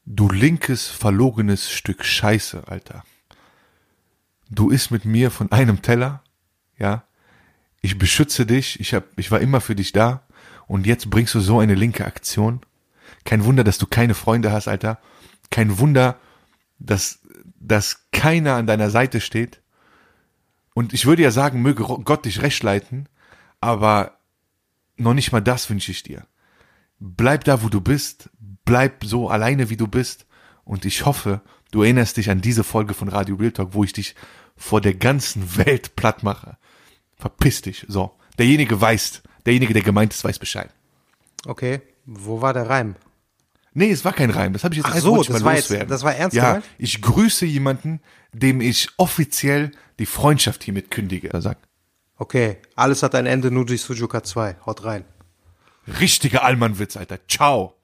Du 0.05 0.29
linkes, 0.29 0.87
verlogenes 0.87 1.71
Stück 1.71 2.05
Scheiße, 2.05 2.63
Alter. 2.67 3.05
Du 4.49 4.71
isst 4.71 4.91
mit 4.91 5.05
mir 5.05 5.31
von 5.31 5.51
einem 5.51 5.83
Teller, 5.83 6.23
ja. 6.79 7.05
Ich 7.81 7.99
beschütze 7.99 8.47
dich, 8.47 8.81
ich, 8.81 8.95
hab, 8.95 9.05
ich 9.17 9.31
war 9.31 9.41
immer 9.41 9.61
für 9.61 9.75
dich 9.75 9.93
da 9.93 10.26
und 10.67 10.87
jetzt 10.87 11.11
bringst 11.11 11.35
du 11.35 11.41
so 11.41 11.61
eine 11.61 11.75
linke 11.75 12.05
Aktion. 12.05 12.61
Kein 13.25 13.45
Wunder, 13.45 13.65
dass 13.65 13.79
du 13.79 13.87
keine 13.87 14.15
Freunde 14.15 14.53
hast, 14.53 14.69
Alter. 14.69 14.99
Kein 15.51 15.79
Wunder, 15.79 16.19
dass, 16.79 17.21
dass 17.61 18.09
keiner 18.13 18.55
an 18.55 18.67
deiner 18.67 18.91
Seite 18.91 19.21
steht. 19.21 19.61
Und 20.75 20.93
ich 20.93 21.07
würde 21.07 21.23
ja 21.23 21.31
sagen, 21.31 21.63
möge 21.63 21.85
Gott 21.85 22.25
dich 22.25 22.43
recht 22.43 22.63
leiten, 22.63 23.09
aber 23.61 24.19
noch 24.97 25.15
nicht 25.15 25.33
mal 25.33 25.41
das 25.41 25.71
wünsche 25.71 25.91
ich 25.91 26.03
dir. 26.03 26.27
Bleib 26.99 27.45
da, 27.45 27.63
wo 27.63 27.69
du 27.69 27.81
bist. 27.81 28.31
Bleib 28.65 29.05
so 29.05 29.29
alleine, 29.29 29.71
wie 29.71 29.77
du 29.77 29.87
bist. 29.87 30.27
Und 30.65 30.85
ich 30.85 31.07
hoffe, 31.07 31.43
du 31.71 31.83
erinnerst 31.83 32.17
dich 32.17 32.31
an 32.31 32.41
diese 32.41 32.65
Folge 32.65 32.95
von 32.95 33.09
Radio 33.09 33.37
Real 33.37 33.53
Talk, 33.53 33.75
wo 33.75 33.85
ich 33.85 33.93
dich 33.93 34.15
vor 34.57 34.81
der 34.81 34.95
ganzen 34.95 35.57
Welt 35.65 35.97
platt 35.97 36.23
mache. 36.23 36.57
Verpiss 37.17 37.63
dich. 37.63 37.87
So. 37.89 38.17
Derjenige 38.39 38.81
weiß, 38.81 39.23
derjenige, 39.47 39.73
der 39.73 39.83
gemeint 39.83 40.13
ist, 40.13 40.25
weiß 40.25 40.39
Bescheid. 40.39 40.71
Okay. 41.47 41.81
Wo 42.05 42.41
war 42.43 42.53
der 42.53 42.69
Reim? 42.69 42.97
Nee, 43.73 43.91
es 43.91 44.05
war 44.05 44.13
kein 44.13 44.31
Reim. 44.31 44.53
Das 44.53 44.65
habe 44.65 44.75
ich 44.75 44.79
jetzt 44.79 44.87
Ach 44.87 44.95
einfach 44.95 45.03
so, 45.07 45.17
das 45.23 45.29
mal 45.29 45.45
war 45.45 45.55
jetzt- 45.55 45.69
loswerden. 45.69 45.89
das 45.89 46.03
war 46.03 46.15
ernst 46.15 46.37
Ja, 46.37 46.47
gemeint? 46.55 46.65
ich 46.79 47.03
grüße 47.03 47.45
jemanden, 47.47 48.01
dem 48.33 48.61
ich 48.61 48.89
offiziell 48.97 49.71
die 49.99 50.07
Freundschaft 50.07 50.63
hiermit 50.65 50.91
kündige. 50.91 51.31
Sagt, 51.41 51.67
Okay. 52.19 52.57
Alles 52.75 53.03
hat 53.03 53.15
ein 53.15 53.27
Ende, 53.27 53.51
nur 53.51 53.67
die 53.67 53.77
Sujuka 53.77 54.23
2. 54.23 54.57
Haut 54.65 54.85
rein. 54.85 55.05
richtiger 56.01 56.43
Allmannwitz, 56.43 56.97
Alter. 56.97 57.19
Ciao. 57.29 57.76